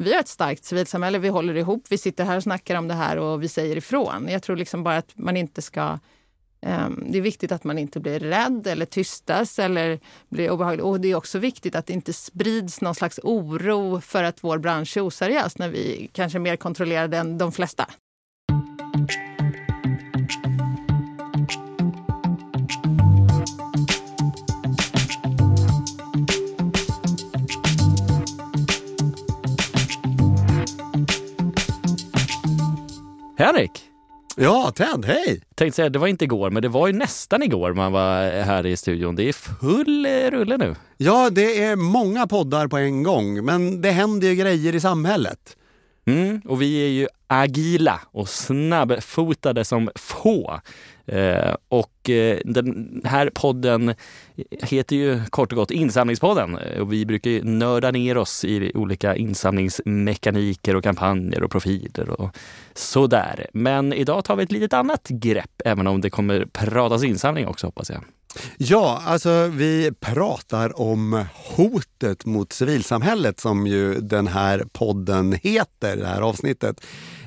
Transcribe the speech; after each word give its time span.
vi 0.00 0.12
har 0.12 0.20
ett 0.20 0.28
starkt 0.28 0.64
civilsamhälle, 0.64 1.18
vi 1.18 1.28
håller 1.28 1.54
ihop, 1.54 1.84
vi 1.88 1.98
sitter 1.98 2.24
här 2.24 2.36
och 2.36 2.42
snackar 2.42 2.76
om 2.76 2.88
det 2.88 2.94
här 2.94 3.16
och 3.16 3.42
vi 3.42 3.48
säger 3.48 3.76
ifrån. 3.76 4.28
Jag 4.28 4.42
tror 4.42 4.56
liksom 4.56 4.82
bara 4.82 4.96
att 4.96 5.12
man 5.14 5.36
inte 5.36 5.62
ska 5.62 5.98
ehm, 6.60 7.04
det 7.12 7.18
är 7.18 7.22
viktigt 7.22 7.52
att 7.52 7.64
man 7.64 7.78
inte 7.78 8.00
blir 8.00 8.20
rädd 8.20 8.66
eller 8.66 8.86
tystas 8.86 9.58
eller 9.58 10.00
blir 10.28 10.50
obehaglig. 10.50 10.84
Och 10.84 11.00
det 11.00 11.10
är 11.10 11.14
också 11.14 11.38
viktigt 11.38 11.74
att 11.74 11.86
det 11.86 11.92
inte 11.92 12.12
sprids 12.12 12.80
någon 12.80 12.94
slags 12.94 13.20
oro 13.22 14.00
för 14.00 14.22
att 14.22 14.44
vår 14.44 14.58
bransch 14.58 14.96
är 14.96 15.06
oseriös 15.06 15.58
när 15.58 15.68
vi 15.68 16.10
kanske 16.12 16.38
är 16.38 16.40
mer 16.40 16.56
kontrollerade 16.56 17.16
än 17.16 17.38
de 17.38 17.52
flesta. 17.52 17.86
Henrik! 33.40 33.70
Ja, 34.36 34.72
Ted, 34.76 35.04
hej! 35.04 35.42
Tänkte 35.54 35.76
säga, 35.76 35.88
det 35.88 35.98
var 35.98 36.06
inte 36.06 36.24
igår, 36.24 36.50
men 36.50 36.62
det 36.62 36.68
var 36.68 36.86
ju 36.86 36.92
nästan 36.92 37.42
igår 37.42 37.72
man 37.72 37.92
var 37.92 38.42
här 38.42 38.66
i 38.66 38.76
studion. 38.76 39.16
Det 39.16 39.28
är 39.28 39.32
full 39.32 40.06
eh, 40.06 40.30
rulle 40.30 40.56
nu. 40.56 40.74
Ja, 40.96 41.30
det 41.30 41.62
är 41.62 41.76
många 41.76 42.26
poddar 42.26 42.68
på 42.68 42.76
en 42.76 43.02
gång, 43.02 43.44
men 43.44 43.80
det 43.80 43.90
händer 43.90 44.28
ju 44.28 44.34
grejer 44.34 44.74
i 44.74 44.80
samhället. 44.80 45.56
Mm, 46.06 46.40
och 46.44 46.62
vi 46.62 46.84
är 46.84 46.88
ju 46.88 47.08
agila 47.26 48.00
och 48.12 48.28
snabbfotade 48.28 49.64
som 49.64 49.90
få. 49.94 50.60
Eh, 51.12 51.54
och 51.68 52.10
eh, 52.10 52.38
den 52.44 53.00
här 53.04 53.30
podden 53.34 53.94
heter 54.62 54.96
ju 54.96 55.20
kort 55.30 55.52
och 55.52 55.56
gott 55.56 55.70
Insamlingspodden. 55.70 56.58
Eh, 56.58 56.80
och 56.80 56.92
vi 56.92 57.06
brukar 57.06 57.30
ju 57.30 57.44
nörda 57.44 57.90
ner 57.90 58.16
oss 58.16 58.44
i 58.44 58.72
olika 58.74 59.16
insamlingsmekaniker 59.16 60.76
och 60.76 60.84
kampanjer 60.84 61.42
och 61.42 61.50
profiler 61.50 62.20
och 62.20 62.36
sådär. 62.74 63.46
Men 63.52 63.92
idag 63.92 64.24
tar 64.24 64.36
vi 64.36 64.42
ett 64.42 64.52
litet 64.52 64.72
annat 64.72 65.08
grepp, 65.08 65.62
även 65.64 65.86
om 65.86 66.00
det 66.00 66.10
kommer 66.10 66.46
pratas 66.52 67.04
insamling 67.04 67.46
också 67.46 67.66
hoppas 67.66 67.90
jag. 67.90 68.04
Ja, 68.56 69.02
alltså 69.06 69.46
vi 69.46 69.92
pratar 70.00 70.80
om 70.80 71.24
hotet 71.34 72.26
mot 72.26 72.52
civilsamhället 72.52 73.40
som 73.40 73.66
ju 73.66 73.94
den 73.94 74.26
här 74.26 74.64
podden 74.72 75.32
heter, 75.42 75.96
det 75.96 76.06
här 76.06 76.20
avsnittet. 76.20 76.80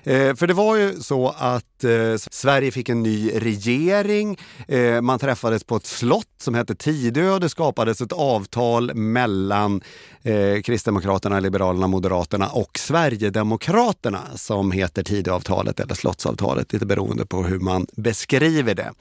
Eh, 0.03 0.35
för 0.35 0.47
det 0.47 0.53
var 0.53 0.75
ju 0.75 0.93
så 0.93 1.35
att 1.37 1.83
eh, 1.83 2.15
Sverige 2.31 2.71
fick 2.71 2.89
en 2.89 3.03
ny 3.03 3.31
regering. 3.35 4.39
Eh, 4.67 5.01
man 5.01 5.19
träffades 5.19 5.63
på 5.63 5.75
ett 5.75 5.85
slott 5.85 6.27
som 6.37 6.55
hette 6.55 6.75
Tidö 6.75 7.29
och 7.29 7.39
det 7.39 7.49
skapades 7.49 8.01
ett 8.01 8.11
avtal 8.11 8.93
mellan 8.93 9.81
eh, 10.23 10.61
Kristdemokraterna, 10.61 11.39
Liberalerna, 11.39 11.87
Moderaterna 11.87 12.47
och 12.49 12.79
Sverigedemokraterna 12.79 14.21
som 14.35 14.71
heter 14.71 15.03
Tidöavtalet 15.03 15.79
eller 15.79 15.95
Slottsavtalet, 15.95 16.73
lite 16.73 16.85
beroende 16.85 17.25
på 17.25 17.43
hur 17.43 17.59
man 17.59 17.87
beskriver 17.95 18.75
det. 18.75 18.91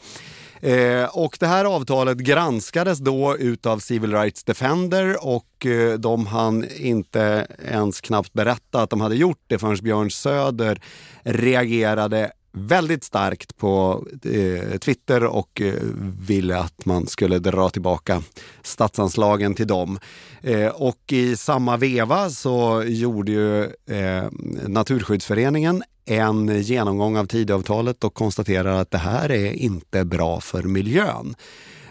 Eh, 0.62 1.04
och 1.04 1.36
det 1.40 1.46
här 1.46 1.64
avtalet 1.64 2.18
granskades 2.18 2.98
då 2.98 3.36
utav 3.36 3.78
Civil 3.78 4.12
Rights 4.12 4.44
Defender 4.44 5.26
och 5.26 5.66
eh, 5.66 5.98
de 5.98 6.26
hann 6.26 6.64
inte 6.76 7.46
ens 7.68 8.00
knappt 8.00 8.32
berätta 8.32 8.82
att 8.82 8.90
de 8.90 9.00
hade 9.00 9.16
gjort 9.16 9.44
det 9.46 9.58
förrän 9.58 9.76
Björn 9.82 10.10
Söder 10.10 10.80
reagerade 11.22 12.32
väldigt 12.52 13.04
starkt 13.04 13.56
på 13.56 14.04
eh, 14.24 14.78
Twitter 14.78 15.24
och 15.24 15.60
eh, 15.60 15.74
ville 16.26 16.58
att 16.58 16.86
man 16.86 17.06
skulle 17.06 17.38
dra 17.38 17.68
tillbaka 17.68 18.22
statsanslagen 18.62 19.54
till 19.54 19.66
dem. 19.66 19.98
Eh, 20.42 20.66
och 20.66 21.12
i 21.12 21.36
samma 21.36 21.76
veva 21.76 22.30
så 22.30 22.82
gjorde 22.86 23.32
ju 23.32 23.64
eh, 23.64 24.24
Naturskyddsföreningen 24.68 25.82
en 26.04 26.62
genomgång 26.62 27.16
av 27.16 27.26
Tidöavtalet 27.26 28.04
och 28.04 28.14
konstaterar 28.14 28.80
att 28.80 28.90
det 28.90 28.98
här 28.98 29.30
är 29.30 29.52
inte 29.52 30.04
bra 30.04 30.40
för 30.40 30.62
miljön. 30.62 31.34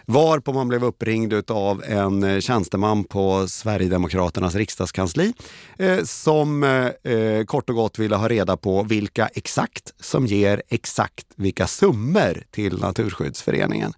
Varpå 0.05 0.53
man 0.53 0.67
blev 0.67 0.83
uppringd 0.83 1.51
av 1.51 1.83
en 1.83 2.23
eh, 2.23 2.39
tjänsteman 2.39 3.03
på 3.03 3.47
Sverigedemokraternas 3.47 4.55
riksdagskansli 4.55 5.33
eh, 5.77 6.03
som 6.03 6.63
eh, 6.63 7.45
kort 7.45 7.69
och 7.69 7.75
gott 7.75 7.99
ville 7.99 8.15
ha 8.15 8.27
reda 8.27 8.57
på 8.57 8.83
vilka 8.83 9.27
exakt 9.27 9.93
som 9.99 10.25
ger 10.25 10.61
exakt 10.69 11.25
vilka 11.35 11.67
summor 11.67 12.43
till 12.51 12.79
Naturskyddsföreningen. 12.79 13.93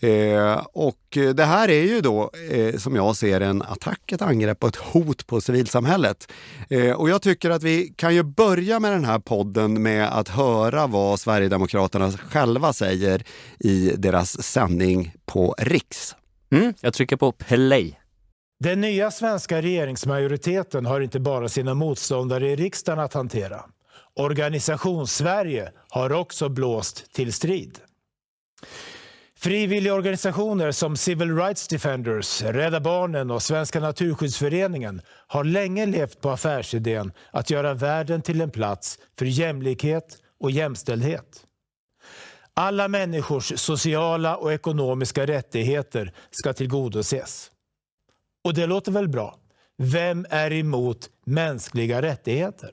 Eh, 0.00 0.66
och 0.72 1.18
det 1.34 1.44
här 1.44 1.68
är 1.70 1.82
ju 1.82 2.00
då, 2.00 2.30
eh, 2.50 2.76
som 2.76 2.96
jag 2.96 3.16
ser 3.16 3.40
en 3.40 3.62
attack, 3.62 4.12
ett 4.12 4.22
angrepp 4.22 4.62
och 4.62 4.68
ett 4.68 4.76
hot 4.76 5.26
på 5.26 5.40
civilsamhället. 5.40 6.32
Eh, 6.70 6.92
och 6.92 7.10
jag 7.10 7.22
tycker 7.22 7.50
att 7.50 7.62
vi 7.62 7.94
kan 7.96 8.14
ju 8.14 8.22
börja 8.22 8.80
med 8.80 8.92
den 8.92 9.04
här 9.04 9.18
podden 9.18 9.82
med 9.82 10.18
att 10.18 10.28
höra 10.28 10.86
vad 10.86 11.20
Sverigedemokraterna 11.20 12.12
själva 12.12 12.72
säger 12.72 13.22
i 13.58 13.92
deras 13.96 14.42
sändning 14.42 15.14
på 15.26 15.54
Riks. 15.58 16.14
Mm, 16.52 16.74
jag 16.80 16.94
trycker 16.94 17.16
på 17.16 17.32
play. 17.32 17.96
Den 18.60 18.80
nya 18.80 19.10
svenska 19.10 19.62
regeringsmajoriteten 19.62 20.86
har 20.86 21.00
inte 21.00 21.20
bara 21.20 21.48
sina 21.48 21.74
motståndare 21.74 22.50
i 22.50 22.56
riksdagen 22.56 22.98
att 22.98 23.14
hantera. 23.14 23.64
Organisationssverige 24.14 25.72
har 25.88 26.12
också 26.12 26.48
blåst 26.48 27.12
till 27.12 27.32
strid. 27.32 27.78
Frivilligorganisationer 29.42 30.72
som 30.72 30.96
Civil 30.96 31.36
Rights 31.36 31.68
Defenders, 31.68 32.42
Rädda 32.42 32.80
Barnen 32.80 33.30
och 33.30 33.42
Svenska 33.42 33.80
Naturskyddsföreningen 33.80 35.02
har 35.26 35.44
länge 35.44 35.86
levt 35.86 36.20
på 36.20 36.30
affärsidén 36.30 37.12
att 37.30 37.50
göra 37.50 37.74
världen 37.74 38.22
till 38.22 38.40
en 38.40 38.50
plats 38.50 38.98
för 39.18 39.24
jämlikhet 39.26 40.18
och 40.40 40.50
jämställdhet. 40.50 41.46
Alla 42.54 42.88
människors 42.88 43.52
sociala 43.60 44.36
och 44.36 44.52
ekonomiska 44.52 45.26
rättigheter 45.26 46.12
ska 46.30 46.52
tillgodoses. 46.52 47.50
Och 48.44 48.54
det 48.54 48.66
låter 48.66 48.92
väl 48.92 49.08
bra? 49.08 49.38
Vem 49.78 50.26
är 50.30 50.52
emot 50.52 51.10
mänskliga 51.26 52.02
rättigheter? 52.02 52.70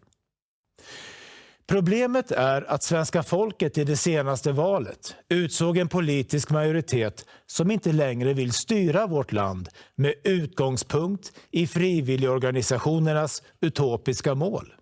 Problemet 1.68 2.32
är 2.32 2.72
att 2.72 2.84
svenska 2.84 3.24
folket 3.24 3.78
i 3.78 3.84
det 3.84 3.98
senaste 3.98 4.52
valet 4.52 5.16
utsåg 5.30 5.78
en 5.78 5.88
politisk 5.88 6.50
majoritet 6.50 7.26
som 7.46 7.72
inte 7.72 7.92
längre 7.92 8.34
vill 8.34 8.52
styra 8.52 9.08
vårt 9.08 9.32
land 9.32 9.70
med 9.96 10.14
utgångspunkt 10.24 11.32
i 11.52 11.68
frivilligorganisationernas 11.68 13.44
utopiska 13.62 14.36
mål. 14.36 14.74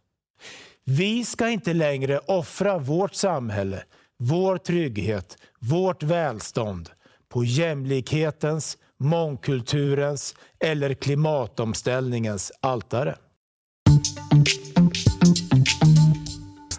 Vi 0.83 1.25
ska 1.25 1.49
inte 1.49 1.73
längre 1.73 2.19
offra 2.19 2.77
vårt 2.77 3.13
samhälle, 3.13 3.83
vår 4.19 4.57
trygghet, 4.57 5.37
vårt 5.59 6.03
välstånd 6.03 6.89
på 7.29 7.43
jämlikhetens, 7.43 8.77
mångkulturens 8.99 10.35
eller 10.59 10.93
klimatomställningens 10.93 12.51
altare. 12.61 13.15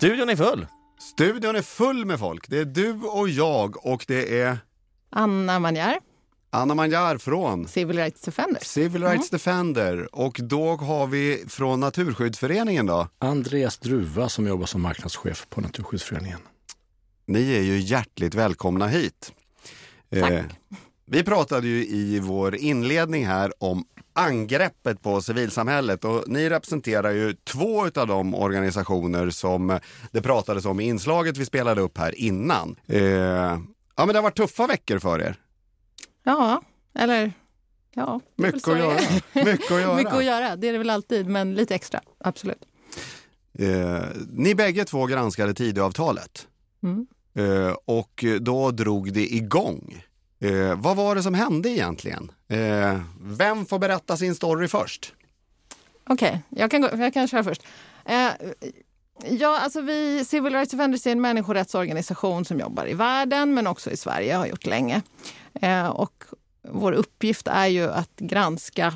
Studion 0.07 0.29
är 0.29 0.37
full. 0.37 0.67
Studion 0.99 1.57
är 1.57 1.63
full 1.63 2.05
med 2.05 2.19
folk. 2.19 2.49
Det 2.49 2.59
är 2.59 2.65
du 2.65 2.93
och 2.93 3.29
jag 3.29 3.87
och 3.87 4.05
det 4.09 4.41
är 4.41 4.59
Anna 5.11 5.59
Manjar. 5.59 5.99
Anna 6.51 6.75
Manjar 6.75 7.19
från 7.19 7.69
Civil 7.69 7.97
Rights 7.97 8.21
Defender. 8.21 8.61
Civil 8.65 9.03
Rights 9.03 9.15
mm. 9.17 9.29
Defender. 9.31 10.15
Och 10.15 10.41
då 10.43 10.77
har 10.77 11.07
vi 11.07 11.45
från 11.49 11.81
Naturskyddsföreningen 11.81 12.87
då? 12.87 13.09
Andreas 13.19 13.79
Druva 13.79 14.29
som 14.29 14.47
jobbar 14.47 14.67
som 14.67 14.83
marknadschef 14.83 15.47
på 15.49 15.61
Naturskyddsföreningen. 15.61 16.41
Ni 17.27 17.55
är 17.55 17.63
ju 17.63 17.79
hjärtligt 17.79 18.35
välkomna 18.35 18.87
hit. 18.87 19.33
Tack. 20.11 20.31
Eh, 20.31 20.45
vi 21.07 21.23
pratade 21.23 21.69
ju 21.69 21.87
i 21.87 22.21
vår 22.21 22.57
inledning 22.57 23.27
här 23.27 23.53
om 23.59 23.85
angreppet 24.13 25.03
på 25.03 25.21
civilsamhället 25.21 26.05
och 26.05 26.25
ni 26.27 26.51
representerar 26.51 27.11
ju 27.11 27.33
två 27.33 27.85
av 27.85 28.07
de 28.07 28.35
organisationer 28.35 29.31
som 29.31 29.79
det 30.13 30.23
pratades 30.23 30.65
om 30.65 30.81
i 30.81 30.85
inslaget 30.85 31.37
vi 31.37 31.45
spelade 31.45 31.81
upp 31.81 31.99
här 31.99 32.19
innan. 32.21 32.77
Eh, 32.87 33.03
ja 33.03 33.61
men 33.97 34.09
det 34.09 34.15
har 34.15 34.23
varit 34.23 34.37
tuffa 34.37 34.67
veckor 34.67 34.99
för 34.99 35.23
er. 35.23 35.37
Ja, 36.25 36.63
eller 36.95 37.33
ja. 37.95 38.21
Mycket 38.37 38.69
att, 38.69 38.79
göra. 38.79 38.99
Mycket 39.33 39.71
att 39.71 39.71
göra. 39.81 39.97
Mycket 39.97 40.15
att 40.15 40.25
göra, 40.25 40.57
det 40.57 40.69
är 40.69 40.73
det 40.73 40.79
väl 40.79 40.91
alltid, 40.91 41.27
men 41.27 41.55
lite 41.55 41.75
extra, 41.75 42.01
absolut. 42.19 42.65
Eh, 43.59 44.03
ni 44.31 44.55
bägge 44.55 44.85
två 44.85 45.07
granskade 45.07 45.55
Tidöavtalet. 45.55 46.47
Mm. 46.83 47.07
Eh, 47.35 47.75
och 47.85 48.25
då 48.41 48.71
drog 48.71 49.13
det 49.13 49.35
igång. 49.35 50.06
Eh, 50.39 50.75
vad 50.77 50.97
var 50.97 51.15
det 51.15 51.23
som 51.23 51.35
hände 51.35 51.69
egentligen? 51.69 52.33
Eh, 52.49 53.01
vem 53.21 53.67
får 53.67 53.79
berätta 53.79 54.17
sin 54.17 54.35
story 54.35 54.69
först? 54.69 55.13
Okej, 56.09 56.29
okay, 56.29 56.61
jag, 56.61 56.71
kan 56.71 57.01
jag 57.01 57.15
kan 57.15 57.29
köra 57.29 57.45
först. 57.45 57.63
Eh, 58.05 58.29
ja, 59.25 59.61
alltså 59.61 59.81
vi, 59.81 60.25
Civil 60.25 60.53
Rights 60.53 60.71
Defenders 60.71 61.07
är 61.07 61.13
en 61.13 61.21
människorättsorganisation 61.21 62.45
som 62.45 62.61
jobbar 62.61 62.89
i 62.89 62.95
världen 62.95 63.55
men 63.55 63.67
också 63.67 63.91
i 63.91 63.97
Sverige, 63.97 64.35
har 64.35 64.47
gjort 64.47 64.67
länge. 64.67 65.03
Eh, 65.55 65.87
och 65.87 66.25
vår 66.69 66.93
uppgift 66.93 67.49
är 67.49 67.67
ju 67.67 67.91
att 67.91 68.17
granska 68.17 68.95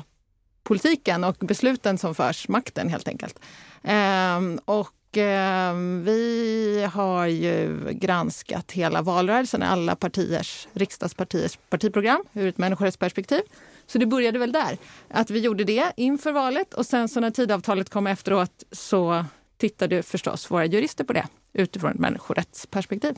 politiken 0.63 1.23
och 1.23 1.35
besluten 1.39 1.97
som 1.97 2.15
förs, 2.15 2.47
makten 2.47 2.89
helt 2.89 3.07
enkelt. 3.07 3.39
Eh, 3.83 4.39
och 4.65 4.93
Eh, 5.17 5.73
vi 6.03 6.89
har 6.93 7.27
ju 7.27 7.87
granskat 7.91 8.71
hela 8.71 9.01
valrörelsen, 9.01 9.63
alla 9.63 9.95
partiers, 9.95 10.67
riksdagspartiers 10.73 11.59
partiprogram 11.69 12.23
ur 12.33 12.47
ett 12.47 12.57
människorättsperspektiv. 12.57 13.41
Så 13.87 13.97
det 13.97 14.05
började 14.05 14.39
väl 14.39 14.51
där, 14.51 14.77
att 15.07 15.29
vi 15.29 15.39
gjorde 15.39 15.63
det 15.63 15.91
inför 15.97 16.31
valet 16.31 16.73
och 16.73 16.85
sen 16.85 17.09
så 17.09 17.19
när 17.19 17.31
tidavtalet 17.31 17.89
kom 17.89 18.07
efteråt 18.07 18.63
så 18.71 19.25
tittade 19.57 20.03
förstås 20.03 20.51
våra 20.51 20.65
jurister 20.65 21.03
på 21.03 21.13
det 21.13 21.27
utifrån 21.53 21.91
ett 21.91 21.99
människorättsperspektiv. 21.99 23.15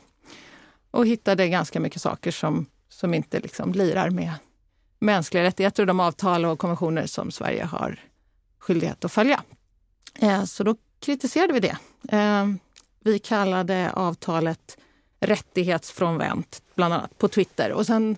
Och 0.91 1.07
hittade 1.07 1.47
ganska 1.47 1.79
mycket 1.79 2.01
saker 2.01 2.31
som, 2.31 2.65
som 2.89 3.13
inte 3.13 3.39
liksom 3.39 3.71
lirar 3.71 4.09
med 4.09 4.31
mänskliga 4.99 5.43
rättigheter 5.43 5.83
och 5.83 5.87
de 5.87 5.99
avtal 5.99 6.45
och 6.45 6.59
konventioner 6.59 7.05
som 7.05 7.31
Sverige 7.31 7.63
har 7.63 7.99
skyldighet 8.59 9.05
att 9.05 9.11
följa. 9.11 9.43
Eh, 10.19 10.43
så 10.43 10.63
då 10.63 10.75
kritiserade 11.03 11.53
vi 11.53 11.59
det. 11.59 11.77
Ehm, 12.09 12.59
vi 12.99 13.19
kallade 13.19 13.91
avtalet 13.93 14.77
rättighetsfrånvänt, 15.19 16.61
bland 16.75 16.93
annat 16.93 17.17
på 17.17 17.27
Twitter. 17.27 17.71
Och 17.71 17.85
sen 17.85 18.17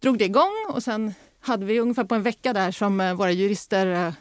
drog 0.00 0.18
det 0.18 0.24
igång 0.24 0.66
och 0.68 0.82
sen 0.82 1.14
hade 1.40 1.66
vi 1.66 1.80
ungefär 1.80 2.04
på 2.04 2.14
en 2.14 2.22
vecka 2.22 2.52
där 2.52 2.70
som 2.70 3.00
eh, 3.00 3.14
våra 3.14 3.32
jurister 3.32 4.06
eh, 4.06 4.12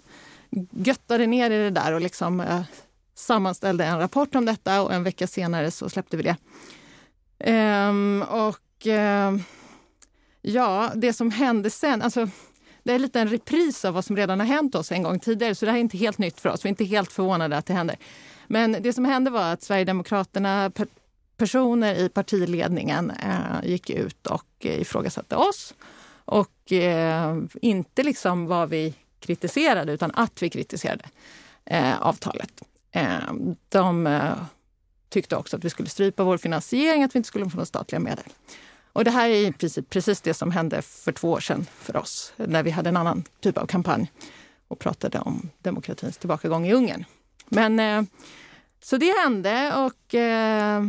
göttade 0.71 1.27
ner 1.27 1.51
i 1.51 1.57
det 1.57 1.69
där 1.69 1.93
och 1.93 2.01
liksom 2.01 2.39
eh, 2.39 2.61
sammanställde 3.15 3.85
en 3.85 3.99
rapport 3.99 4.35
om 4.35 4.45
detta 4.45 4.81
och 4.81 4.93
en 4.93 5.03
vecka 5.03 5.27
senare 5.27 5.71
så 5.71 5.89
släppte 5.89 6.17
vi 6.17 6.23
det. 6.23 6.35
Ehm, 7.39 8.23
och 8.29 8.87
ehm, 8.87 9.43
ja, 10.41 10.91
det 10.95 11.13
som 11.13 11.31
hände 11.31 11.69
sen, 11.69 12.01
alltså 12.01 12.29
det 12.87 12.93
är 12.93 12.99
lite 12.99 13.19
en 13.19 13.27
repris 13.27 13.85
av 13.85 13.93
vad 13.93 14.05
som 14.05 14.15
redan 14.15 14.39
har 14.39 14.47
hänt 14.47 14.75
oss 14.75 14.91
en 14.91 15.03
gång 15.03 15.19
tidigare. 15.19 15.55
Så 15.55 15.65
det 15.65 15.71
här 15.71 15.77
är 15.77 15.81
inte 15.81 15.97
helt 15.97 16.17
nytt 16.17 16.39
för 16.39 16.49
oss. 16.49 16.65
Vi 16.65 16.67
är 16.67 16.71
inte 16.71 16.85
helt 16.85 17.11
förvånade 17.11 17.57
att 17.57 17.65
det 17.65 17.73
händer. 17.73 17.95
Men 18.47 18.77
det 18.79 18.93
som 18.93 19.05
hände 19.05 19.29
var 19.29 19.53
att 19.53 19.63
Sverigedemokraterna, 19.63 20.71
personer 21.37 21.95
i 21.95 22.09
partiledningen 22.09 23.11
eh, 23.11 23.69
gick 23.69 23.89
ut 23.89 24.27
och 24.27 24.45
eh, 24.59 24.81
ifrågasatte 24.81 25.35
oss. 25.35 25.73
Och 26.25 26.71
eh, 26.71 27.37
inte 27.61 28.03
liksom 28.03 28.45
vad 28.45 28.69
vi 28.69 28.93
kritiserade, 29.19 29.91
utan 29.91 30.11
att 30.13 30.43
vi 30.43 30.49
kritiserade 30.49 31.05
eh, 31.65 32.01
avtalet. 32.01 32.63
Eh, 32.91 33.33
de 33.69 34.07
eh, 34.07 34.33
tyckte 35.09 35.35
också 35.35 35.57
att 35.57 35.65
vi 35.65 35.69
skulle 35.69 35.89
strypa 35.89 36.23
vår 36.23 36.37
finansiering, 36.37 37.03
att 37.03 37.15
vi 37.15 37.17
inte 37.17 37.27
skulle 37.27 37.49
få 37.49 37.57
några 37.57 37.65
statliga 37.65 37.99
medel. 37.99 38.25
Och 38.97 39.03
det 39.03 39.11
här 39.11 39.29
är 39.29 39.51
precis, 39.51 39.85
precis 39.89 40.21
det 40.21 40.33
som 40.33 40.51
hände 40.51 40.81
för 40.81 41.11
två 41.11 41.31
år 41.31 41.39
sedan 41.39 41.65
för 41.79 41.97
oss, 41.97 42.33
när 42.35 42.63
vi 42.63 42.71
hade 42.71 42.89
en 42.89 42.97
annan 42.97 43.23
typ 43.39 43.57
av 43.57 43.65
kampanj 43.65 44.11
och 44.67 44.79
pratade 44.79 45.19
om 45.19 45.49
demokratins 45.61 46.17
tillbakagång 46.17 46.67
i 46.67 46.73
Ungern. 46.73 47.05
Men 47.49 47.79
eh, 47.79 48.03
så 48.83 48.97
det 48.97 49.19
hände 49.23 49.73
och 49.75 50.15
eh, 50.15 50.83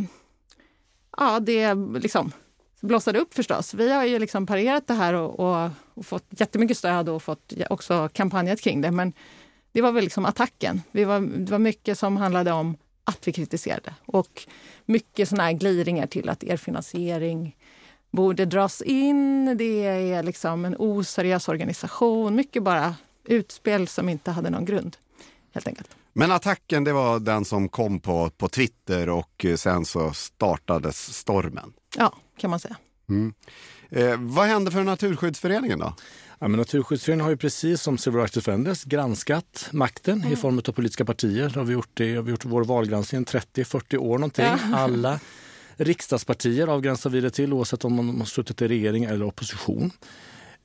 ja, 1.17 1.39
det 1.39 1.73
liksom 1.75 2.31
blossade 2.81 3.19
upp 3.19 3.33
förstås. 3.33 3.73
Vi 3.73 3.91
har 3.91 4.05
ju 4.05 4.19
liksom 4.19 4.47
parerat 4.47 4.87
det 4.87 4.93
här 4.93 5.13
och, 5.13 5.39
och, 5.39 5.69
och, 5.93 6.05
fått 6.05 6.25
jättemycket 6.29 6.77
stöd 6.77 7.09
och 7.09 7.23
fått 7.23 7.53
också 7.69 8.09
kampanjat 8.13 8.61
kring 8.61 8.81
det. 8.81 8.91
Men 8.91 9.13
det 9.71 9.81
var 9.81 9.91
väl 9.91 10.03
liksom 10.03 10.25
attacken. 10.25 10.81
Vi 10.91 11.03
var, 11.03 11.19
det 11.19 11.51
var 11.51 11.59
mycket 11.59 11.99
som 11.99 12.17
handlade 12.17 12.51
om 12.51 12.77
att 13.03 13.27
vi 13.27 13.33
kritiserade 13.33 13.93
och 14.05 14.47
mycket 14.85 15.29
såna 15.29 15.43
här 15.43 15.53
gliringar 15.53 16.07
till 16.07 16.29
att 16.29 16.43
er 16.43 16.57
finansiering 16.57 17.55
borde 18.11 18.45
dras 18.45 18.81
in. 18.81 19.57
Det 19.57 19.85
är 19.85 20.23
liksom 20.23 20.65
en 20.65 20.75
oseriös 20.79 21.47
organisation. 21.47 22.35
Mycket 22.35 22.63
bara 22.63 22.95
utspel 23.25 23.87
som 23.87 24.09
inte 24.09 24.31
hade 24.31 24.49
någon 24.49 24.65
grund. 24.65 24.97
helt 25.53 25.67
enkelt. 25.67 25.95
Men 26.13 26.31
attacken 26.31 26.83
det 26.83 26.93
var 26.93 27.19
den 27.19 27.45
som 27.45 27.69
kom 27.69 27.99
på, 27.99 28.29
på 28.29 28.47
Twitter 28.49 29.09
och 29.09 29.45
sen 29.55 29.85
så 29.85 30.13
startades 30.13 31.13
stormen. 31.17 31.73
Ja, 31.97 32.15
kan 32.37 32.49
man 32.49 32.59
säga. 32.59 32.77
Mm. 33.09 33.33
Eh, 33.89 34.15
vad 34.17 34.47
hände 34.47 34.71
för 34.71 34.83
Naturskyddsföreningen 34.83 35.79
då? 35.79 35.95
Ja, 36.39 36.47
men 36.47 36.59
Naturskyddsföreningen 36.59 37.23
har 37.23 37.31
ju 37.31 37.37
precis 37.37 37.81
som 37.81 37.97
Civil 37.97 38.17
Rights 38.17 38.33
Defenders 38.33 38.83
granskat 38.83 39.69
makten 39.71 40.21
mm. 40.21 40.33
i 40.33 40.35
form 40.35 40.57
av 40.57 40.71
politiska 40.71 41.05
partier. 41.05 41.49
Har 41.49 41.63
vi 41.63 41.73
gjort 41.73 41.89
det, 41.93 42.15
har 42.15 42.23
vi 42.23 42.31
gjort 42.31 42.45
vår 42.45 42.63
valgranskning 42.63 43.25
30-40 43.25 43.97
år 43.97 44.17
någonting. 44.17 44.45
Ja. 44.45 44.57
Alla 44.75 45.19
riksdagspartier 45.79 46.67
avgränsar 46.67 47.09
vi 47.09 47.21
det 47.21 47.29
till 47.29 47.53
oavsett 47.53 47.85
om 47.85 47.95
man 47.95 48.19
har 48.19 48.25
suttit 48.25 48.61
i 48.61 48.67
regering 48.67 49.03
eller 49.03 49.25
opposition. 49.25 49.91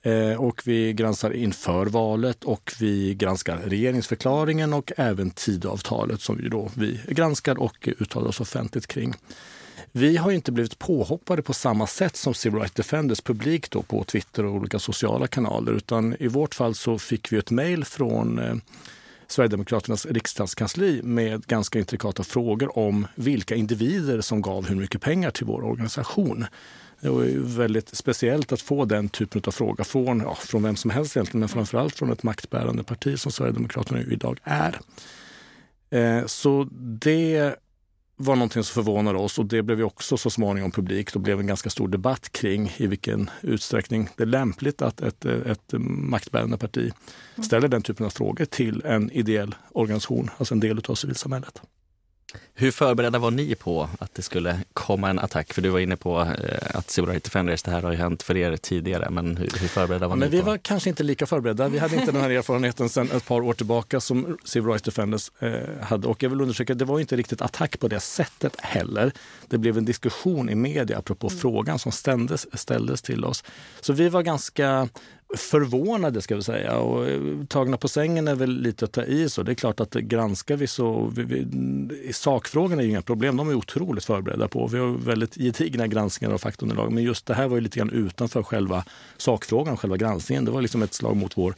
Eh, 0.02 0.40
och 0.40 0.62
vi 0.64 0.92
granskar 0.92 1.34
inför 1.34 1.86
valet 1.86 2.44
och 2.44 2.72
vi 2.80 3.14
granskar 3.14 3.56
regeringsförklaringen 3.56 4.72
och 4.72 4.92
även 4.96 5.30
tidavtalet 5.30 6.20
som 6.20 6.36
vi, 6.36 6.48
då, 6.48 6.70
vi 6.76 7.00
granskar 7.08 7.58
och 7.58 7.88
uttalar 8.00 8.28
oss 8.28 8.40
offentligt 8.40 8.86
kring. 8.86 9.14
Vi 9.92 10.16
har 10.16 10.30
inte 10.30 10.52
blivit 10.52 10.78
påhoppade 10.78 11.42
på 11.42 11.52
samma 11.52 11.86
sätt 11.86 12.16
som 12.16 12.34
Civil 12.34 12.58
Rights 12.58 12.74
Defenders 12.74 13.20
publik 13.20 13.70
då 13.70 13.82
på 13.82 14.04
Twitter 14.04 14.44
och 14.44 14.54
olika 14.54 14.78
sociala 14.78 15.26
kanaler 15.26 15.72
utan 15.72 16.16
i 16.20 16.28
vårt 16.28 16.54
fall 16.54 16.74
så 16.74 16.98
fick 16.98 17.32
vi 17.32 17.38
ett 17.38 17.50
mejl 17.50 17.84
från 17.84 18.38
eh, 18.38 18.54
Sverigedemokraternas 19.34 20.06
riksdagskansli 20.06 21.02
med 21.02 21.46
ganska 21.46 21.78
intrikata 21.78 22.24
frågor 22.24 22.78
om 22.78 23.06
vilka 23.14 23.54
individer 23.54 24.20
som 24.20 24.42
gav 24.42 24.66
hur 24.66 24.76
mycket 24.76 25.00
pengar 25.00 25.30
till 25.30 25.46
vår 25.46 25.64
organisation. 25.64 26.46
Det 27.00 27.08
var 27.08 27.24
väldigt 27.56 27.96
speciellt 27.96 28.52
att 28.52 28.60
få 28.60 28.84
den 28.84 29.08
typen 29.08 29.42
av 29.46 29.50
fråga 29.50 29.84
från, 29.84 30.20
ja, 30.20 30.34
från 30.34 30.62
vem 30.62 30.76
som 30.76 30.90
helst 30.90 31.16
egentligen, 31.16 31.40
men 31.40 31.48
framförallt 31.48 31.96
från 31.96 32.12
ett 32.12 32.22
maktbärande 32.22 32.84
parti 32.84 33.18
som 33.18 33.32
Sverigedemokraterna 33.32 34.00
idag 34.00 34.38
är. 34.42 34.80
Eh, 35.90 36.26
så 36.26 36.68
det 37.00 37.54
var 38.16 38.36
någonting 38.36 38.62
som 38.62 38.84
förvånade 38.84 39.18
oss 39.18 39.38
och 39.38 39.46
det 39.46 39.62
blev 39.62 39.78
ju 39.78 39.84
också 39.84 40.16
så 40.16 40.30
småningom 40.30 40.70
publikt 40.70 41.14
och 41.14 41.20
blev 41.20 41.40
en 41.40 41.46
ganska 41.46 41.70
stor 41.70 41.88
debatt 41.88 42.32
kring 42.32 42.72
i 42.76 42.86
vilken 42.86 43.30
utsträckning 43.42 44.08
det 44.16 44.22
är 44.22 44.26
lämpligt 44.26 44.82
att 44.82 45.00
ett, 45.00 45.24
ett 45.24 45.72
maktbärande 45.78 46.58
parti 46.58 46.92
ställer 47.42 47.68
den 47.68 47.82
typen 47.82 48.06
av 48.06 48.10
frågor 48.10 48.44
till 48.44 48.82
en 48.84 49.10
ideell 49.10 49.54
organisation, 49.72 50.30
alltså 50.38 50.54
en 50.54 50.60
del 50.60 50.80
av 50.88 50.94
civilsamhället. 50.94 51.62
Hur 52.56 52.70
förberedda 52.70 53.18
var 53.18 53.30
ni 53.30 53.54
på 53.54 53.88
att 53.98 54.14
det 54.14 54.22
skulle 54.22 54.60
komma 54.72 55.10
en 55.10 55.18
attack? 55.18 55.52
För 55.52 55.62
du 55.62 55.68
var 55.68 55.80
inne 55.80 55.96
på 55.96 56.20
eh, 56.20 56.76
att 56.76 56.98
Rights 56.98 57.24
Defenders, 57.24 57.62
det 57.62 57.70
här 57.70 57.82
har 57.82 57.92
ju 57.92 57.96
hänt 57.96 58.22
för 58.22 58.36
er 58.36 58.56
tidigare, 58.56 59.10
men 59.10 59.36
hur, 59.36 59.50
hur 59.60 59.68
förberedda 59.68 60.08
var 60.08 60.12
ja, 60.12 60.16
ni? 60.16 60.20
Men 60.20 60.30
vi 60.30 60.40
var 60.40 60.58
kanske 60.58 60.88
inte 60.90 61.02
lika 61.02 61.26
förberedda. 61.26 61.68
Vi 61.68 61.78
hade 61.78 61.96
inte 61.96 62.12
den 62.12 62.20
här 62.20 62.30
erfarenheten 62.30 62.88
sedan 62.88 63.10
ett 63.10 63.26
par 63.26 63.40
år 63.40 63.52
tillbaka 63.52 64.00
som 64.00 64.38
Rights 64.54 64.82
Defenders 64.82 65.30
eh, 65.38 65.52
hade. 65.82 66.08
Och 66.08 66.22
jag 66.22 66.30
vill 66.30 66.40
undersöka, 66.40 66.74
det 66.74 66.84
var 66.84 67.00
inte 67.00 67.16
riktigt 67.16 67.42
attack 67.42 67.78
på 67.80 67.88
det 67.88 68.00
sättet 68.00 68.60
heller. 68.60 69.12
Det 69.48 69.58
blev 69.58 69.78
en 69.78 69.84
diskussion 69.84 70.48
i 70.48 70.54
media 70.54 70.98
apropå 70.98 71.26
mm. 71.26 71.38
frågan 71.38 71.78
som 71.78 71.92
ställdes, 71.92 72.60
ställdes 72.60 73.02
till 73.02 73.24
oss. 73.24 73.44
Så 73.80 73.92
vi 73.92 74.08
var 74.08 74.22
ganska 74.22 74.88
förvånade 75.36 76.22
ska 76.22 76.36
vi 76.36 76.42
säga 76.42 76.76
och 76.76 77.08
eh, 77.08 77.20
tagna 77.48 77.76
på 77.76 77.88
sängen 77.88 78.28
är 78.28 78.34
väl 78.34 78.50
lite 78.50 78.84
att 78.84 78.92
ta 78.92 79.02
i 79.02 79.28
så. 79.28 79.42
Det 79.42 79.52
är 79.52 79.54
klart 79.54 79.80
att 79.80 79.92
granskar 79.92 80.56
vi 80.56 80.66
så, 80.66 81.12
vi, 81.16 81.22
vi, 81.22 82.12
sakfrågorna 82.12 82.82
är 82.82 82.84
ju 82.84 82.90
inga 82.90 83.02
problem, 83.02 83.36
de 83.36 83.48
är 83.48 83.54
otroligt 83.54 84.04
förberedda 84.04 84.48
på. 84.48 84.66
Vi 84.66 84.78
har 84.78 84.86
väldigt 84.86 85.34
gedigna 85.34 85.86
granskningar 85.86 86.34
av 86.34 86.38
faktaunderlag 86.38 86.92
men 86.92 87.02
just 87.02 87.26
det 87.26 87.34
här 87.34 87.48
var 87.48 87.56
ju 87.56 87.60
lite 87.60 87.78
grann 87.78 87.90
utanför 87.90 88.42
själva 88.42 88.84
sakfrågan, 89.16 89.76
själva 89.76 89.96
granskningen. 89.96 90.44
Det 90.44 90.50
var 90.50 90.62
liksom 90.62 90.82
ett 90.82 90.94
slag 90.94 91.16
mot 91.16 91.38
vår 91.38 91.54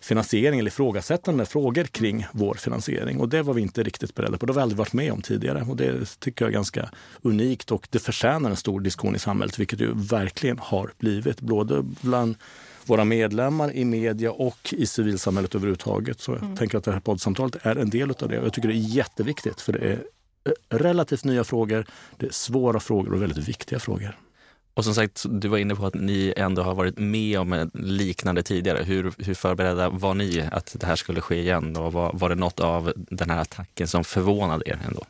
finansiering 0.00 0.60
eller 0.60 0.70
ifrågasättande 0.70 1.46
frågor 1.46 1.84
kring 1.84 2.26
vår 2.32 2.54
finansiering. 2.54 3.20
Och 3.20 3.28
det 3.28 3.42
var 3.42 3.54
vi 3.54 3.62
inte 3.62 3.82
riktigt 3.82 4.14
beredda 4.14 4.38
på. 4.38 4.46
Det 4.46 4.52
har 4.52 4.54
vi 4.54 4.62
aldrig 4.62 4.78
varit 4.78 4.92
med 4.92 5.12
om 5.12 5.22
tidigare. 5.22 5.66
Och 5.68 5.76
det 5.76 6.18
tycker 6.18 6.44
jag 6.44 6.50
är 6.50 6.54
ganska 6.54 6.90
unikt 7.22 7.70
och 7.70 7.88
det 7.90 7.98
förtjänar 7.98 8.50
en 8.50 8.56
stor 8.56 8.80
diskussion 8.80 9.16
i 9.16 9.18
samhället, 9.18 9.58
vilket 9.58 9.78
det 9.78 9.84
ju 9.84 9.94
verkligen 9.94 10.58
har 10.58 10.92
blivit. 10.98 11.40
Både 11.40 11.82
bland 11.82 12.36
våra 12.90 13.04
medlemmar 13.04 13.72
i 13.72 13.84
media 13.84 14.32
och 14.32 14.74
i 14.74 14.86
civilsamhället 14.86 15.54
överhuvudtaget. 15.54 16.20
Så 16.20 16.32
jag 16.32 16.42
mm. 16.42 16.56
tänker 16.56 16.78
att 16.78 16.84
det 16.84 16.92
här 16.92 17.00
poddsamtalet 17.00 17.56
är 17.62 17.76
en 17.76 17.90
del 17.90 18.10
av 18.10 18.28
det. 18.28 18.34
Jag 18.34 18.52
tycker 18.52 18.68
det 18.68 18.74
är 18.74 18.96
jätteviktigt 18.96 19.60
för 19.60 19.72
det 19.72 19.78
är 19.78 20.02
eh, 20.44 20.76
relativt 20.78 21.24
nya 21.24 21.44
frågor, 21.44 21.86
det 22.16 22.26
är 22.26 22.30
svåra 22.30 22.80
frågor 22.80 23.14
och 23.14 23.22
väldigt 23.22 23.48
viktiga 23.48 23.78
frågor. 23.78 24.18
Och 24.74 24.84
som 24.84 24.94
sagt, 24.94 25.24
du 25.28 25.48
var 25.48 25.58
inne 25.58 25.74
på 25.74 25.86
att 25.86 25.94
ni 25.94 26.34
ändå 26.36 26.62
har 26.62 26.74
varit 26.74 26.98
med 26.98 27.38
om 27.38 27.70
liknande 27.74 28.42
tidigare. 28.42 28.82
Hur, 28.84 29.12
hur 29.18 29.34
förberedda 29.34 29.88
var 29.88 30.14
ni 30.14 30.48
att 30.52 30.76
det 30.80 30.86
här 30.86 30.96
skulle 30.96 31.20
ske 31.20 31.40
igen? 31.40 31.76
Och 31.76 31.92
var, 31.92 32.10
var 32.14 32.28
det 32.28 32.34
något 32.34 32.60
av 32.60 32.92
den 32.96 33.30
här 33.30 33.40
attacken 33.40 33.88
som 33.88 34.04
förvånade 34.04 34.64
er 34.66 34.78
ändå? 34.86 35.04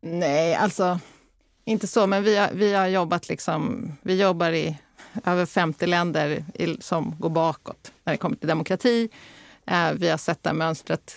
Nej, 0.00 0.54
alltså 0.54 1.00
inte 1.64 1.86
så, 1.86 2.06
men 2.06 2.22
vi 2.22 2.36
har, 2.36 2.50
vi 2.52 2.74
har 2.74 2.86
jobbat 2.86 3.28
liksom, 3.28 3.92
vi 4.02 4.20
jobbar 4.20 4.52
i 4.52 4.78
över 5.24 5.46
50 5.46 5.86
länder 5.86 6.44
som 6.80 7.16
går 7.18 7.30
bakåt 7.30 7.92
när 8.04 8.12
det 8.12 8.16
kommer 8.16 8.36
till 8.36 8.48
demokrati. 8.48 9.08
Eh, 9.66 9.92
vi 9.92 10.08
har 10.08 10.18
sett 10.18 10.42
det 10.42 10.52
mönstret 10.52 11.16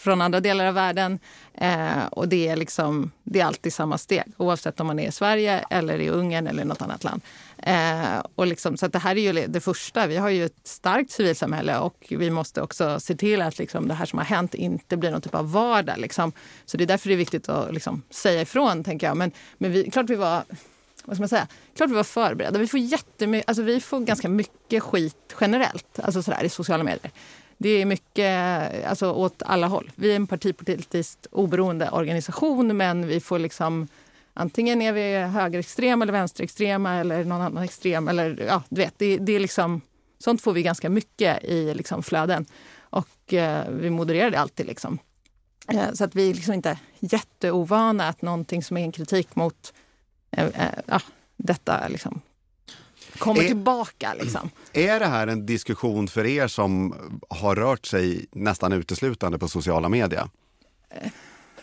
från 0.00 0.20
andra 0.20 0.40
delar 0.40 0.66
av 0.66 0.74
världen. 0.74 1.18
Eh, 1.54 2.06
och 2.10 2.28
det 2.28 2.48
är, 2.48 2.56
liksom, 2.56 3.10
det 3.22 3.40
är 3.40 3.44
alltid 3.44 3.72
samma 3.72 3.98
steg 3.98 4.24
oavsett 4.36 4.80
om 4.80 4.86
man 4.86 4.98
är 4.98 5.08
i 5.08 5.12
Sverige 5.12 5.64
eller 5.70 5.98
i 5.98 6.08
Ungern 6.08 6.46
eller 6.46 6.64
något 6.64 6.82
annat 6.82 7.04
land. 7.04 7.22
Eh, 7.58 8.24
och 8.34 8.46
liksom, 8.46 8.76
så 8.76 8.88
det 8.88 8.98
här 8.98 9.16
är 9.16 9.32
ju 9.32 9.46
det 9.46 9.60
första. 9.60 10.06
Vi 10.06 10.16
har 10.16 10.28
ju 10.28 10.44
ett 10.44 10.66
starkt 10.66 11.10
civilsamhälle 11.10 11.78
och 11.78 12.06
vi 12.10 12.30
måste 12.30 12.62
också 12.62 13.00
se 13.00 13.14
till 13.14 13.42
att 13.42 13.58
liksom, 13.58 13.88
det 13.88 13.94
här 13.94 14.06
som 14.06 14.18
har 14.18 14.26
hänt 14.26 14.54
inte 14.54 14.96
blir 14.96 15.10
någon 15.10 15.20
typ 15.20 15.34
av 15.34 15.52
vardag. 15.52 15.98
Liksom. 15.98 16.32
Så 16.64 16.76
det 16.76 16.84
är 16.84 16.86
därför 16.86 17.08
det 17.08 17.14
är 17.14 17.16
viktigt 17.16 17.48
att 17.48 17.74
liksom, 17.74 18.02
säga 18.10 18.40
ifrån, 18.40 18.84
tänker 18.84 19.06
jag. 19.06 19.16
Men, 19.16 19.30
men 19.58 19.72
vi, 19.72 19.90
klart 19.90 20.10
vi 20.10 20.16
var 20.16 20.42
vad 21.04 21.16
ska 21.16 21.22
man 21.22 21.28
säga? 21.28 21.48
Klart 21.76 21.90
vi 21.90 21.94
var 21.94 22.04
förberedda. 22.04 22.58
Vi 22.58 22.66
får, 22.66 22.80
alltså 23.46 23.62
vi 23.62 23.80
får 23.80 24.00
ganska 24.00 24.28
mycket 24.28 24.82
skit 24.82 25.36
generellt 25.40 26.00
alltså 26.02 26.22
sådär, 26.22 26.44
i 26.44 26.48
sociala 26.48 26.84
medier. 26.84 27.10
Det 27.58 27.68
är 27.68 27.84
mycket 27.84 28.86
alltså, 28.86 29.12
åt 29.12 29.42
alla 29.42 29.66
håll. 29.66 29.90
Vi 29.94 30.12
är 30.12 30.16
en 30.16 30.26
partipolitiskt 30.26 31.26
oberoende 31.30 31.90
organisation 31.90 32.76
men 32.76 33.06
vi 33.06 33.20
får 33.20 33.38
liksom 33.38 33.88
antingen 34.34 34.82
är 34.82 34.92
vi 34.92 35.18
högerextrema 35.18 36.04
eller 36.04 36.12
vänsterextrema 36.12 36.94
eller 36.94 37.24
någon 37.24 37.40
annan 37.40 37.64
extrem. 37.64 38.08
Eller, 38.08 38.44
ja, 38.48 38.62
du 38.68 38.80
vet, 38.80 38.94
det, 38.98 39.18
det 39.18 39.32
är 39.32 39.40
liksom, 39.40 39.80
sånt 40.18 40.42
får 40.42 40.52
vi 40.52 40.62
ganska 40.62 40.90
mycket 40.90 41.44
i 41.44 41.74
liksom, 41.74 42.02
flöden. 42.02 42.46
Och 42.78 43.34
eh, 43.34 43.68
vi 43.70 43.90
modererar 43.90 44.30
det 44.30 44.40
alltid. 44.40 44.66
Liksom. 44.66 44.98
Eh, 45.68 45.92
så 45.92 46.04
att 46.04 46.14
vi 46.14 46.30
är 46.30 46.34
liksom 46.34 46.54
inte 46.54 46.78
jätteovana 46.98 48.08
att 48.08 48.22
någonting 48.22 48.62
som 48.62 48.76
är 48.76 48.82
en 48.82 48.92
kritik 48.92 49.36
mot 49.36 49.72
eh, 50.30 50.44
eh 50.44 50.68
ja, 50.86 51.00
detta 51.36 51.88
liksom, 51.88 52.20
kommer 53.18 53.42
är, 53.42 53.46
tillbaka. 53.46 54.14
Liksom. 54.20 54.50
Är 54.72 55.00
det 55.00 55.06
här 55.06 55.26
en 55.26 55.46
diskussion 55.46 56.08
för 56.08 56.26
er 56.26 56.48
som 56.48 56.94
har 57.28 57.56
rört 57.56 57.86
sig 57.86 58.26
nästan 58.32 58.72
uteslutande 58.72 59.38
på 59.38 59.48
sociala 59.48 59.88
medier? 59.88 60.28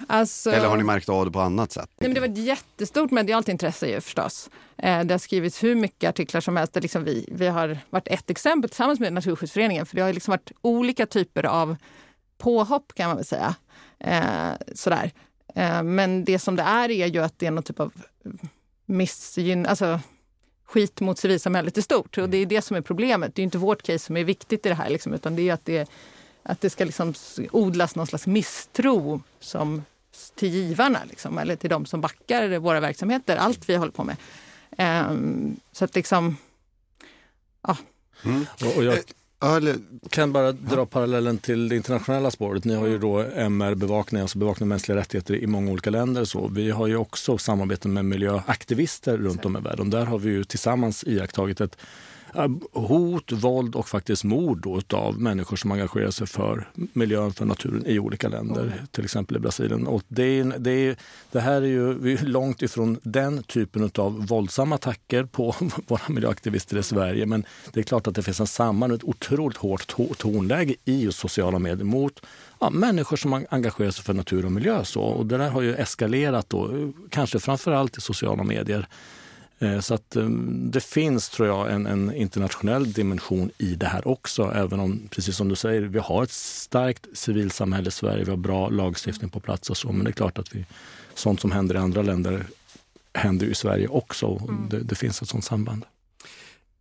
Alltså, 0.07 0.51
Eller 0.51 0.67
har 0.67 0.77
ni 0.77 0.83
märkt 0.83 1.09
av 1.09 1.25
det 1.25 1.31
på 1.31 1.39
annat 1.39 1.71
sätt? 1.71 1.89
Nej, 1.97 2.09
men 2.09 2.13
det 2.13 2.19
var 2.19 2.27
ett 2.27 2.37
jättestort 2.37 3.11
medialt 3.11 3.49
intresse 3.49 3.87
ju 3.87 4.01
förstås. 4.01 4.49
Eh, 4.77 5.03
det 5.03 5.13
har 5.13 5.19
skrivits 5.19 5.63
hur 5.63 5.75
mycket 5.75 6.09
artiklar 6.09 6.41
som 6.41 6.57
helst. 6.57 6.75
liksom 6.75 7.03
vi, 7.03 7.29
vi 7.31 7.47
har 7.47 7.77
varit 7.89 8.07
ett 8.07 8.29
exempel 8.29 8.69
tillsammans 8.69 8.99
med 8.99 9.13
Naturskyddsföreningen. 9.13 9.85
För 9.85 9.95
det 9.95 10.01
har 10.01 10.13
liksom 10.13 10.31
varit 10.31 10.51
olika 10.61 11.05
typer 11.05 11.45
av 11.45 11.75
påhopp 12.37 12.93
kan 12.95 13.07
man 13.07 13.15
väl 13.15 13.25
säga. 13.25 13.55
Eh, 13.99 14.51
sådär. 14.75 15.11
Eh, 15.55 15.83
men 15.83 16.25
det 16.25 16.39
som 16.39 16.55
det 16.55 16.63
är 16.63 16.91
är 16.91 17.07
ju 17.07 17.23
att 17.23 17.39
det 17.39 17.45
är 17.45 17.51
någon 17.51 17.63
typ 17.63 17.79
av 17.79 17.93
missgyn... 18.87 19.65
Alltså, 19.65 19.99
skit 20.67 20.99
mot 20.99 21.19
civilsamhället 21.19 21.77
i 21.77 21.81
stort. 21.81 22.17
Och 22.17 22.29
det 22.29 22.37
är 22.37 22.45
det 22.45 22.61
som 22.61 22.77
är 22.77 22.81
problemet. 22.81 23.35
Det 23.35 23.41
är 23.41 23.43
inte 23.43 23.57
vårt 23.57 23.83
case 23.83 23.99
som 23.99 24.17
är 24.17 24.23
viktigt 24.23 24.65
i 24.65 24.69
det 24.69 24.75
här, 24.75 24.89
liksom, 24.89 25.13
utan 25.13 25.35
det 25.35 25.49
är 25.49 25.53
att 25.53 25.65
det, 25.65 25.89
att 26.43 26.61
det 26.61 26.69
ska 26.69 26.85
liksom 26.85 27.13
odlas 27.51 27.95
någon 27.95 28.07
slags 28.07 28.27
misstro 28.27 29.21
som, 29.39 29.83
till 30.35 30.49
givarna, 30.49 30.99
liksom, 31.09 31.37
eller 31.37 31.55
till 31.55 31.69
de 31.69 31.85
som 31.85 32.01
backar 32.01 32.59
våra 32.59 32.79
verksamheter, 32.79 33.37
allt 33.37 33.69
vi 33.69 33.75
håller 33.75 33.91
på 33.91 34.03
med. 34.03 34.17
Um, 35.09 35.59
så 35.71 35.85
att 35.85 35.95
liksom, 35.95 36.37
ja. 37.61 37.77
Mm. 38.23 38.45
Och, 38.65 38.77
och 38.77 38.83
jag 38.83 38.99
kan 40.09 40.33
bara 40.33 40.51
dra 40.51 40.85
parallellen 40.85 41.37
till 41.37 41.69
det 41.69 41.75
internationella 41.75 42.31
spåret. 42.31 42.65
Ni 42.65 42.75
har 42.75 42.87
ju 42.87 42.97
då 42.97 43.19
MR-bevakning, 43.35 44.21
alltså 44.21 44.37
bevakning 44.37 44.65
av 44.65 44.67
mänskliga 44.67 44.97
rättigheter 44.97 45.35
i 45.35 45.47
många 45.47 45.71
olika 45.71 45.89
länder. 45.89 46.25
Så 46.25 46.47
vi 46.47 46.71
har 46.71 46.87
ju 46.87 46.95
också 46.95 47.37
samarbete 47.37 47.87
med 47.87 48.05
miljöaktivister 48.05 49.17
runt 49.17 49.45
om 49.45 49.57
i 49.57 49.59
världen. 49.59 49.89
Där 49.89 50.05
har 50.05 50.19
vi 50.19 50.29
ju 50.29 50.43
tillsammans 50.43 51.03
iakttagit 51.07 51.61
ett 51.61 51.77
hot, 52.73 53.31
våld 53.31 53.75
och 53.75 53.87
faktiskt 53.87 54.23
mord 54.23 54.93
av 54.93 55.21
människor 55.21 55.57
som 55.57 55.71
engagerar 55.71 56.11
sig 56.11 56.27
för 56.27 56.69
miljön, 56.73 57.33
för 57.33 57.45
naturen 57.45 57.85
i 57.85 57.99
olika 57.99 58.29
länder, 58.29 58.63
mm. 58.63 58.73
till 58.91 59.03
exempel 59.03 59.37
i 59.37 59.39
Brasilien. 59.39 59.87
Och 59.87 60.03
det, 60.07 60.23
är, 60.23 60.53
det, 60.57 60.71
är, 60.71 60.95
det 61.31 61.39
här 61.39 61.61
är 61.61 61.65
ju 61.65 61.93
vi 61.93 62.13
är 62.13 62.25
långt 62.25 62.61
ifrån 62.61 62.99
den 63.03 63.43
typen 63.43 63.91
av 63.95 64.27
våldsamma 64.27 64.75
attacker 64.75 65.23
på 65.23 65.55
våra 65.87 66.01
miljöaktivister 66.09 66.77
i 66.77 66.83
Sverige. 66.83 67.25
Men 67.25 67.45
det 67.73 67.79
är 67.79 67.83
klart 67.83 68.07
att 68.07 68.15
det 68.15 68.23
finns 68.23 68.39
en 68.39 68.47
samband, 68.47 68.93
ett 68.93 69.03
otroligt 69.03 69.57
hårt 69.57 69.95
tonläge 70.17 70.75
i 70.85 71.03
just 71.03 71.19
sociala 71.19 71.59
medier 71.59 71.85
mot 71.85 72.21
ja, 72.59 72.69
människor 72.69 73.17
som 73.17 73.45
engagerar 73.49 73.91
sig 73.91 74.03
för 74.03 74.13
natur 74.13 74.45
och 74.45 74.51
miljö. 74.51 74.83
Så. 74.85 75.01
Och 75.01 75.25
det 75.25 75.37
där 75.37 75.49
har 75.49 75.61
ju 75.61 75.75
eskalerat, 75.75 76.49
då, 76.49 76.91
kanske 77.09 77.39
framför 77.39 77.71
allt 77.71 77.97
i 77.97 78.01
sociala 78.01 78.43
medier. 78.43 78.87
Eh, 79.59 79.79
så 79.79 79.93
att 79.93 80.15
eh, 80.15 80.29
det 80.49 80.83
finns, 80.83 81.29
tror 81.29 81.47
jag, 81.47 81.71
en, 81.71 81.85
en, 81.85 82.13
internationell 82.13 82.93
dimension 82.93 83.51
i 83.57 83.75
det 83.75 83.85
här 83.85 84.07
också. 84.07 84.51
Även 84.55 84.79
om, 84.79 85.07
precis 85.11 85.35
som 85.35 85.49
du 85.49 85.55
säger, 85.55 85.81
vi 85.81 85.99
har 85.99 86.23
ett 86.23 86.31
starkt 86.31 87.05
civilsamhälle 87.13 87.87
i 87.87 87.91
Sverige. 87.91 88.23
Vi 88.23 88.29
har 88.29 88.37
bra 88.37 88.69
lagstiftning 88.69 89.29
på 89.29 89.39
plats 89.39 89.69
och 89.69 89.77
så. 89.77 89.91
Men 89.91 90.03
det 90.03 90.09
är 90.09 90.13
klart 90.13 90.37
att 90.37 90.55
vi, 90.55 90.65
sånt 91.13 91.41
som 91.41 91.51
händer 91.51 91.75
i 91.75 91.77
andra 91.77 92.01
länder 92.01 92.45
händer 93.13 93.47
i 93.47 93.55
Sverige 93.55 93.87
också. 93.87 94.41
Mm. 94.49 94.69
Det, 94.69 94.79
det, 94.79 94.95
finns 94.95 95.21
ett 95.21 95.29
sånt 95.29 95.45
samband. 95.45 95.85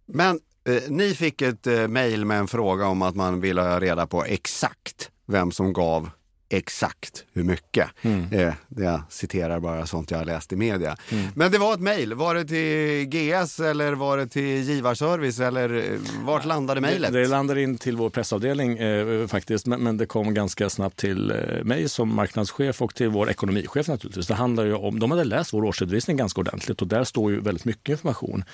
Men 0.07 0.41
eh, 0.65 0.83
ni 0.89 1.15
fick 1.15 1.43
ett 1.43 1.67
eh, 1.67 1.89
mejl 1.89 2.25
med 2.25 2.39
en 2.39 2.49
fråga 2.49 2.87
om 2.87 3.03
att 3.03 3.17
man 3.17 3.41
ville 3.41 3.61
ha 3.63 3.81
reda 3.81 4.07
på 4.07 4.25
exakt 4.25 5.11
vem 5.27 5.53
som 5.53 5.73
gav 5.73 6.11
exakt 6.49 7.25
hur 7.33 7.45
mycket. 7.45 7.89
Mm. 8.03 8.33
Eh, 8.33 8.55
jag 8.77 9.03
citerar 9.09 9.61
bara 9.61 9.87
sånt 9.87 10.11
jag 10.11 10.19
har 10.19 10.25
läst 10.25 10.53
i 10.53 10.57
media. 10.57 10.97
Mm. 11.13 11.27
Men 11.35 11.53
det 11.53 11.59
var 11.59 11.75
ett 11.75 11.81
mejl. 11.81 12.15
Var 12.15 12.35
det 12.35 12.45
till 12.45 13.09
GS 13.09 13.61
eller 13.61 13.93
var 13.93 14.19
det 14.19 14.27
till 14.27 14.63
Givarservice 14.63 15.41
eller 15.41 15.75
eh, 15.75 16.25
vart 16.25 16.45
landade 16.45 16.81
mejlet? 16.81 17.13
Det, 17.13 17.21
det 17.21 17.29
landade 17.29 17.63
in 17.63 17.79
till 17.79 17.97
vår 17.97 18.11
pressavdelning 18.11 18.79
eh, 18.79 19.27
faktiskt, 19.27 19.67
men, 19.67 19.83
men, 19.83 19.97
det 19.97 20.07
kom 20.07 20.35
ganska 20.35 20.71
snabbt 20.71 20.97
till 20.97 21.31
eh, 21.31 21.37
mig 21.65 21.89
som 21.89 22.15
marknadschef 22.15 22.83
och 22.83 22.95
till 22.95 23.09
vår 23.09 23.31
ekonomichef 23.31 23.89
naturligtvis. 23.89 24.27
Det 24.27 24.35
handlar 24.35 24.65
ju 24.65 24.75
om, 24.75 24.99
de 24.99 25.11
hade 25.11 25.25
läst 25.25 25.53
vår 25.53 25.65
årsredovisning 25.65 26.17
ganska 26.17 26.41
ordentligt 26.41 26.83
och 26.83 26.89
där 26.89 27.05
står 27.05 27.33
ju 27.33 27.41
väldigt 27.41 27.65
mycket 27.65 27.89
information. 27.89 28.45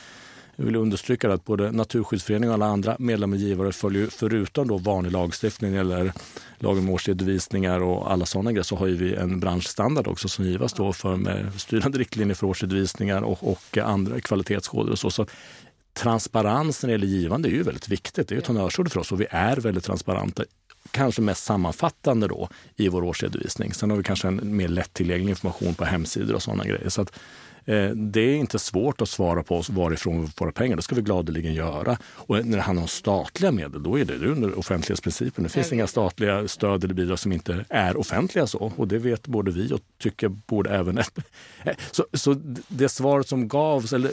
Jag 0.56 0.64
vill 0.64 0.76
understryka 0.76 1.32
att 1.32 1.44
både 1.44 1.72
Naturskyddsföreningen 1.72 2.48
och 2.48 2.54
alla 2.54 2.66
andra 2.66 2.96
medlemmar 2.98 3.36
och 3.36 3.40
givare 3.40 3.72
följer 3.72 4.06
förutom 4.06 4.68
då 4.68 4.78
vanlig 4.78 5.12
lagstiftning 5.12 5.74
eller 5.74 6.12
lagen 6.58 6.78
om 6.78 6.90
årsredovisningar 6.90 7.80
och 7.80 8.12
alla 8.12 8.26
sådana 8.26 8.52
grejer 8.52 8.62
så 8.62 8.76
har 8.76 8.86
vi 8.86 9.14
en 9.14 9.40
branschstandard 9.40 10.08
också 10.08 10.28
som 10.28 10.44
givas 10.44 10.72
då 10.72 10.92
för 10.92 11.16
med 11.16 11.60
styrande 11.60 11.98
riktlinjer 11.98 12.34
för 12.34 12.46
årsredovisningar 12.46 13.22
och, 13.22 13.52
och 13.52 13.78
andra 13.78 14.20
kvalitetskoder 14.20 14.92
och 14.92 14.98
så. 14.98 15.10
så 15.10 15.26
transparens 15.92 16.82
när 16.82 16.88
det 16.88 16.92
gäller 16.92 17.06
givande 17.06 17.48
är 17.48 17.52
ju 17.52 17.62
väldigt 17.62 17.88
viktigt. 17.88 18.28
Det 18.28 18.34
är 18.34 18.38
ett 18.38 18.46
honnörsord 18.46 18.90
för 18.92 19.00
oss 19.00 19.12
och 19.12 19.20
vi 19.20 19.26
är 19.30 19.56
väldigt 19.56 19.84
transparenta 19.84 20.44
kanske 20.90 21.22
mest 21.22 21.44
sammanfattande 21.44 22.28
då 22.28 22.48
i 22.76 22.88
vår 22.88 23.04
årsredovisning. 23.04 23.74
Sen 23.74 23.90
har 23.90 23.96
vi 23.96 24.02
kanske 24.02 24.28
en 24.28 24.56
mer 24.56 24.68
lättillgänglig 24.68 25.28
information 25.28 25.74
på 25.74 25.84
hemsidor 25.84 26.34
och 26.34 26.42
sådana 26.42 26.64
grejer. 26.64 26.88
Så 26.88 27.02
att 27.02 27.12
det 27.94 28.20
är 28.20 28.34
inte 28.34 28.58
svårt 28.58 29.00
att 29.00 29.08
svara 29.08 29.42
på 29.42 29.62
varifrån 29.70 30.20
vi 30.20 30.26
får 30.26 30.44
våra 30.44 30.52
pengar. 30.52 30.76
Det 30.76 30.82
ska 30.82 30.94
vi 30.94 31.02
gladeligen 31.02 31.54
göra. 31.54 31.98
Och 32.04 32.46
när 32.46 32.56
det 32.56 32.62
handlar 32.62 32.82
om 32.82 32.88
statliga 32.88 33.52
medel, 33.52 33.82
då 33.82 33.98
är 33.98 34.04
det 34.04 34.26
under 34.26 34.58
offentlighetsprincipen. 34.58 35.44
Det 35.44 35.50
finns 35.50 35.72
inga 35.72 35.86
statliga 35.86 36.48
stöd 36.48 36.84
eller 36.84 36.94
bidrag 36.94 37.18
som 37.18 37.32
inte 37.32 37.64
är 37.68 37.96
offentliga. 37.96 38.46
så. 38.46 38.72
Och 38.76 38.88
det 38.88 38.98
vet 38.98 39.26
både 39.26 39.50
vi 39.50 39.72
och 39.72 39.80
tycker 39.98 40.28
borde 40.28 40.70
även... 40.70 41.00
så, 41.90 42.06
så 42.12 42.36
det 42.68 42.88
svaret 42.88 43.28
som 43.28 43.48
gavs, 43.48 43.92
eller 43.92 44.10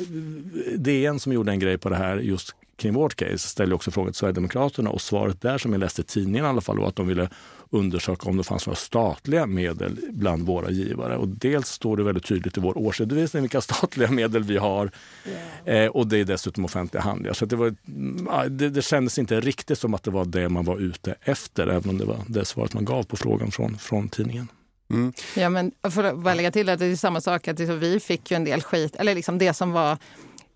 DN 0.78 1.20
som 1.20 1.34
gjorde 1.34 1.52
en 1.52 1.60
grej 1.60 1.78
på 1.78 1.90
det 1.90 1.96
här 1.96 2.18
just 2.18 2.56
kring 2.80 2.94
vårt 2.94 3.16
case 3.16 3.38
ställde 3.38 3.76
också 3.76 3.92
frågan 3.92 4.14
till 4.14 4.20
Sverigedemokraterna 4.20 4.90
och 4.90 5.02
svaret 5.02 5.42
där 5.42 5.58
som 5.58 5.72
jag 5.72 5.80
läste 5.80 6.02
i 6.02 6.06
tidningen 6.06 6.46
i 6.46 6.48
alla 6.48 6.62
fall 6.62 6.80
var 6.80 6.88
att 6.88 6.96
de 6.96 7.08
ville 7.08 7.30
undersöka 7.72 8.30
om 8.30 8.38
det 8.38 8.44
fanns 8.44 8.68
några 8.68 8.76
statliga 8.76 9.46
medel 9.46 10.00
bland 10.10 10.46
våra 10.46 10.70
givare. 10.70 11.18
Och 11.18 11.28
dels 11.28 11.68
står 11.68 11.98
det 11.98 12.04
väldigt 12.04 12.26
tydligt 12.26 12.58
i 12.58 12.62
vår 12.62 12.78
årsredovisning 12.78 13.42
vilka 13.44 13.62
statliga 13.70 14.12
medel 14.12 14.44
vi 14.44 14.58
har. 14.58 14.92
Yeah. 15.66 15.86
Eh, 15.86 15.90
och 15.90 16.08
det 16.08 16.18
är 16.18 16.26
dessutom 16.26 16.66
offentliga 16.66 17.04
handlingar. 17.04 17.34
Så 17.34 17.46
det, 17.46 17.56
var, 17.56 17.76
det, 18.50 18.70
det 18.70 18.82
kändes 18.82 19.20
inte 19.20 19.40
riktigt 19.40 19.80
som 19.80 19.94
att 19.94 20.04
det 20.04 20.12
var 20.12 20.26
det 20.26 20.50
man 20.50 20.66
var 20.66 20.78
ute 20.78 21.16
efter, 21.22 21.68
även 21.68 21.90
om 21.90 21.98
det 21.98 22.06
var 22.06 22.18
det 22.28 22.46
svaret 22.46 22.74
man 22.74 22.86
gav 22.86 23.04
på 23.04 23.18
frågan 23.18 23.52
från, 23.52 23.78
från 23.78 24.10
tidningen. 24.10 24.48
Mm. 24.92 25.14
Ja, 25.36 25.50
men 25.50 25.72
för 25.92 26.04
att 26.04 26.18
bara 26.18 26.34
lägga 26.34 26.52
till 26.52 26.70
att 26.70 26.80
det 26.80 26.86
är 26.86 26.96
samma 26.96 27.22
sak, 27.22 27.48
att 27.48 27.60
liksom, 27.60 27.80
vi 27.80 28.00
fick 28.00 28.32
ju 28.32 28.36
en 28.36 28.44
del 28.44 28.62
skit, 28.62 28.96
eller 28.96 29.16
liksom 29.16 29.38
det 29.38 29.54
som 29.54 29.72
var 29.72 29.98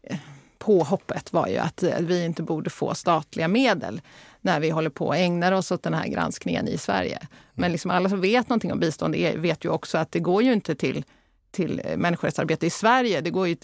eh, 0.03 0.17
påhoppet 0.59 1.33
var 1.33 1.47
ju 1.47 1.57
att 1.57 1.83
vi 1.99 2.25
inte 2.25 2.43
borde 2.43 2.69
få 2.69 2.95
statliga 2.95 3.47
medel 3.47 4.01
när 4.43 4.59
vi 4.59 4.69
håller 4.69 4.89
på 4.89 5.07
och 5.07 5.17
ägnar 5.17 5.51
oss 5.51 5.71
åt 5.71 5.83
den 5.83 5.93
här 5.93 6.07
granskningen 6.07 6.67
i 6.67 6.77
Sverige. 6.77 7.19
Men 7.53 7.71
liksom 7.71 7.91
alla 7.91 8.09
som 8.09 8.21
vet 8.21 8.49
någonting 8.49 8.71
om 8.71 8.79
bistånd 8.79 9.15
vet 9.35 9.65
ju 9.65 9.69
också 9.69 9.97
att 9.97 10.11
det 10.11 10.19
går 10.19 10.43
ju 10.43 10.53
inte 10.53 10.75
till 10.75 11.05
till 11.53 11.81
människorättsarbete 11.97 12.65
i 12.65 12.69
Sverige, 12.69 13.21
det 13.21 13.29
går 13.29 13.47
ju 13.47 13.55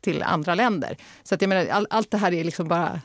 till 0.00 0.22
andra 0.22 0.54
länder. 0.54 0.96
Så 1.22 1.34
att 1.34 1.40
jag 1.40 1.48
menar, 1.48 1.66
all, 1.66 1.86
allt 1.90 2.10
det 2.10 2.18
här 2.18 2.32
är 2.32 2.44
liksom 2.44 2.68
bara 2.68 3.00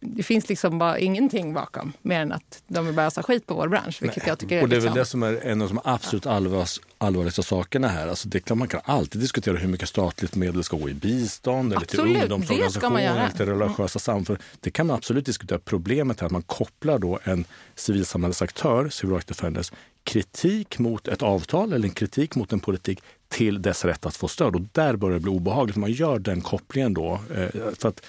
det 0.00 0.22
finns 0.22 0.48
liksom 0.48 0.78
bara 0.78 0.98
ingenting 0.98 1.54
bakom 1.54 1.92
mer 2.02 2.20
än 2.20 2.32
att 2.32 2.62
de 2.66 2.86
vill 2.86 2.94
börja 2.94 3.10
skit 3.10 3.46
på 3.46 3.54
vår 3.54 3.68
bransch. 3.68 4.02
Vilket 4.02 4.26
jag 4.26 4.38
tycker 4.38 4.58
är 4.58 4.62
och 4.62 4.68
det 4.68 4.76
är 4.76 4.80
liksom, 4.80 4.94
väl 4.94 4.98
det 4.98 5.04
som 5.04 5.22
är 5.22 5.46
en 5.46 5.62
av 5.62 5.68
de 5.68 5.80
absolut 5.84 6.26
allvarligaste, 6.26 6.84
allvarligaste 6.98 7.42
sakerna 7.42 7.88
här. 7.88 8.08
Alltså 8.08 8.28
det 8.28 8.40
kan, 8.40 8.58
man 8.58 8.68
kan 8.68 8.80
alltid 8.84 9.20
diskutera 9.20 9.56
hur 9.56 9.68
mycket 9.68 9.88
statligt 9.88 10.34
medel 10.34 10.64
ska 10.64 10.76
gå 10.76 10.88
i 10.88 10.94
bistånd 10.94 11.72
eller 11.72 11.86
till 11.86 12.00
ungdomsorganisationer 12.00 13.00
eller 13.00 13.28
till 13.36 13.46
religiösa 13.46 13.98
samfund. 13.98 14.38
Det 14.60 14.70
kan 14.70 14.86
man 14.86 14.96
absolut 14.96 15.26
diskutera. 15.26 15.58
Problemet 15.58 16.22
är 16.22 16.26
att 16.26 16.32
man 16.32 16.42
kopplar 16.42 16.98
då 16.98 17.18
en 17.24 17.44
civilsamhällesaktör, 17.74 18.88
Civil 18.88 19.12
Rights 19.12 19.26
Defenders, 19.26 19.72
kritik 20.04 20.78
mot 20.78 21.08
ett 21.08 21.22
avtal 21.22 21.72
eller 21.72 21.88
en 21.88 21.94
kritik 21.94 22.34
mot 22.34 22.52
en 22.52 22.60
politik 22.60 23.02
till 23.28 23.62
dess 23.62 23.84
rätt 23.84 24.06
att 24.06 24.16
få 24.16 24.28
stöd. 24.28 24.54
Och 24.54 24.62
där 24.72 24.96
börjar 24.96 25.14
det 25.14 25.20
bli 25.20 25.30
obehagligt. 25.30 25.76
Man 25.76 25.92
gör 25.92 26.18
den 26.18 26.40
kopplingen 26.40 26.94
då. 26.94 27.20
Eh, 27.34 27.48
för 27.78 27.88
att 27.88 28.02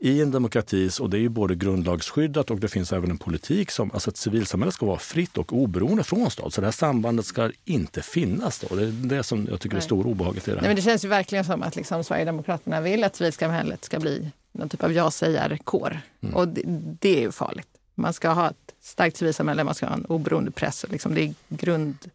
i 0.00 0.22
en 0.22 0.30
demokrati, 0.30 0.90
och 1.00 1.10
det 1.10 1.16
är 1.16 1.20
ju 1.20 1.28
både 1.28 1.54
grundlagsskyddat 1.54 2.50
och 2.50 2.60
det 2.60 2.68
finns 2.68 2.92
även 2.92 3.10
en 3.10 3.18
politik 3.18 3.70
som, 3.70 3.90
alltså 3.90 4.10
att 4.10 4.16
civilsamhället 4.16 4.74
ska 4.74 4.86
vara 4.86 4.98
fritt 4.98 5.38
och 5.38 5.52
oberoende 5.52 6.04
från 6.04 6.30
stat. 6.30 6.54
Så 6.54 6.60
det 6.60 6.66
här 6.66 6.72
sambandet 6.72 7.26
ska 7.26 7.52
inte 7.64 8.02
finnas. 8.02 8.58
Då. 8.58 8.76
Det 8.76 8.82
är 8.82 8.86
det 8.86 9.22
som 9.22 9.46
jag 9.50 9.60
tycker 9.60 9.76
är 9.76 9.80
stor 9.80 10.06
obehaget 10.06 10.48
i 10.48 10.50
det 10.50 10.56
här. 10.56 10.62
Nej, 10.62 10.68
men 10.68 10.76
det 10.76 10.82
känns 10.82 11.04
ju 11.04 11.08
verkligen 11.08 11.44
som 11.44 11.62
att 11.62 11.76
liksom 11.76 12.04
Sverigedemokraterna 12.04 12.80
vill 12.80 13.04
att 13.04 13.16
civilsamhället 13.16 13.84
ska 13.84 14.00
bli 14.00 14.30
någon 14.52 14.68
typ 14.68 14.82
av 14.82 14.92
ja-sägar-kår. 14.92 16.00
Mm. 16.20 16.34
Och 16.34 16.48
det, 16.48 16.62
det 17.00 17.16
är 17.16 17.20
ju 17.20 17.32
farligt. 17.32 17.68
Man 17.94 18.12
ska 18.12 18.28
ha 18.28 18.50
ett 18.50 18.74
starkt 18.82 19.16
civilsamhälle, 19.16 19.64
man 19.64 19.74
ska 19.74 19.86
ha 19.86 19.94
en 19.94 20.04
oberoende 20.04 20.50
press. 20.50 20.84
och 20.84 20.90
Liksom 20.90 21.14
det 21.14 21.22
är 21.22 21.34
grund, 21.48 22.10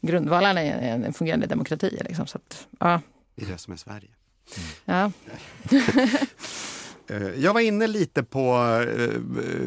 grundvalarna 0.00 0.64
i 0.64 0.68
en, 0.68 1.04
en 1.04 1.12
fungerande 1.12 1.46
demokrati. 1.46 1.98
Liksom. 2.08 2.26
Så 2.26 2.38
att, 2.38 2.66
ja, 2.78 3.00
Det 3.34 3.44
är 3.44 3.46
det 3.46 3.58
som 3.58 3.72
är 3.72 3.76
Sverige. 3.76 4.08
ja. 4.84 5.12
Eh, 7.10 7.42
jag 7.42 7.54
var 7.54 7.60
inne 7.60 7.86
lite 7.86 8.22
på 8.22 8.54
eh, 8.98 9.20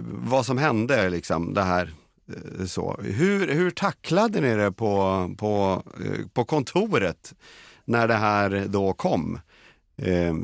vad 0.03 0.45
som 0.45 0.57
hände, 0.57 1.09
liksom, 1.09 1.53
det 1.53 1.62
här. 1.62 1.93
Eh, 2.29 2.65
så. 2.65 3.00
Hur, 3.03 3.47
hur 3.47 3.71
tacklade 3.71 4.41
ni 4.41 4.55
det 4.55 4.71
på, 4.71 5.29
på, 5.38 5.83
eh, 6.05 6.27
på 6.33 6.45
kontoret 6.45 7.33
när 7.85 8.07
det 8.07 8.13
här 8.13 8.65
då 8.67 8.93
kom? 8.93 9.39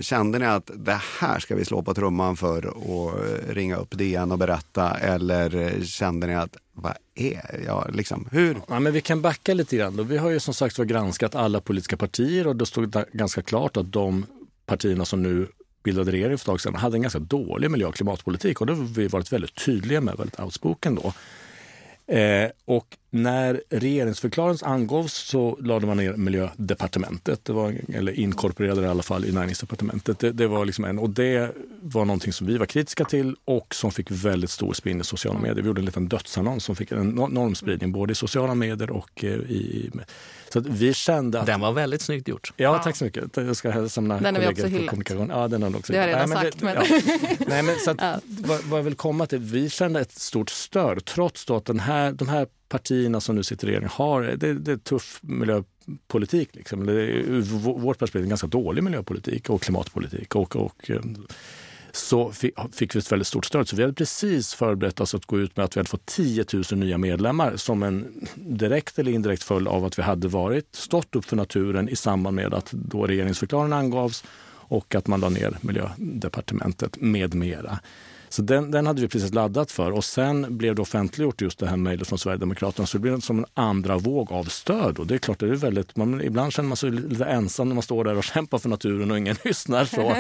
Kände 0.01 0.39
ni 0.39 0.46
att 0.46 0.72
det 0.75 1.01
här 1.20 1.39
ska 1.39 1.56
vi 1.56 1.65
slå 1.65 1.82
på 1.82 1.94
trumman 1.94 2.38
för 2.38 2.65
och 2.65 3.13
ringa 3.50 3.75
upp 3.75 3.98
DN 3.98 4.32
och 4.32 4.38
berätta? 4.38 4.98
Eller 4.98 5.82
kände 5.84 6.27
ni 6.27 6.36
att, 6.36 6.58
vad 6.74 6.94
är 7.15 7.62
jag? 7.65 7.96
Liksom, 7.96 8.27
hur? 8.32 8.58
Ja, 8.68 8.79
men 8.79 8.94
vi 8.94 9.01
kan 9.01 9.22
backa 9.22 9.53
lite 9.53 9.77
grann. 9.77 9.96
Då. 9.96 10.03
Vi 10.03 10.18
har 10.18 10.29
ju 10.29 10.39
som 10.39 10.53
sagt 10.53 10.77
var 10.77 10.86
granskat 10.86 11.36
alla 11.36 11.62
politiska 11.62 11.98
partier 11.98 12.48
och 12.48 12.56
det 12.56 12.65
stod 12.65 12.96
ganska 13.13 13.41
klart 13.41 13.77
att 13.77 13.91
de 13.91 14.25
partierna 14.65 15.06
som 15.06 15.24
nu 15.24 15.48
bildade 15.83 16.12
regering 16.12 16.38
för 16.38 16.43
ett 16.43 16.45
tag 16.45 16.62
sedan 16.62 16.75
hade 16.75 16.98
en 16.98 17.01
ganska 17.01 17.19
dålig 17.19 17.71
miljö 17.71 17.88
och 17.88 17.95
klimatpolitik 17.95 18.62
och 18.62 18.67
det 18.67 18.74
har 18.74 18.83
vi 18.83 19.07
varit 19.07 19.33
väldigt 19.33 19.65
tydliga 19.65 20.01
med, 20.01 20.17
väldigt 20.17 20.39
outspoken 20.39 20.95
då. 20.95 21.13
Eh, 22.15 22.50
och 22.65 22.98
när 23.12 23.62
regeringsförklaringen 23.70 24.60
angavs 24.63 25.13
så 25.13 25.58
lade 25.62 25.88
man 25.88 25.98
ner 25.98 26.13
miljödepartementet, 26.13 27.46
det 27.46 27.54
var, 27.54 27.75
eller 27.94 28.12
inkorporerade 28.20 28.82
det 28.82 28.88
i 28.88 28.89
alla 28.89 29.04
fall 29.04 29.25
i 29.25 29.32
näringsdepartementet. 29.32 30.20
Det, 30.20 30.32
det 30.32 30.48
var 30.48 30.66
liksom 30.66 30.86
en, 30.86 31.00
och 31.00 31.10
det 31.10 31.51
var 31.82 32.06
någonting 32.06 32.34
som 32.34 32.48
vi 32.48 32.58
var 32.58 32.66
kritiska 32.66 33.06
till 33.06 33.36
och 33.46 33.75
som 33.75 33.92
fick 33.92 34.12
väldigt 34.12 34.50
stor 34.50 34.74
spridning 34.74 35.01
i 35.01 35.04
sociala 35.04 35.39
medier. 35.39 35.62
Vi 35.62 35.68
gjorde 35.68 35.82
en 35.82 35.86
liten 35.86 36.08
dödsannons 36.08 36.63
som 36.63 36.75
fick 36.75 36.92
en 36.92 37.00
enorm 37.00 37.56
spridning 37.56 37.92
både 37.92 38.12
i 38.12 38.16
sociala 38.16 38.56
medier 38.56 38.89
och 38.92 39.24
eh, 39.24 39.30
i... 39.30 39.92
Så 40.54 40.60
att 40.60 40.66
vi 40.66 40.94
kände 40.94 41.39
att... 41.39 41.46
Den 41.46 41.60
var 41.60 41.72
väldigt 41.72 42.01
snyggt 42.01 42.28
gjort. 42.28 42.54
Ja, 42.58 42.78
tack 42.84 42.96
så 42.96 43.06
mycket. 43.06 43.38
Jag 43.38 43.56
ska 43.56 43.70
hälsa 43.70 44.01
mina 44.01 44.20
Den 44.20 44.36
kollegor 44.36 44.62
på 44.63 44.68
hyllat. 44.70 44.89
kommunikation. 44.89 45.30
Ja, 45.30 45.48
den 45.48 45.63
har 45.63 45.70
vi 45.70 45.75
också 45.78 45.94
Det 45.94 46.00
har 46.00 46.08
jag 46.08 46.16
redan 46.16 46.30
Nej, 46.30 46.38
men 46.44 46.51
sagt, 46.51 46.60
det- 46.60 46.66
men- 46.66 47.38
ja. 47.39 47.46
Nej, 47.48 47.63
men 47.63 47.75
så 47.80 47.92
att, 47.92 47.98
Ja. 48.01 48.20
vad, 48.28 48.63
vad 48.63 48.80
jag 48.80 48.84
vill 48.84 48.96
komma 48.96 49.25
till, 49.25 49.39
vi 49.39 49.70
kände 49.70 50.00
ett 50.00 50.12
stort 50.20 50.50
stöd 50.50 51.06
trots 51.06 51.46
då 51.46 51.56
att 51.56 51.66
den 51.66 51.80
här, 51.80 52.12
de 52.12 52.28
här 52.30 52.48
partierna 52.70 53.22
som 53.22 53.36
nu 53.36 53.44
sitter 53.44 53.68
i 53.68 53.70
regeringen 53.70 53.90
har, 53.94 54.22
det, 54.22 54.54
det 54.54 54.72
är 54.72 54.78
tuff 54.78 55.20
miljöpolitik. 55.22 56.56
Liksom. 56.56 56.86
Det 56.86 56.94
är, 56.94 57.06
ur 57.08 57.42
vårt 57.80 58.00
perspektiv 58.00 58.24
en 58.24 58.30
ganska 58.30 58.48
dålig 58.48 58.84
miljöpolitik 58.84 59.50
och 59.50 59.62
klimatpolitik. 59.62 60.36
Och, 60.36 60.56
och, 60.56 60.90
eh, 60.90 61.02
så 61.92 62.32
fick 62.72 62.96
vi 62.96 63.00
ett 63.00 63.12
väldigt 63.12 63.28
stort 63.28 63.46
stöd. 63.46 63.68
Så 63.68 63.76
vi 63.76 63.82
hade 63.82 63.94
precis 63.94 64.54
förberett 64.54 65.00
oss 65.00 65.16
att 65.16 65.26
gå 65.26 65.40
ut 65.40 65.58
med 65.58 65.64
att 65.64 65.76
vi 65.76 65.80
hade 65.80 65.90
fått 65.90 66.06
10 66.06 66.46
000 66.54 66.64
nya 66.72 66.98
medlemmar 66.98 67.56
som 67.56 67.84
en 67.84 68.28
direkt 68.36 69.00
eller 69.00 69.12
indirekt 69.12 69.44
följd 69.44 69.68
av 69.68 69.86
att 69.86 70.00
vi 70.00 70.04
hade 70.04 70.28
varit, 70.28 70.76
stått 70.76 71.16
upp 71.16 71.26
för 71.26 71.36
naturen 71.36 71.90
i 71.90 71.96
samband 71.96 72.36
med 72.36 72.54
att 72.54 72.72
då 72.72 73.08
regeringsförklaringen 73.08 73.74
angavs 73.74 74.24
och 74.70 74.96
att 74.96 75.08
man 75.08 75.20
la 75.20 75.30
ner 75.30 75.58
miljödepartementet 75.62 77.02
med 77.02 77.34
mera. 77.34 77.80
Så 78.29 78.41
den, 78.41 78.71
den 78.71 78.88
hade 78.88 79.01
vi 79.01 79.07
precis 79.07 79.33
laddat 79.33 79.71
för 79.71 79.91
och 79.91 80.03
sen 80.03 80.57
blev 80.57 80.75
det 80.75 80.81
offentliggjort 80.81 81.41
just 81.41 81.59
det 81.59 81.67
här 81.67 81.77
mejlet 81.77 82.07
från 82.07 82.19
Sverigedemokraterna. 82.19 82.88
Så 82.88 82.98
det 82.98 83.01
blev 83.01 83.19
som 83.19 83.39
en 83.39 83.45
andra 83.53 83.98
våg 83.98 84.31
av 84.31 84.43
stöd 84.43 85.00
och 85.00 85.07
det 85.07 85.13
är 85.13 85.17
klart, 85.17 85.39
det 85.39 85.45
är 85.45 85.55
väldigt, 85.55 85.95
man, 85.95 86.21
ibland 86.21 86.53
känner 86.53 86.69
man 86.69 86.77
sig 86.77 86.91
lite 86.91 87.25
ensam 87.25 87.67
när 87.67 87.75
man 87.75 87.83
står 87.83 88.03
där 88.03 88.17
och 88.17 88.24
kämpar 88.33 88.57
för 88.57 88.70
naturen 88.70 89.11
och 89.11 89.18
ingen 89.18 89.35
lyssnar. 89.44 89.85
Så. 89.85 90.15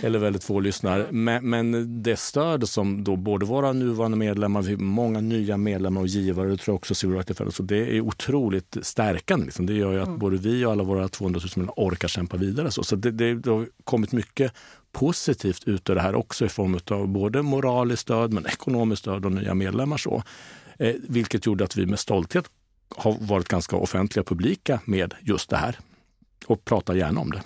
Eller 0.06 0.18
väldigt 0.18 0.44
få 0.44 0.60
lyssnar. 0.60 1.06
Men, 1.10 1.50
men 1.50 2.02
det 2.02 2.16
stöd 2.16 2.68
som 2.68 3.04
då 3.04 3.16
både 3.16 3.46
våra 3.46 3.72
nuvarande 3.72 4.16
medlemmar, 4.16 4.62
vi 4.62 4.72
har 4.72 4.80
många 4.80 5.20
nya 5.20 5.56
medlemmar 5.56 6.00
och 6.00 6.06
givare, 6.06 6.48
det 6.48 6.56
tror 6.56 6.72
jag 6.72 6.76
också 6.76 6.94
Defenders, 7.26 7.54
så 7.54 7.62
det 7.62 7.96
är 7.96 8.00
otroligt 8.00 8.76
stärkande. 8.82 9.44
Liksom. 9.46 9.66
Det 9.66 9.72
gör 9.72 9.92
ju 9.92 10.00
att 10.00 10.18
både 10.18 10.36
vi 10.36 10.64
och 10.64 10.72
alla 10.72 10.82
våra 10.82 11.08
200 11.08 11.40
000 11.40 11.48
medlemmar 11.56 11.74
orkar 11.76 12.08
kämpa 12.08 12.36
vidare. 12.36 12.70
Så, 12.70 12.84
så 12.84 12.96
det, 12.96 13.10
det 13.10 13.50
har 13.50 13.68
kommit 13.84 14.12
mycket 14.12 14.52
positivt 14.94 15.68
ut 15.68 15.90
ur 15.90 15.94
det 15.94 16.00
här 16.00 16.14
också 16.14 16.44
i 16.44 16.48
form 16.48 16.78
av 16.90 17.08
både 17.08 17.42
moraliskt 17.42 18.02
stöd 18.02 18.32
men 18.32 18.46
ekonomiskt 18.46 19.02
stöd 19.02 19.24
och 19.24 19.32
nya 19.32 19.54
medlemmar. 19.54 19.96
Så. 19.96 20.22
Eh, 20.78 20.94
vilket 21.08 21.46
gjorde 21.46 21.64
att 21.64 21.76
vi 21.76 21.86
med 21.86 21.98
stolthet 21.98 22.44
har 22.96 23.16
varit 23.20 23.48
ganska 23.48 23.76
offentliga 23.76 24.20
och 24.20 24.28
publika 24.28 24.80
med 24.84 25.14
just 25.20 25.50
det 25.50 25.56
här 25.56 25.78
och 26.46 26.64
pratar 26.64 26.94
gärna 26.94 27.20
om 27.20 27.30
det. 27.30 27.42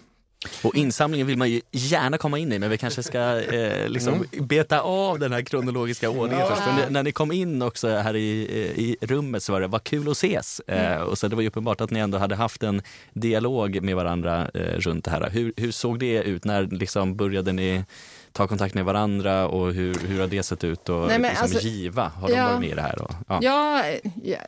Och 0.62 0.74
insamlingen 0.74 1.26
vill 1.26 1.38
man 1.38 1.50
ju 1.50 1.60
gärna 1.72 2.18
komma 2.18 2.38
in 2.38 2.52
i 2.52 2.58
men 2.58 2.70
vi 2.70 2.78
kanske 2.78 3.02
ska 3.02 3.40
eh, 3.40 3.88
liksom 3.88 4.24
beta 4.40 4.80
av 4.80 5.18
den 5.18 5.32
här 5.32 5.42
kronologiska 5.42 6.10
ordningen 6.10 6.46
först. 6.48 6.62
För 6.62 6.90
när, 6.90 7.02
ni 7.02 7.12
kom 7.12 7.32
in 7.32 7.62
också 7.62 7.88
här 7.88 8.16
i, 8.16 8.42
eh, 8.44 8.78
i 8.84 8.96
rummet 9.00 9.42
så 9.42 9.52
var 9.52 9.60
det 9.60 9.66
vad 9.66 9.84
kul 9.84 10.06
att 10.08 10.12
ses. 10.16 10.60
Eh, 10.60 11.00
och 11.00 11.18
så 11.18 11.28
det 11.28 11.36
var 11.36 11.42
ju 11.42 11.48
uppenbart 11.48 11.80
att 11.80 11.90
ni 11.90 12.00
ändå 12.00 12.18
hade 12.18 12.36
haft 12.36 12.62
en 12.62 12.82
dialog 13.12 13.82
med 13.82 13.96
varandra 13.96 14.50
eh, 14.54 14.60
runt 14.60 15.04
det 15.04 15.10
här. 15.10 15.30
Hur, 15.30 15.52
hur 15.56 15.72
såg 15.72 15.98
det 15.98 16.22
ut? 16.22 16.44
När 16.44 16.62
liksom 16.62 17.16
började 17.16 17.52
ni 17.52 17.84
ta 18.32 18.46
kontakt 18.48 18.74
med 18.74 18.84
varandra 18.84 19.48
och 19.48 19.72
hur, 19.72 19.94
hur 20.06 20.20
har 20.20 20.26
det 20.26 20.42
sett 20.42 20.64
ut? 20.64 20.88
Och 20.88 21.06
Nej, 21.08 21.18
men 21.18 21.22
liksom 21.30 21.42
alltså- 21.44 21.60
Giva, 21.68 22.08
har 22.08 22.28
de 22.28 22.34
Ja. 22.34 22.44
varit 22.48 22.60
med 22.60 22.68
i 22.70 22.74
det 22.74 22.82
här? 22.82 23.02
Och, 23.02 23.10
ja. 23.28 23.38
Ja, 23.42 23.84
ja, 24.24 24.38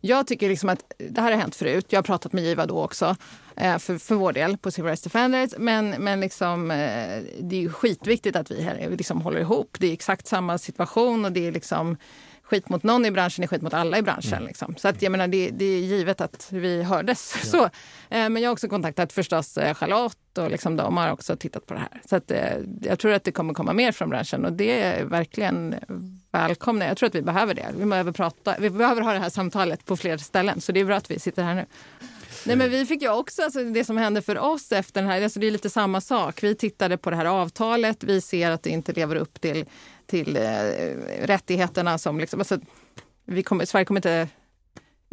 jag 0.00 0.26
tycker 0.26 0.48
liksom 0.48 0.68
att 0.68 0.84
det 0.98 1.20
här 1.20 1.30
har 1.32 1.38
hänt 1.38 1.54
förut. 1.56 1.86
Jag 1.88 1.98
har 1.98 2.02
pratat 2.02 2.32
med 2.32 2.44
Giva 2.44 2.66
då 2.66 2.82
också 2.82 3.06
eh, 3.06 3.14
för, 3.56 3.98
för 3.98 4.14
vår 4.14 4.32
del 4.32 4.56
på 4.56 4.70
Civil 4.70 4.86
Rights 4.86 5.02
Defenders. 5.02 5.50
Men, 5.58 5.90
men 5.90 6.20
liksom, 6.20 6.70
eh, 6.70 7.22
det 7.40 7.56
är 7.56 7.60
ju 7.60 7.72
skitviktigt 7.72 8.36
att 8.36 8.50
vi 8.50 8.62
här 8.62 8.90
liksom 8.90 9.20
håller 9.22 9.40
ihop. 9.40 9.76
Det 9.78 9.86
är 9.86 9.92
exakt 9.92 10.26
samma 10.26 10.58
situation 10.58 11.24
och 11.24 11.32
det 11.32 11.46
är 11.46 11.52
liksom 11.52 11.96
skit 12.52 12.68
mot 12.68 12.82
någon 12.82 13.04
i 13.04 13.10
branschen 13.10 13.44
är 13.44 13.48
skit 13.48 13.62
mot 13.62 13.74
alla 13.74 13.98
i 13.98 14.02
branschen. 14.02 14.44
Liksom. 14.44 14.76
Så 14.76 14.88
att, 14.88 15.02
jag 15.02 15.12
menar, 15.12 15.28
det, 15.28 15.50
det 15.50 15.64
är 15.64 15.78
givet 15.78 16.20
att 16.20 16.48
vi 16.50 16.82
hördes. 16.82 17.50
Så, 17.50 17.64
eh, 17.64 17.70
men 18.08 18.36
jag 18.36 18.48
har 18.48 18.52
också 18.52 18.68
kontaktat 18.68 19.12
förstås 19.12 19.58
eh, 19.58 19.74
Charlotte 19.74 20.38
och 20.38 20.50
liksom, 20.50 20.76
de 20.76 20.96
har 20.96 21.10
också 21.10 21.36
tittat 21.36 21.66
på 21.66 21.74
det 21.74 21.80
här. 21.80 22.00
Så 22.08 22.16
att, 22.16 22.30
eh, 22.30 22.56
jag 22.82 22.98
tror 22.98 23.12
att 23.12 23.24
det 23.24 23.32
kommer 23.32 23.54
komma 23.54 23.72
mer 23.72 23.92
från 23.92 24.10
branschen 24.10 24.44
och 24.44 24.52
det 24.52 24.80
är 24.80 25.04
verkligen 25.04 25.74
välkomna. 26.32 26.86
Jag 26.86 26.96
tror 26.96 27.06
att 27.06 27.14
vi 27.14 27.22
behöver 27.22 27.54
det. 27.54 27.68
Vi 27.78 27.84
behöver, 27.84 28.12
prata, 28.12 28.54
vi 28.58 28.70
behöver 28.70 29.02
ha 29.02 29.12
det 29.12 29.18
här 29.18 29.30
samtalet 29.30 29.84
på 29.84 29.96
fler 29.96 30.16
ställen. 30.16 30.60
Så 30.60 30.72
det 30.72 30.80
är 30.80 30.84
bra 30.84 30.96
att 30.96 31.10
vi 31.10 31.18
sitter 31.18 31.42
här 31.42 31.54
nu. 31.54 31.66
Nej, 32.46 32.56
men 32.56 32.70
vi 32.70 32.86
fick 32.86 33.02
ju 33.02 33.10
också, 33.10 33.42
alltså, 33.42 33.64
det 33.64 33.84
som 33.84 33.96
hände 33.96 34.22
för 34.22 34.38
oss 34.38 34.72
efter 34.72 35.00
den 35.00 35.10
här, 35.10 35.22
alltså, 35.22 35.40
det 35.40 35.46
är 35.46 35.50
lite 35.50 35.70
samma 35.70 36.00
sak. 36.00 36.42
Vi 36.42 36.54
tittade 36.54 36.96
på 36.96 37.10
det 37.10 37.16
här 37.16 37.24
avtalet, 37.24 38.04
vi 38.04 38.20
ser 38.20 38.50
att 38.50 38.62
det 38.62 38.70
inte 38.70 38.92
lever 38.92 39.16
upp 39.16 39.40
till, 39.40 39.64
till 40.06 40.36
eh, 40.36 40.42
rättigheterna 41.22 41.98
som 41.98 42.20
liksom, 42.20 42.40
alltså, 42.40 42.58
vi 43.24 43.42
kommer, 43.42 43.64
Sverige 43.64 43.84
kommer 43.84 43.98
inte 43.98 44.28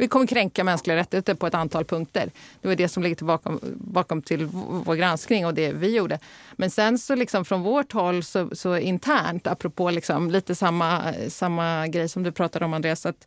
vi 0.00 0.08
kommer 0.08 0.26
kränka 0.26 0.64
mänskliga 0.64 0.96
rättigheter 0.96 1.34
på 1.34 1.46
ett 1.46 1.54
antal 1.54 1.84
punkter. 1.84 2.30
Det 2.60 2.68
var 2.68 2.74
det 2.74 2.88
som 2.88 3.02
ligger 3.02 3.24
bakom, 3.24 3.60
bakom 3.76 4.22
till 4.22 4.46
vår 4.84 4.94
granskning 4.94 5.46
och 5.46 5.54
det 5.54 5.72
vi 5.72 5.96
gjorde. 5.96 6.18
Men 6.52 6.70
sen 6.70 6.98
så 6.98 7.14
liksom 7.14 7.44
från 7.44 7.62
vårt 7.62 7.92
håll 7.92 8.22
så, 8.22 8.50
så 8.52 8.76
internt, 8.76 9.46
apropå 9.46 9.90
liksom 9.90 10.30
lite 10.30 10.54
samma, 10.54 11.14
samma 11.28 11.86
grej 11.86 12.08
som 12.08 12.22
du 12.22 12.32
pratade 12.32 12.64
om 12.64 12.74
Andreas, 12.74 13.06
att 13.06 13.26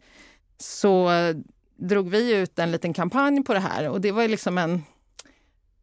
så 0.58 1.12
drog 1.76 2.10
vi 2.10 2.36
ut 2.36 2.60
en 2.60 2.72
liten 2.72 2.94
kampanj 2.94 3.44
på 3.44 3.54
det 3.54 3.60
här 3.60 3.90
och 3.90 4.02
det 4.02 4.12
var 4.12 4.28
liksom 4.28 4.58
en 4.58 4.84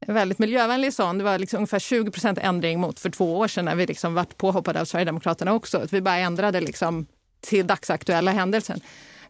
väldigt 0.07 0.39
miljövänlig 0.39 0.95
sån. 0.95 1.19
Det 1.19 1.25
var 1.25 1.39
liksom 1.39 1.57
ungefär 1.57 1.79
20% 1.79 2.39
ändring 2.43 2.81
mot 2.81 3.01
för 3.01 3.11
två 3.11 3.39
år 3.39 3.49
sedan 3.49 3.65
när 3.65 3.75
vi 3.75 3.87
liksom 3.87 4.15
vart 4.15 4.37
påhoppade 4.37 4.81
av 4.81 4.85
Sverigedemokraterna 4.85 5.53
också. 5.53 5.79
Att 5.79 5.93
vi 5.93 6.01
bara 6.01 6.17
ändrade 6.17 6.61
liksom 6.61 7.07
till 7.41 7.67
dagsaktuella 7.67 8.31
händelsen. 8.31 8.81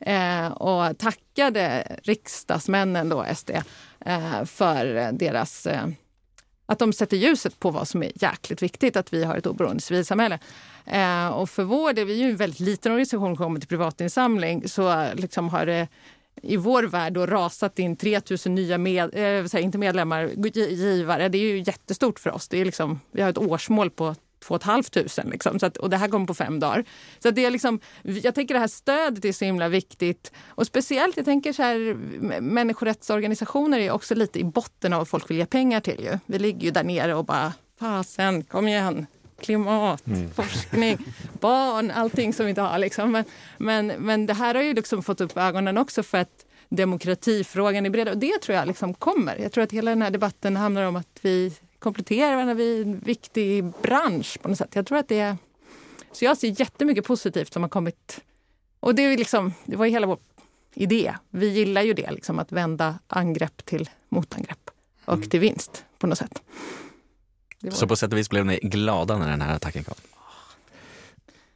Eh, 0.00 0.46
och 0.46 0.98
tackade 0.98 1.96
riksdagsmännen 2.02 3.08
då, 3.08 3.24
SD, 3.34 3.50
eh, 4.00 4.44
för 4.44 5.12
deras 5.12 5.66
eh, 5.66 5.86
att 6.66 6.78
de 6.78 6.92
sätter 6.92 7.16
ljuset 7.16 7.60
på 7.60 7.70
vad 7.70 7.88
som 7.88 8.02
är 8.02 8.12
jäkligt 8.14 8.62
viktigt, 8.62 8.96
att 8.96 9.12
vi 9.12 9.24
har 9.24 9.36
ett 9.36 9.46
oberoende 9.46 9.82
civilsamhälle. 9.82 10.38
Eh, 10.86 11.28
och 11.28 11.50
för 11.50 11.64
vår 11.64 11.92
del, 11.92 12.06
vi 12.06 12.12
är 12.12 12.24
ju 12.24 12.30
en 12.30 12.36
väldigt 12.36 12.60
liten 12.60 12.92
organisation 12.92 13.36
som 13.36 13.36
kommer 13.36 13.60
till 13.60 13.68
privatinsamling, 13.68 14.68
så 14.68 15.14
liksom 15.14 15.48
har 15.48 15.66
det 15.66 15.88
i 16.42 16.57
vår 16.57 16.83
värld 16.83 17.12
då 17.12 17.26
rasat 17.26 17.79
in 17.79 17.96
3000 17.96 18.55
nya 18.55 18.79
med, 18.79 19.14
eh, 19.14 19.64
inte 19.64 19.79
medlemmar, 19.79 20.31
givare. 20.57 21.29
Det 21.29 21.38
är 21.38 21.53
ju 21.53 21.59
jättestort 21.59 22.18
för 22.18 22.31
oss. 22.31 22.48
Det 22.48 22.61
är 22.61 22.64
liksom, 22.64 23.00
vi 23.12 23.22
har 23.22 23.31
ett 23.31 23.38
årsmål 23.38 23.90
på 23.90 24.14
2 24.40 24.59
500. 24.59 24.83
Liksom. 25.24 25.59
Så 25.59 25.66
att, 25.66 25.76
och 25.76 25.90
det 25.90 25.96
här 25.96 26.09
kommer 26.09 26.26
på 26.26 26.35
fem 26.35 26.61
dagar. 26.61 26.85
Så 27.18 27.31
det 27.31 27.44
är 27.44 27.50
liksom, 27.50 27.81
jag 28.03 28.35
tänker 28.35 28.55
det 28.55 28.61
här 28.61 28.66
stödet 28.66 29.24
är 29.24 29.33
så 29.33 29.44
himla 29.44 29.68
viktigt. 29.68 30.33
Och 30.46 30.66
speciellt, 30.66 31.16
jag 31.16 31.24
tänker 31.24 31.53
så 31.53 31.62
här, 31.62 31.94
människorättsorganisationer 32.40 33.79
är 33.79 33.90
också 33.90 34.14
lite 34.14 34.38
i 34.38 34.44
botten 34.44 34.92
av 34.92 34.98
vad 34.98 35.09
folk 35.09 35.31
vill 35.31 35.37
ge 35.37 35.46
pengar 35.46 35.81
till. 35.81 36.00
Ju. 36.00 36.18
Vi 36.26 36.38
ligger 36.38 36.61
ju 36.61 36.70
där 36.70 36.85
nere 36.85 37.14
och 37.14 37.24
bara, 37.24 37.53
fasen, 37.81 38.44
kom 38.44 38.68
igen. 38.68 39.07
Klimat, 39.40 40.07
mm. 40.07 40.31
forskning, 40.31 40.98
barn, 41.40 41.90
allting 41.90 42.33
som 42.33 42.46
vi 42.46 42.50
inte 42.50 42.61
har. 42.61 42.79
Liksom. 42.79 43.12
Men, 43.12 43.24
men, 43.59 43.87
men 43.87 44.26
det 44.26 44.35
här 44.35 44.55
har 44.55 44.62
ju 44.62 44.74
liksom 44.74 45.03
fått 45.03 45.20
upp 45.20 45.37
ögonen 45.37 45.79
också 45.79 46.03
för 46.03 46.18
att 46.18 46.46
demokratifrågan 46.68 47.87
är 47.87 47.90
bredare. 47.90 48.14
Och 48.14 48.20
det 48.20 48.38
tror 48.38 48.59
jag 48.59 48.68
liksom 48.68 48.94
kommer. 48.94 49.37
Jag 49.37 49.53
tror 49.53 49.64
att 49.64 49.72
hela 49.72 49.90
den 49.90 50.03
här 50.03 50.11
debatten 50.11 50.57
handlar 50.57 50.85
om 50.85 50.96
att 50.96 51.18
vi 51.22 51.53
kompletterar 51.79 52.33
varandra. 52.33 52.55
Vi 52.55 52.79
är 52.79 52.83
en 52.83 52.98
viktig 52.98 53.64
bransch 53.64 54.38
på 54.42 54.48
något 54.48 54.59
sätt. 54.59 54.74
Jag 54.74 54.87
tror 54.87 54.98
att 54.98 55.09
det 55.09 55.20
är... 55.20 55.37
Så 56.12 56.24
jag 56.24 56.37
ser 56.37 56.61
jättemycket 56.61 57.05
positivt 57.05 57.53
som 57.53 57.62
har 57.62 57.70
kommit. 57.70 58.20
Och 58.81 58.94
det, 58.94 59.03
är 59.03 59.16
liksom, 59.16 59.55
det 59.64 59.76
var 59.76 59.85
ju 59.85 59.90
hela 59.90 60.07
vår 60.07 60.18
idé. 60.74 61.14
Vi 61.31 61.48
gillar 61.48 61.83
ju 61.83 61.94
det, 61.94 62.11
liksom, 62.11 62.38
att 62.38 62.53
vända 62.53 62.98
angrepp 63.07 63.64
till 63.64 63.90
motangrepp 64.09 64.70
och 65.05 65.14
mm. 65.14 65.29
till 65.29 65.40
vinst 65.40 65.85
på 65.98 66.07
något 66.07 66.18
sätt. 66.18 66.42
Så 67.70 67.86
på 67.86 67.96
sätt 67.96 68.12
och 68.12 68.18
vis 68.18 68.30
blev 68.30 68.46
ni 68.46 68.58
glada 68.62 69.18
när 69.18 69.30
den 69.30 69.40
här 69.40 69.56
attacken 69.56 69.84
kom? 69.84 69.94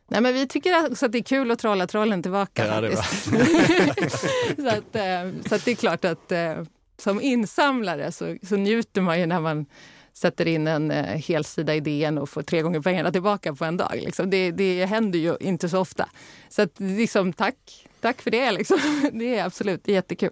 Nej, 0.08 0.20
men 0.20 0.34
vi 0.34 0.48
tycker 0.48 0.90
också 0.90 1.06
att 1.06 1.12
det 1.12 1.18
är 1.18 1.22
kul 1.22 1.50
att 1.50 1.58
trolla 1.58 1.86
trollen 1.86 2.22
tillbaka. 2.22 2.66
Ja, 2.66 2.80
det 2.80 2.96
så, 4.62 4.68
att, 4.68 4.96
eh, 4.96 5.48
så 5.48 5.54
att 5.54 5.64
det 5.64 5.70
är 5.70 5.74
klart 5.74 6.04
att 6.04 6.32
eh, 6.32 6.62
som 6.98 7.20
insamlare 7.20 8.12
så, 8.12 8.36
så 8.42 8.56
njuter 8.56 9.00
man 9.00 9.20
ju 9.20 9.26
när 9.26 9.40
man 9.40 9.66
sätter 10.12 10.48
in 10.48 10.66
en 10.66 10.90
eh, 10.90 11.04
helsida 11.04 11.74
i 11.74 11.80
DN 11.80 12.18
och 12.18 12.28
får 12.28 12.42
tre 12.42 12.62
gånger 12.62 12.80
pengarna 12.80 13.12
tillbaka 13.12 13.54
på 13.54 13.64
en 13.64 13.76
dag. 13.76 14.00
Liksom. 14.02 14.30
Det, 14.30 14.50
det 14.50 14.84
händer 14.84 15.18
ju 15.18 15.36
inte 15.40 15.68
så 15.68 15.78
ofta. 15.78 16.08
Så 16.48 16.62
att, 16.62 16.80
liksom, 16.80 17.32
tack, 17.32 17.88
tack 18.00 18.22
för 18.22 18.30
det. 18.30 18.52
Liksom. 18.52 18.78
Det 19.12 19.38
är 19.38 19.44
absolut 19.44 19.88
jättekul. 19.88 20.30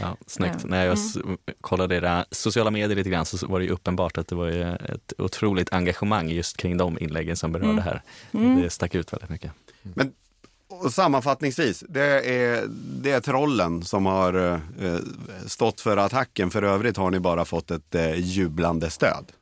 Ja, 0.00 0.16
snyggt. 0.26 0.56
Ja. 0.62 0.68
När 0.68 0.86
jag 0.86 0.98
mm. 1.24 1.38
kollade 1.60 1.96
era 1.96 2.24
sociala 2.30 2.70
medier 2.70 2.96
lite 2.96 3.10
grann 3.10 3.26
så 3.26 3.46
var 3.46 3.58
det 3.58 3.64
ju 3.64 3.70
uppenbart 3.70 4.18
att 4.18 4.28
det 4.28 4.34
var 4.34 4.48
ett 4.94 5.12
otroligt 5.18 5.72
engagemang 5.72 6.28
just 6.28 6.56
kring 6.56 6.76
de 6.76 6.98
inläggen 6.98 7.36
som 7.36 7.52
berörde 7.52 7.70
mm. 7.70 7.84
här. 7.84 8.02
Mm. 8.32 8.62
Det 8.62 8.70
stack 8.70 8.94
ut 8.94 9.12
väldigt 9.12 9.30
mycket. 9.30 9.52
Men 9.82 10.12
och 10.68 10.92
sammanfattningsvis, 10.92 11.84
det 11.88 12.02
är, 12.30 12.64
det 13.02 13.10
är 13.10 13.20
trollen 13.20 13.82
som 13.82 14.06
har 14.06 14.54
eh, 14.80 14.98
stått 15.46 15.80
för 15.80 15.96
attacken. 15.96 16.50
För 16.50 16.62
övrigt 16.62 16.96
har 16.96 17.10
ni 17.10 17.20
bara 17.20 17.44
fått 17.44 17.70
ett 17.70 17.94
eh, 17.94 18.14
jublande 18.14 18.90
stöd. 18.90 19.32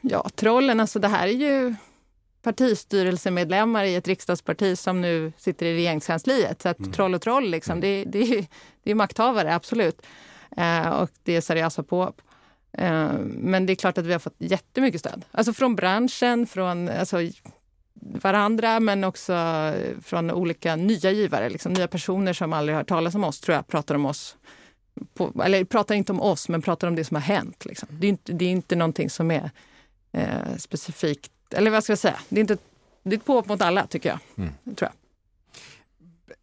Ja, 0.00 0.28
trollen, 0.34 0.80
alltså 0.80 0.98
det 0.98 1.08
här 1.08 1.28
är 1.28 1.32
ju 1.32 1.74
partistyrelsemedlemmar 2.42 3.84
i 3.84 3.94
ett 3.94 4.08
riksdagsparti 4.08 4.78
som 4.78 5.00
nu 5.00 5.32
sitter 5.38 5.66
i 5.66 5.74
regeringskansliet. 5.74 6.62
Så 6.62 6.68
att 6.68 6.78
mm. 6.78 6.92
troll 6.92 7.14
och 7.14 7.22
troll, 7.22 7.50
liksom, 7.50 7.72
mm. 7.72 7.80
det, 7.80 8.04
det, 8.18 8.46
det 8.86 8.90
är 8.90 8.94
makthavare, 8.94 9.54
absolut. 9.54 10.02
Eh, 10.56 10.88
och 10.88 11.10
det 11.22 11.36
är 11.36 11.40
seriösa 11.40 11.82
påhopp. 11.82 12.22
Eh, 12.72 13.12
men 13.22 13.66
det 13.66 13.72
är 13.72 13.74
klart 13.74 13.98
att 13.98 14.06
vi 14.06 14.12
har 14.12 14.18
fått 14.18 14.34
jättemycket 14.38 15.00
stöd. 15.00 15.24
Alltså 15.30 15.52
från 15.52 15.76
branschen, 15.76 16.46
från 16.46 16.88
alltså, 16.88 17.16
varandra 17.94 18.80
men 18.80 19.04
också 19.04 19.34
från 20.02 20.30
olika 20.30 20.76
nya 20.76 21.10
givare. 21.10 21.50
Liksom, 21.50 21.72
nya 21.72 21.88
personer 21.88 22.32
som 22.32 22.52
aldrig 22.52 22.74
har 22.74 22.80
hört 22.80 22.88
talas 22.88 23.14
om 23.14 23.24
oss, 23.24 23.40
tror 23.40 23.54
jag, 23.54 23.66
pratar 23.66 23.94
om 23.94 24.06
oss. 24.06 24.36
På, 25.14 25.42
eller 25.44 25.64
pratar 25.64 25.94
inte 25.94 26.12
om 26.12 26.20
oss, 26.20 26.48
men 26.48 26.62
pratar 26.62 26.88
om 26.88 26.94
det 26.94 27.04
som 27.04 27.14
har 27.14 27.22
hänt. 27.22 27.64
Liksom. 27.64 27.88
Det, 27.92 28.06
är 28.06 28.08
inte, 28.08 28.32
det 28.32 28.44
är 28.44 28.50
inte 28.50 28.76
någonting 28.76 29.10
som 29.10 29.30
är 29.30 29.50
eh, 30.12 30.56
specifikt 30.58 31.32
eller 31.50 31.70
vad 31.70 31.84
ska 31.84 31.90
jag 31.90 31.98
säga, 31.98 32.18
det 32.28 32.38
är, 32.38 32.40
inte, 32.40 32.56
det 33.02 33.14
är 33.14 33.18
ett 33.18 33.24
påhopp 33.24 33.48
mot 33.48 33.62
alla 33.62 33.86
tycker 33.86 34.08
jag. 34.08 34.18
Mm. 34.36 34.52
Tror 34.76 34.90
jag. 34.92 35.05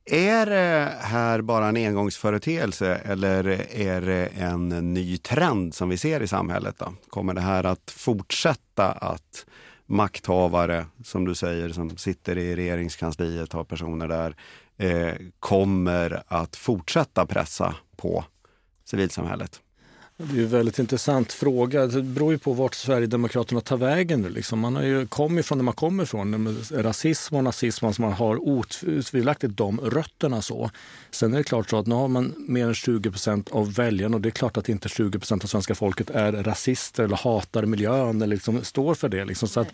Är 0.06 0.46
det 0.46 0.98
här 1.02 1.42
bara 1.42 1.68
en 1.68 1.78
engångsföreteelse 1.78 2.96
eller 2.96 3.66
är 3.76 4.02
det 4.02 4.28
en 4.28 4.94
ny 4.94 5.18
trend 5.18 5.76
som 5.76 5.90
vi 5.90 5.98
ser 5.98 6.22
i 6.22 6.28
samhället? 6.28 6.76
Då? 6.78 6.94
Kommer 7.10 7.34
det 7.34 7.42
här 7.42 7.64
att 7.64 7.92
fortsätta 7.92 8.92
att 8.92 9.46
makthavare, 9.86 10.86
som 11.04 11.26
du 11.26 11.36
säger, 11.36 11.70
som 11.70 11.98
sitter 11.98 12.38
i 12.38 12.56
regeringskansliet, 12.56 13.54
har 13.54 13.64
personer 13.64 14.08
där, 14.08 14.36
eh, 14.78 15.16
kommer 15.40 16.24
att 16.28 16.56
fortsätta 16.56 17.26
pressa 17.26 17.76
på 17.96 18.26
civilsamhället? 18.86 19.63
Det 20.32 20.40
är 20.40 20.44
en 20.44 20.50
väldigt 20.50 20.80
intressant 20.80 21.34
fråga. 21.34 21.88
Det 21.88 22.02
beror 22.02 22.32
ju 22.32 22.38
på 22.38 22.54
vart 22.54 22.76
Sverigedemokraterna 22.76 23.62
tar 23.62 23.78
vägen 23.78 24.22
nu. 24.22 24.30
Liksom. 24.30 24.60
Man 24.60 24.76
har 24.76 24.84
ju 24.84 25.08
kommit 25.08 25.46
från 25.46 25.58
det 25.58 25.64
man 25.64 25.74
kommer 25.74 26.04
ifrån. 26.04 26.58
Rasism 26.72 27.36
och 27.36 27.44
nazism, 27.44 27.86
alltså 27.86 28.02
man 28.02 28.14
har 28.14 28.48
otvivelaktigt 28.48 29.58
de 29.58 29.80
rötterna. 29.80 30.42
så. 30.42 30.72
Sen 31.12 31.34
är 31.34 31.38
det 31.38 31.44
klart 31.44 31.70
så 31.70 31.78
att 31.78 31.88
nu 31.88 31.96
har 31.96 32.08
man 32.08 32.34
mer 32.38 32.68
än 32.68 32.74
20 32.74 33.12
procent 33.12 33.50
av 33.52 33.74
väljarna 33.74 34.16
och 34.16 34.22
det 34.22 34.30
är 34.30 34.32
klart 34.32 34.58
att 34.58 34.70
inte 34.70 34.90
20 34.90 35.20
procent 35.20 35.44
av 35.44 35.48
svenska 35.48 35.76
folket 35.76 36.10
är 36.10 36.32
rasister 36.32 37.04
eller 37.04 37.18
hatar 37.18 37.66
miljön 37.66 38.22
eller 38.22 38.36
liksom 38.36 38.64
står 38.64 38.96
för 38.96 39.10
det. 39.10 39.26
Liksom. 39.26 39.48
Så 39.48 39.60
att, 39.60 39.74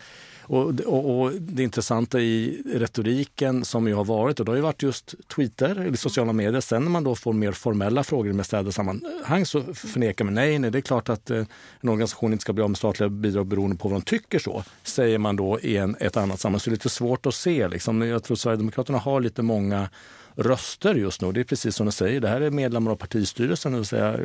och, 0.50 0.80
och, 0.80 1.20
och, 1.20 1.32
det 1.32 1.62
intressanta 1.62 2.20
i 2.20 2.62
retoriken 2.74 3.64
som 3.64 3.88
ju 3.88 3.94
har 3.94 4.04
varit, 4.04 4.40
och 4.40 4.44
det 4.44 4.52
har 4.52 4.56
ju 4.56 4.62
varit 4.62 4.82
just 4.82 5.14
Twitter 5.28 5.80
eller 5.80 5.96
sociala 5.96 6.32
medier. 6.32 6.60
Sen 6.60 6.82
när 6.82 6.90
man 6.90 7.04
då 7.04 7.14
får 7.14 7.32
mer 7.32 7.52
formella 7.52 8.04
frågor 8.04 8.32
med 8.32 8.46
städer 8.46 8.70
sammanhang 8.70 9.46
så 9.46 9.62
förnekar 9.74 10.24
man 10.24 10.34
nej, 10.34 10.58
nej, 10.58 10.70
det 10.70 10.78
är 10.78 10.82
klart 10.82 11.08
att 11.08 11.30
eh, 11.30 11.44
en 11.80 11.88
organisation 11.88 12.32
inte 12.32 12.42
ska 12.42 12.52
bli 12.52 12.64
av 12.64 12.70
med 12.70 12.76
statliga 12.76 13.08
bidrag 13.08 13.46
beroende 13.46 13.76
på 13.76 13.88
vad 13.88 14.00
de 14.00 14.02
tycker 14.02 14.38
så, 14.38 14.64
säger 14.82 15.18
man 15.18 15.36
då 15.36 15.60
i 15.60 15.76
en, 15.76 15.96
ett 16.00 16.16
annat 16.16 16.40
sammanhang. 16.40 16.60
Så 16.60 16.70
det 16.70 16.74
är 16.74 16.76
lite 16.76 16.88
svårt 16.88 17.26
att 17.26 17.34
se. 17.34 17.68
Liksom. 17.68 18.02
Jag 18.02 18.24
tror 18.24 18.36
Sverigedemokraterna 18.36 18.98
har 18.98 19.20
lite 19.20 19.42
många 19.42 19.88
röster 20.34 20.94
just 20.94 21.22
nu. 21.22 21.32
Det 21.32 21.40
är 21.40 21.44
precis 21.44 21.76
som 21.76 21.86
du 21.86 21.92
säger, 21.92 22.20
det 22.20 22.28
här 22.28 22.40
är 22.40 22.50
medlemmar 22.50 22.90
av 22.90 22.96
partistyrelsen, 22.96 23.72
det 23.72 23.78
vill 23.78 23.86
säga 23.86 24.18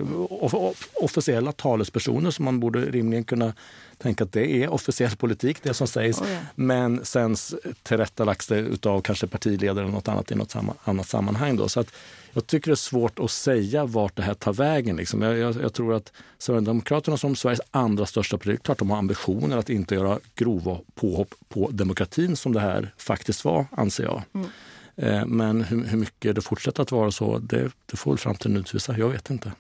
officiella 0.94 1.52
talespersoner 1.52 2.32
som 2.32 2.46
man 2.46 2.60
borde 2.60 2.80
rimligen 2.80 3.24
kunna 3.24 3.54
tänka 3.98 4.24
att 4.24 4.32
det 4.32 4.64
är 4.64 4.70
officiell 4.70 5.16
politik, 5.16 5.58
det 5.64 5.74
som 5.74 5.88
sägs. 5.88 6.22
Oh 6.22 6.32
ja. 6.32 6.40
Men 6.56 7.06
sen 7.06 7.36
tillrättalagts 7.84 8.48
det 8.48 8.86
av 8.86 9.02
kanske 9.02 9.28
partiledare 9.28 9.84
eller 9.84 9.94
något 9.94 10.08
annat 10.08 10.32
i 10.32 10.36
något 10.36 10.52
samma, 10.52 10.74
annat 10.84 11.08
sammanhang. 11.08 11.56
Då. 11.56 11.70
Så 11.70 11.80
att 11.80 11.88
jag 12.34 12.48
tycker 12.48 12.72
det 12.72 12.74
är 12.74 12.76
svårt 12.76 13.20
att 13.20 13.32
säga 13.32 13.86
vart 13.86 14.16
det 14.16 14.22
här 14.22 14.34
tar 14.34 14.54
vägen. 14.54 14.96
Liksom. 14.96 15.22
Jag, 15.22 15.38
jag, 15.38 15.56
jag, 15.62 15.74
tror 15.74 15.94
att 15.94 16.12
Sverigedemokraterna 16.38 17.18
som 17.18 17.36
Sveriges 17.36 17.62
andra 17.72 18.06
största 18.06 18.38
parti, 18.38 18.60
klart 18.64 18.80
de 18.80 18.90
har 18.90 18.98
ambitioner 18.98 19.58
att 19.58 19.70
inte 19.70 19.96
göra 19.96 20.20
grova 20.36 20.80
påhopp 20.96 21.34
på 21.50 21.70
demokratin 21.72 22.36
som 22.36 22.54
det 22.54 22.60
här 22.60 22.94
faktiskt 22.98 23.46
var, 23.46 23.66
anser 23.72 24.04
jag. 24.04 24.24
Mm. 24.34 24.48
Eh, 24.96 25.26
men 25.26 25.62
hur, 25.62 25.84
hur, 25.84 25.98
mycket 25.98 26.36
det 26.36 26.42
fortsätter 26.42 26.84
att 26.84 26.92
vara 26.92 27.12
så, 27.12 27.38
det, 27.38 27.72
det 27.86 27.98
får 27.98 28.12
väl 28.12 28.18
framtiden 28.18 28.58
utvisa. 28.58 28.98
Jag 28.98 29.10
vet 29.10 29.30
inte. 29.30 29.52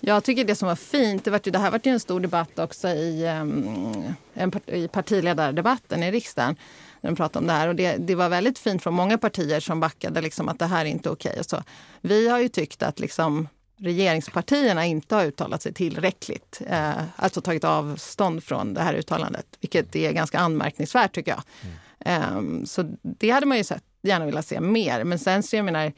Jag 0.00 0.24
tycker 0.24 0.44
det 0.44 0.54
som 0.54 0.68
var 0.68 0.76
fint, 0.76 1.24
det, 1.24 1.30
var, 1.30 1.40
det 1.50 1.58
här 1.58 1.70
var 1.70 1.80
ju 1.84 1.92
en 1.92 2.00
stor 2.00 2.20
debatt 2.20 2.58
också 2.58 2.88
i, 2.88 3.28
um, 3.40 4.14
en, 4.34 4.52
i 4.66 4.88
partiledardebatten 4.88 6.02
i 6.02 6.10
riksdagen. 6.10 6.56
När 7.00 7.10
de 7.10 7.16
pratade 7.16 7.38
om 7.38 7.46
det 7.46 7.52
här. 7.52 7.68
Och 7.68 7.74
det, 7.74 7.96
det 7.96 8.14
var 8.14 8.28
väldigt 8.28 8.58
fint 8.58 8.82
från 8.82 8.94
många 8.94 9.18
partier 9.18 9.60
som 9.60 9.80
backade 9.80 10.20
liksom, 10.20 10.48
att 10.48 10.58
det 10.58 10.66
här 10.66 10.84
är 10.84 10.88
inte 10.88 11.10
okej. 11.10 11.40
Okay. 11.40 11.60
Vi 12.00 12.28
har 12.28 12.38
ju 12.38 12.48
tyckt 12.48 12.82
att 12.82 13.00
liksom, 13.00 13.48
regeringspartierna 13.80 14.86
inte 14.86 15.14
har 15.14 15.24
uttalat 15.24 15.62
sig 15.62 15.72
tillräckligt. 15.72 16.62
Eh, 16.66 16.90
alltså 17.16 17.40
tagit 17.40 17.64
avstånd 17.64 18.44
från 18.44 18.74
det 18.74 18.80
här 18.80 18.94
uttalandet, 18.94 19.46
vilket 19.60 19.96
är 19.96 20.12
ganska 20.12 20.38
anmärkningsvärt 20.38 21.14
tycker 21.14 21.30
jag. 21.30 21.42
Mm. 21.60 22.60
Eh, 22.60 22.64
så 22.66 22.96
det 23.02 23.30
hade 23.30 23.46
man 23.46 23.58
ju 23.58 23.64
sett, 23.64 23.84
gärna 24.02 24.26
velat 24.26 24.46
se 24.46 24.60
mer. 24.60 25.04
Men 25.04 25.18
sen 25.18 25.42
så 25.42 25.56
jag 25.56 25.64
menar, 25.64 25.92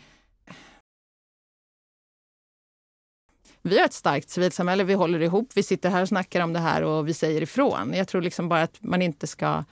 vi 3.62 3.79
har 3.79 3.85
ett 3.85 3.92
starkt 3.92 4.31
civilsamhälle, 4.31 4.85
vi 4.85 4.94
håller 4.94 5.20
ihop, 5.20 5.51
vi 5.55 5.62
sitter 5.62 5.90
här 5.90 6.03
och 6.03 6.09
snackar 6.09 6.40
om 6.40 6.53
det 6.53 6.59
här 6.59 6.83
och 6.83 7.09
vi 7.09 7.14
säger 7.14 7.42
ifrån. 7.42 7.94
Jag 7.94 8.09
tror 8.09 8.22
liksom 8.22 8.48
bara 8.48 8.62
att 8.62 8.77
man 8.81 9.03
inte 9.03 9.27
ska 9.27 9.64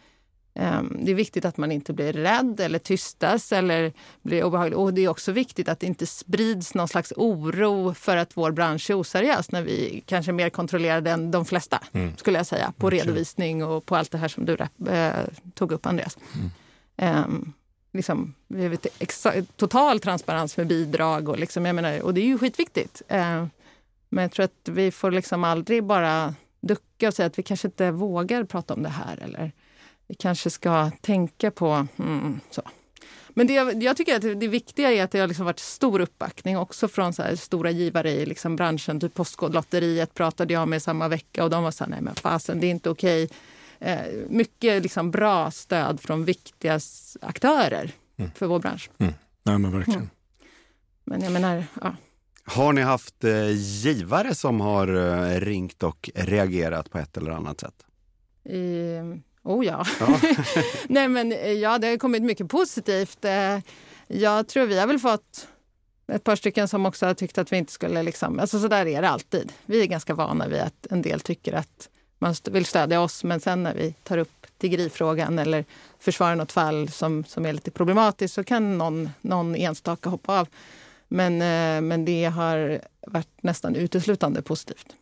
um, 0.54 0.98
det 1.04 1.10
är 1.10 1.14
viktigt 1.14 1.44
att 1.44 1.56
man 1.56 1.72
inte 1.72 1.92
blir 1.92 2.12
rädd 2.12 2.60
eller 2.60 2.78
tystas 2.78 3.52
eller 3.52 3.92
blir 4.22 4.44
obehaglig. 4.44 4.78
Och 4.78 4.94
det 4.94 5.04
är 5.04 5.08
också 5.08 5.32
viktigt 5.32 5.68
att 5.68 5.80
det 5.80 5.86
inte 5.86 6.06
sprids 6.06 6.74
någon 6.74 6.88
slags 6.88 7.12
oro 7.16 7.94
för 7.94 8.16
att 8.16 8.36
vår 8.36 8.50
bransch 8.50 8.90
är 8.90 8.94
oseriös 8.94 9.52
när 9.52 9.62
vi 9.62 10.02
kanske 10.06 10.30
är 10.30 10.34
mer 10.34 10.50
kontrollerade 10.50 11.10
än 11.10 11.30
de 11.30 11.44
flesta, 11.44 11.82
mm. 11.92 12.16
skulle 12.16 12.38
jag 12.38 12.46
säga, 12.46 12.72
på 12.76 12.88
mm, 12.88 12.98
redovisning 12.98 13.64
och 13.64 13.86
på 13.86 13.96
allt 13.96 14.10
det 14.10 14.18
här 14.18 14.28
som 14.28 14.44
du 14.44 14.56
äh, 14.92 15.12
tog 15.54 15.72
upp, 15.72 15.86
Andreas. 15.86 16.18
Mm. 16.34 17.24
Um, 17.24 17.52
liksom, 17.92 18.34
vi 18.48 18.66
har 18.66 19.56
total 19.56 20.00
transparens 20.00 20.56
med 20.56 20.66
bidrag 20.66 21.28
och, 21.28 21.38
liksom, 21.38 21.66
jag 21.66 21.74
menar, 21.74 22.02
och 22.02 22.14
det 22.14 22.20
är 22.20 22.26
ju 22.26 22.38
skitviktigt. 22.38 23.02
Uh, 23.12 23.46
men 24.10 24.22
jag 24.22 24.32
tror 24.32 24.44
att 24.44 24.68
vi 24.68 24.90
får 24.90 25.10
liksom 25.10 25.44
aldrig 25.44 25.84
bara 25.84 26.34
ducka 26.60 27.08
och 27.08 27.14
säga 27.14 27.26
att 27.26 27.38
vi 27.38 27.42
kanske 27.42 27.68
inte 27.68 27.90
vågar 27.90 28.44
prata 28.44 28.74
om 28.74 28.82
det 28.82 28.88
här 28.88 29.18
eller 29.22 29.52
vi 30.06 30.14
kanske 30.14 30.50
ska 30.50 30.90
tänka 31.00 31.50
på... 31.50 31.86
Mm, 31.98 32.40
så. 32.50 32.62
Men 33.28 33.46
det, 33.46 33.54
jag 33.84 33.96
tycker 33.96 34.16
att 34.16 34.40
det 34.40 34.48
viktiga 34.48 34.92
är 34.92 35.04
att 35.04 35.10
det 35.10 35.20
har 35.20 35.26
liksom 35.26 35.44
varit 35.44 35.58
stor 35.58 36.00
uppbackning 36.00 36.58
också 36.58 36.88
från 36.88 37.12
så 37.12 37.36
stora 37.36 37.70
givare 37.70 38.10
i 38.10 38.26
liksom 38.26 38.56
branschen. 38.56 39.00
Typ 39.00 39.14
Postkodlotteriet 39.14 40.14
pratade 40.14 40.54
jag 40.54 40.68
med 40.68 40.82
samma 40.82 41.08
vecka 41.08 41.44
och 41.44 41.50
de 41.50 41.62
var 41.62 41.70
så 41.70 41.84
här, 41.84 41.90
nej 41.90 42.00
men 42.00 42.14
fasen 42.14 42.60
det 42.60 42.66
är 42.66 42.70
inte 42.70 42.90
okej. 42.90 43.28
Eh, 43.78 43.98
mycket 44.28 44.82
liksom 44.82 45.10
bra 45.10 45.50
stöd 45.50 46.00
från 46.00 46.24
viktiga 46.24 46.80
aktörer 47.20 47.90
mm. 48.16 48.30
för 48.34 48.46
vår 48.46 48.58
bransch. 48.58 48.90
Mm. 48.98 49.14
Nej 49.42 49.58
men 49.58 49.72
verkligen. 49.72 50.00
Mm. 50.00 50.10
Men 51.04 51.22
jag 51.22 51.32
menar, 51.32 51.64
ja. 51.82 51.94
Har 52.44 52.72
ni 52.72 52.80
haft 52.80 53.24
eh, 53.24 53.50
givare 53.50 54.34
som 54.34 54.60
har 54.60 54.88
eh, 54.88 55.40
ringt 55.40 55.82
och 55.82 56.10
reagerat 56.14 56.90
på 56.90 56.98
ett 56.98 57.16
eller 57.16 57.30
annat 57.30 57.60
sätt? 57.60 57.74
I, 58.44 58.98
oh 59.42 59.66
ja. 59.66 59.84
ja. 60.00 60.20
Nej 60.88 61.08
men 61.08 61.32
eh, 61.32 61.52
ja, 61.52 61.78
det 61.78 61.86
har 61.86 61.96
kommit 61.96 62.22
mycket 62.22 62.48
positivt. 62.48 63.24
Eh, 63.24 63.58
jag 64.08 64.48
tror 64.48 64.66
vi 64.66 64.78
har 64.78 64.86
väl 64.86 64.98
fått 64.98 65.48
ett 66.12 66.24
par 66.24 66.36
stycken 66.36 66.68
som 66.68 66.86
också 66.86 67.06
har 67.06 67.14
tyckt 67.14 67.38
att 67.38 67.52
vi 67.52 67.56
inte 67.56 67.72
skulle 67.72 68.02
liksom, 68.02 68.38
alltså 68.38 68.60
så 68.60 68.68
där 68.68 68.86
är 68.86 69.02
det 69.02 69.08
alltid. 69.08 69.52
Vi 69.66 69.82
är 69.82 69.86
ganska 69.86 70.14
vana 70.14 70.48
vid 70.48 70.60
att 70.60 70.86
en 70.90 71.02
del 71.02 71.20
tycker 71.20 71.52
att 71.52 71.88
man 72.18 72.34
vill 72.50 72.66
stödja 72.66 73.00
oss 73.00 73.24
men 73.24 73.40
sen 73.40 73.62
när 73.62 73.74
vi 73.74 73.94
tar 74.02 74.18
upp 74.18 74.46
tiggerifrågan 74.58 75.38
eller 75.38 75.64
försvarar 75.98 76.36
något 76.36 76.52
fall 76.52 76.88
som, 76.88 77.24
som 77.24 77.46
är 77.46 77.52
lite 77.52 77.70
problematiskt 77.70 78.34
så 78.34 78.44
kan 78.44 78.78
någon, 78.78 79.10
någon 79.20 79.54
enstaka 79.54 80.10
hoppa 80.10 80.40
av. 80.40 80.48
Men, 81.10 81.42
eh, 81.42 81.80
men 81.80 82.04
det 82.04 82.24
har 82.24 82.80
varit 83.06 83.42
nästan 83.42 83.76
uteslutande 83.76 84.42
positivt. 84.42 84.96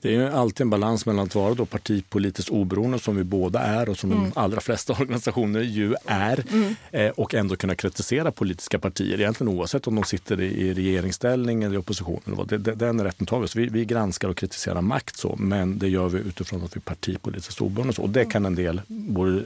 Det 0.00 0.16
är 0.16 0.30
alltid 0.30 0.60
en 0.60 0.70
balans 0.70 1.06
mellan 1.06 1.26
att 1.26 1.34
vara 1.34 1.54
då 1.54 1.66
partipolitiskt 1.66 2.50
oberoende 2.50 2.98
som 2.98 3.16
vi 3.16 3.24
båda 3.24 3.60
är 3.60 3.88
och 3.88 3.98
som 3.98 4.12
mm. 4.12 4.24
de 4.24 4.40
allra 4.40 4.60
flesta 4.60 4.92
organisationer 5.00 5.60
ju 5.60 5.94
är 6.04 6.44
mm. 6.52 6.74
eh, 6.90 7.08
och 7.10 7.34
ändå 7.34 7.56
kunna 7.56 7.74
kritisera 7.74 8.32
politiska 8.32 8.78
partier 8.78 9.20
egentligen 9.20 9.58
oavsett 9.58 9.86
om 9.86 9.94
de 9.94 10.04
sitter 10.04 10.40
i 10.40 10.74
regeringsställning 10.74 11.62
eller 11.62 11.74
i 11.74 11.78
opposition. 11.78 12.20
Eller 12.26 12.36
vad. 12.36 12.48
Det, 12.48 12.58
det, 12.58 12.74
den 12.74 13.04
rätten 13.04 13.26
tar 13.26 13.40
vi. 13.40 13.48
Så 13.48 13.58
vi, 13.58 13.66
vi 13.66 13.84
granskar 13.84 14.28
och 14.28 14.36
kritiserar 14.36 14.80
makt 14.80 15.16
så, 15.16 15.36
men 15.38 15.78
det 15.78 15.88
gör 15.88 16.08
vi 16.08 16.18
utifrån 16.18 16.64
att 16.64 16.76
vi 16.76 16.78
är 16.78 16.82
partipolitiskt 16.82 17.60
oberoende. 17.60 17.92
Så. 17.92 18.02
Och 18.02 18.10
det 18.10 18.24
kan 18.24 18.46
en 18.46 18.54
del 18.54 18.80
både 18.86 19.42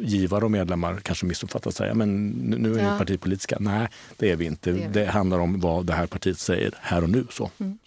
givare 0.00 0.44
och 0.44 0.50
medlemmar 0.50 0.96
kanske 1.02 1.26
missuppfatta 1.26 1.68
och 1.68 1.74
säga 1.74 1.94
men 1.94 2.28
nu 2.28 2.70
är 2.70 2.74
vi 2.74 2.82
ja. 2.82 2.98
partipolitiska. 2.98 3.56
Nej, 3.60 3.88
det 4.16 4.30
är 4.30 4.36
vi 4.36 4.44
inte. 4.44 4.72
Det, 4.72 4.82
är 4.82 4.88
vi. 4.88 5.00
det, 5.00 5.06
handlar 5.06 5.38
om 5.38 5.60
vad 5.60 5.86
det 5.86 5.92
här 5.92 6.06
partiet 6.06 6.38
säger 6.38 6.74
här 6.80 7.02
och 7.02 7.10
nu. 7.10 7.26
Så. 7.30 7.50
Mm. 7.60 7.78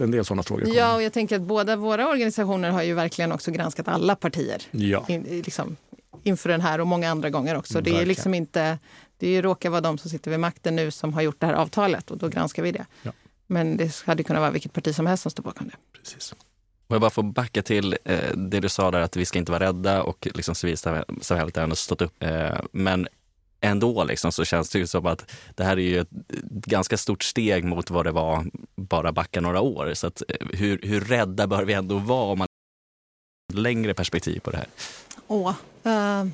En 0.00 0.10
del 0.10 0.24
sådana 0.24 0.42
frågor 0.42 0.64
kommer. 0.64 0.76
Ja, 0.76 0.94
och 0.94 1.02
jag 1.02 1.12
tänker 1.12 1.36
att 1.36 1.42
båda 1.42 1.76
våra 1.76 2.08
organisationer 2.08 2.70
har 2.70 2.82
ju 2.82 2.94
verkligen 2.94 3.32
också 3.32 3.50
granskat 3.50 3.88
alla 3.88 4.16
partier. 4.16 4.62
Ja. 4.70 5.04
In, 5.08 5.22
liksom, 5.22 5.76
inför 6.22 6.48
den 6.48 6.60
här 6.60 6.80
och 6.80 6.86
många 6.86 7.10
andra 7.10 7.30
gånger 7.30 7.56
också. 7.56 7.80
Det 7.80 7.90
är 7.90 8.06
liksom 8.06 8.34
inte, 8.34 8.78
det 9.18 9.42
råkar 9.42 9.70
vara 9.70 9.80
de 9.80 9.98
som 9.98 10.10
sitter 10.10 10.30
vid 10.30 10.40
makten 10.40 10.76
nu 10.76 10.90
som 10.90 11.14
har 11.14 11.22
gjort 11.22 11.40
det 11.40 11.46
här 11.46 11.54
avtalet 11.54 12.10
och 12.10 12.18
då 12.18 12.28
granskar 12.28 12.62
vi 12.62 12.72
det. 12.72 12.86
Ja. 13.02 13.12
Men 13.46 13.76
det 13.76 14.02
hade 14.06 14.22
kunnat 14.22 14.40
vara 14.40 14.50
vilket 14.50 14.72
parti 14.72 14.94
som 14.94 15.06
helst 15.06 15.22
som 15.22 15.30
står 15.30 15.42
bakom 15.42 15.68
det. 15.68 15.98
Precis. 15.98 16.32
Om 16.86 16.94
jag 16.94 17.00
bara 17.00 17.10
får 17.10 17.22
backa 17.22 17.62
till 17.62 17.96
eh, 18.04 18.36
det 18.36 18.60
du 18.60 18.68
sa 18.68 18.90
där 18.90 19.00
att 19.00 19.16
vi 19.16 19.24
ska 19.24 19.38
inte 19.38 19.52
vara 19.52 19.64
rädda 19.64 20.02
och 20.02 20.28
liksom 20.34 20.54
civilsamhället 20.54 21.56
har 21.56 21.62
ändå 21.62 21.76
stått 21.76 22.02
upp. 22.02 22.22
Eh, 22.22 22.60
men 22.72 23.08
ändå 23.62 24.04
liksom, 24.04 24.32
så 24.32 24.44
känns 24.44 24.70
det 24.70 24.78
ju 24.78 24.86
som 24.86 25.06
att 25.06 25.30
det 25.54 25.64
här 25.64 25.76
är 25.76 25.82
ju 25.82 26.00
ett 26.00 26.10
ganska 26.66 26.96
stort 26.96 27.22
steg 27.22 27.64
mot 27.64 27.90
vad 27.90 28.06
det 28.06 28.12
var 28.12 28.46
bara 28.76 29.12
backa 29.12 29.40
några 29.40 29.60
år. 29.60 29.94
Så 29.94 30.06
att, 30.06 30.22
eh, 30.28 30.46
hur, 30.52 30.80
hur 30.82 31.00
rädda 31.00 31.46
bör 31.46 31.64
vi 31.64 31.72
ändå 31.72 31.98
vara 31.98 32.32
om 32.32 32.38
man 32.38 32.46
har 33.52 33.60
längre 33.60 33.94
perspektiv 33.94 34.40
på 34.40 34.50
det 34.50 34.56
här? 34.56 34.66
Åh, 35.26 35.54
uh, 35.86 36.26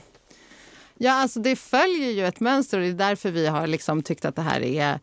ja, 0.94 1.12
alltså 1.12 1.40
det 1.40 1.56
följer 1.56 2.10
ju 2.10 2.26
ett 2.26 2.40
mönster 2.40 2.78
och 2.78 2.84
det 2.84 2.90
är 2.90 3.08
därför 3.08 3.30
vi 3.30 3.46
har 3.46 3.66
liksom 3.66 4.02
tyckt 4.02 4.24
att 4.24 4.36
det 4.36 4.42
här 4.42 4.60
är 4.60 5.00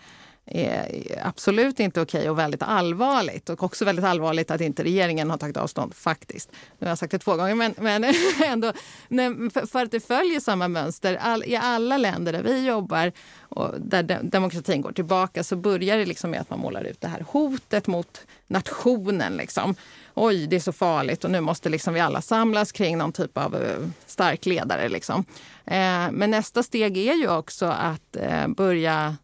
absolut 1.21 1.79
inte 1.79 2.01
okej 2.01 2.29
och 2.29 2.39
väldigt 2.39 2.61
allvarligt. 2.63 3.49
Och 3.49 3.63
också 3.63 3.85
väldigt 3.85 4.05
allvarligt 4.05 4.51
att 4.51 4.61
inte 4.61 4.83
regeringen 4.83 5.29
har 5.29 5.37
tagit 5.37 5.57
avstånd, 5.57 5.93
faktiskt. 5.95 6.51
Nu 6.79 6.85
har 6.85 6.91
jag 6.91 6.97
sagt 6.97 7.11
det 7.11 7.19
två 7.19 7.35
gånger, 7.35 7.55
men, 7.55 7.73
men 7.77 8.03
ändå. 8.45 8.73
för, 9.71 9.83
att 9.83 9.91
det 9.91 9.99
följer 9.99 10.39
samma 10.39 10.67
mönster. 10.67 11.15
All, 11.21 11.43
I 11.43 11.55
alla 11.55 11.97
länder 11.97 12.33
där 12.33 12.43
vi 12.43 12.65
jobbar 12.65 13.11
och 13.39 13.81
där 13.81 14.03
de, 14.03 14.29
demokratin 14.29 14.81
går 14.81 14.91
tillbaka 14.91 15.43
så 15.43 15.55
börjar 15.55 15.97
det 15.97 16.05
liksom 16.05 16.31
med 16.31 16.41
att 16.41 16.49
man 16.49 16.59
målar 16.59 16.83
ut 16.83 17.01
det 17.01 17.07
här 17.07 17.25
hotet 17.27 17.87
mot 17.87 18.21
nationen. 18.47 19.37
Liksom. 19.37 19.75
Oj, 20.13 20.47
det 20.47 20.55
är 20.55 20.59
så 20.59 20.71
farligt 20.71 21.23
och 21.23 21.31
nu 21.31 21.41
måste 21.41 21.69
liksom 21.69 21.93
vi 21.93 21.99
alla 21.99 22.21
samlas 22.21 22.71
kring 22.71 22.97
någon 22.97 23.11
typ 23.11 23.37
av 23.37 23.55
uh, 23.55 23.87
stark 24.05 24.45
ledare. 24.45 24.89
Liksom. 24.89 25.25
Eh, 25.65 26.11
men 26.11 26.31
nästa 26.31 26.63
steg 26.63 26.97
är 26.97 27.13
ju 27.13 27.29
också 27.29 27.65
att 27.65 28.15
eh, 28.15 28.47
börja 28.47 29.15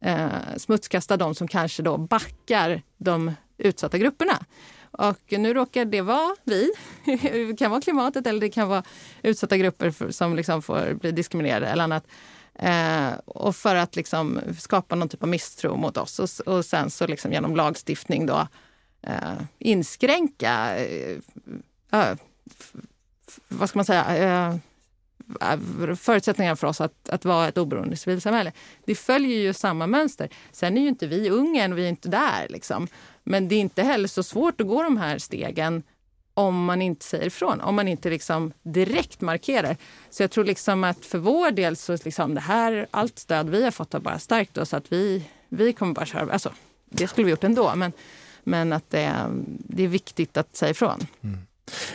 eh, 0.00 0.56
smutskasta 0.56 1.16
de 1.16 1.34
som 1.34 1.48
kanske 1.48 1.82
då 1.82 1.98
backar 1.98 2.82
de 2.98 3.32
utsatta 3.58 3.98
grupperna. 3.98 4.44
Och 4.90 5.18
nu 5.28 5.54
råkar 5.54 5.84
det 5.84 6.00
vara 6.00 6.36
vi. 6.44 6.70
Det 7.48 7.58
kan 7.58 7.70
vara 7.70 7.80
klimatet 7.80 8.26
eller 8.26 8.40
det 8.40 8.48
kan 8.48 8.68
vara 8.68 8.82
utsatta 9.22 9.56
grupper 9.56 10.10
som 10.10 10.36
liksom 10.36 10.62
får 10.62 10.94
bli 10.94 11.12
diskriminerade 11.12 11.66
eller 11.66 11.84
annat. 11.84 12.06
Eh, 12.54 13.10
och 13.24 13.56
för 13.56 13.76
att 13.76 13.96
liksom 13.96 14.40
skapa 14.58 14.94
någon 14.94 15.08
typ 15.08 15.22
av 15.22 15.28
misstro 15.28 15.76
mot 15.76 15.96
oss 15.96 16.18
och, 16.18 16.54
och 16.54 16.64
sen 16.64 16.90
så 16.90 17.06
liksom 17.06 17.32
genom 17.32 17.56
lagstiftning 17.56 18.26
då 18.26 18.46
eh, 19.02 19.42
inskränka 19.58 20.76
eh, 20.76 21.18
vad 23.48 23.68
ska 23.68 23.78
man 23.78 23.84
säga, 23.84 24.16
eh, 24.16 24.56
Eh, 25.40 25.94
förutsättningar 25.94 26.54
för 26.54 26.66
oss 26.66 26.80
att, 26.80 27.08
att 27.08 27.24
vara 27.24 27.48
ett 27.48 27.58
oberoende 27.58 27.96
civilsamhälle. 27.96 28.52
Det 28.84 28.94
följer 28.94 29.38
ju 29.38 29.52
samma 29.52 29.86
mönster. 29.86 30.28
Sen 30.52 30.76
är 30.76 30.82
ju 30.82 30.88
inte 30.88 31.06
vi 31.06 31.30
Ungern, 31.30 31.74
vi 31.74 31.84
är 31.84 31.88
inte 31.88 32.08
där. 32.08 32.46
Liksom. 32.48 32.88
Men 33.24 33.48
det 33.48 33.54
är 33.54 33.60
inte 33.60 33.82
heller 33.82 34.08
så 34.08 34.22
svårt 34.22 34.60
att 34.60 34.66
gå 34.66 34.82
de 34.82 34.96
här 34.96 35.18
stegen 35.18 35.82
om 36.34 36.64
man 36.64 36.82
inte 36.82 37.04
säger 37.04 37.26
ifrån, 37.26 37.60
om 37.60 37.74
man 37.74 37.88
inte 37.88 38.10
liksom 38.10 38.52
direkt 38.62 39.20
markerar. 39.20 39.76
Så 40.10 40.22
jag 40.22 40.30
tror 40.30 40.44
liksom 40.44 40.84
att 40.84 41.04
för 41.04 41.18
vår 41.18 41.50
del 41.50 41.76
så 41.76 41.96
liksom 42.04 42.34
det 42.34 42.40
här, 42.40 42.86
allt 42.90 43.18
stöd 43.18 43.50
vi 43.50 43.64
har 43.64 43.70
fått 43.70 43.92
har 43.92 44.00
bara 44.00 44.18
stärkt 44.18 44.58
oss. 44.58 44.74
Att 44.74 44.92
vi, 44.92 45.24
vi 45.48 45.72
kommer 45.72 45.94
bara 45.94 46.06
köra, 46.06 46.32
alltså, 46.32 46.52
det 46.90 47.08
skulle 47.08 47.24
vi 47.24 47.30
gjort 47.30 47.44
ändå, 47.44 47.72
men, 47.76 47.92
men 48.44 48.72
att 48.72 48.90
det, 48.90 49.26
det 49.48 49.84
är 49.84 49.88
viktigt 49.88 50.36
att 50.36 50.56
säga 50.56 50.70
ifrån. 50.70 51.06
Mm. 51.20 51.38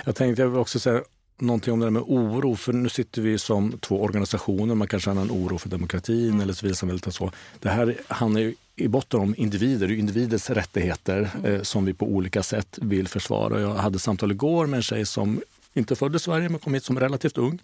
Jag 0.06 0.16
tänkte 0.16 0.42
jag 0.42 0.56
också 0.56 0.80
säga, 0.80 1.02
någonting 1.38 1.74
om 1.74 1.80
det 1.80 1.86
där 1.86 1.92
med 1.92 2.04
oro, 2.06 2.56
för 2.56 2.74
nu 2.74 2.90
sitter 2.90 3.22
vi 3.22 3.38
som 3.38 3.78
två 3.80 4.02
organisationer, 4.02 4.76
man 4.76 4.88
kan 4.88 5.00
känna 5.00 5.22
en 5.22 5.32
oro 5.32 5.58
för 5.58 5.70
demokratin 5.70 6.30
mm. 6.30 6.42
eller 6.42 6.54
civilsamhället 6.54 7.08
och 7.08 7.14
så. 7.14 7.32
Det 7.60 7.70
här 7.70 7.98
handlar 8.08 8.42
ju 8.42 8.56
i 8.76 8.88
botten 8.88 9.20
om 9.20 9.36
individer, 9.38 9.92
individers 9.92 10.50
rättigheter 10.50 11.30
mm. 11.40 11.56
eh, 11.56 11.62
som 11.62 11.86
vi 11.86 11.94
på 11.94 12.06
olika 12.06 12.44
sätt 12.44 12.80
vill 12.82 13.08
försvara. 13.08 13.62
Jag 13.62 13.76
hade 13.76 14.00
samtal 14.00 14.32
igår 14.32 14.66
med 14.66 14.78
en 14.78 14.84
tjej 14.84 15.06
som 15.06 15.42
inte 15.76 15.96
född 15.96 16.16
i 16.16 16.20
Sverige 16.20 16.50
men 16.50 16.60
kom 16.60 16.74
hit 16.74 16.84
som 16.84 17.00
relativt 17.00 17.38
ung, 17.38 17.60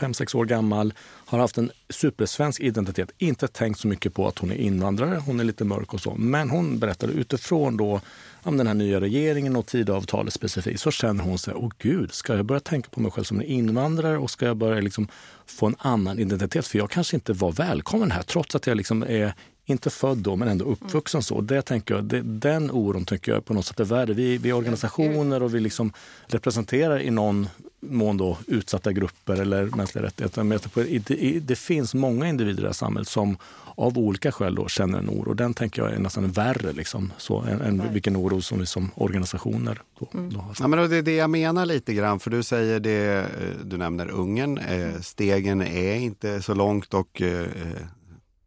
fem 0.00 0.14
sex 0.14 0.34
år 0.34 0.44
gammal, 0.44 0.94
har 1.26 1.38
haft 1.38 1.58
en 1.58 1.70
supersvensk 1.90 2.60
identitet. 2.60 3.10
Inte 3.18 3.48
tänkt 3.48 3.80
så 3.80 3.88
mycket 3.88 4.14
på 4.14 4.28
att 4.28 4.38
hon 4.38 4.50
är 4.50 4.56
invandrare, 4.56 5.22
hon 5.26 5.40
är 5.40 5.44
lite 5.44 5.64
mörk 5.64 5.94
och 5.94 6.00
så. 6.00 6.14
Men 6.14 6.50
hon 6.50 6.78
berättade 6.78 7.12
utifrån 7.12 7.76
då 7.76 8.00
om 8.42 8.56
den 8.56 8.66
här 8.66 8.74
nya 8.74 9.00
regeringen 9.00 9.56
och 9.56 9.66
Tidöavtalet 9.66 10.32
specifikt 10.32 10.80
så 10.80 10.90
känner 10.90 11.24
hon 11.24 11.38
sig, 11.38 11.54
åh 11.54 11.70
gud, 11.78 12.12
ska 12.12 12.36
jag 12.36 12.44
börja 12.44 12.60
tänka 12.60 12.88
på 12.90 13.00
mig 13.00 13.10
själv 13.10 13.24
som 13.24 13.40
en 13.40 13.46
invandrare 13.46 14.18
och 14.18 14.30
ska 14.30 14.46
jag 14.46 14.56
börja 14.56 14.80
liksom 14.80 15.08
få 15.46 15.66
en 15.66 15.76
annan 15.78 16.18
identitet? 16.18 16.66
För 16.66 16.78
jag 16.78 16.90
kanske 16.90 17.16
inte 17.16 17.32
var 17.32 17.52
välkommen 17.52 18.10
här 18.10 18.22
trots 18.22 18.54
att 18.54 18.66
jag 18.66 18.76
liksom 18.76 19.02
är 19.02 19.34
inte 19.66 19.90
född 19.90 20.18
då, 20.18 20.36
men 20.36 20.48
ändå 20.48 20.64
uppvuxen 20.64 21.22
så. 21.22 21.40
Det 21.40 21.62
tänker 21.62 21.94
jag, 21.94 22.04
det, 22.04 22.22
den 22.22 22.70
oron 22.70 23.04
tycker 23.04 23.32
jag 23.32 23.44
på 23.44 23.54
något 23.54 23.66
sätt 23.66 23.80
är 23.80 23.84
värre. 23.84 24.12
Vi, 24.12 24.38
vi 24.38 24.50
är 24.50 24.54
organisationer 24.54 25.42
och 25.42 25.54
vi 25.54 25.60
liksom 25.60 25.92
representerar 26.26 27.00
i 27.00 27.10
någon 27.10 27.48
mån 27.80 28.16
då 28.16 28.38
utsatta 28.46 28.92
grupper 28.92 29.40
eller 29.40 29.64
mänskliga 29.64 30.04
rättigheter. 30.04 30.42
Men 30.42 30.58
det, 31.06 31.40
det 31.40 31.56
finns 31.56 31.94
många 31.94 32.28
individer 32.28 32.58
i 32.58 32.62
det 32.62 32.68
här 32.68 32.72
samhället 32.72 33.08
som 33.08 33.36
av 33.76 33.98
olika 33.98 34.32
skäl 34.32 34.54
då 34.54 34.68
känner 34.68 34.98
en 34.98 35.10
oro. 35.10 35.34
Den 35.34 35.54
tänker 35.54 35.82
jag 35.82 35.92
är 35.92 35.98
nästan 35.98 36.32
värre 36.32 36.72
liksom, 36.72 37.12
så, 37.18 37.40
än, 37.40 37.60
än 37.60 37.92
vilken 37.92 38.16
oro 38.16 38.42
som 38.42 38.58
vi 38.58 38.66
som 38.66 38.90
organisationer 38.94 39.80
då, 39.98 40.08
mm. 40.14 40.32
då 40.32 40.40
har. 40.40 40.56
Ja, 40.60 40.68
men 40.68 40.90
det 40.90 40.96
är 40.96 41.02
det 41.02 41.16
jag 41.16 41.30
menar 41.30 41.66
lite 41.66 41.94
grann, 41.94 42.20
för 42.20 42.30
du 42.30 42.42
säger 42.42 42.80
det, 42.80 43.16
eh, 43.16 43.24
du 43.64 43.76
nämner 43.76 44.10
Ungern. 44.10 44.58
Eh, 44.58 45.00
stegen 45.00 45.62
är 45.62 45.94
inte 45.94 46.42
så 46.42 46.54
långt 46.54 46.94
och 46.94 47.22
eh, 47.22 47.46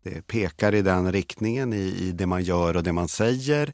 det 0.10 0.28
pekar 0.28 0.76
i 0.76 0.82
den 0.82 1.12
riktningen 1.12 1.74
i, 1.74 1.96
i 2.00 2.12
det 2.12 2.26
man 2.26 2.44
gör 2.44 2.76
och 2.76 2.84
det 2.84 2.94
man 2.94 3.08
säger. 3.08 3.74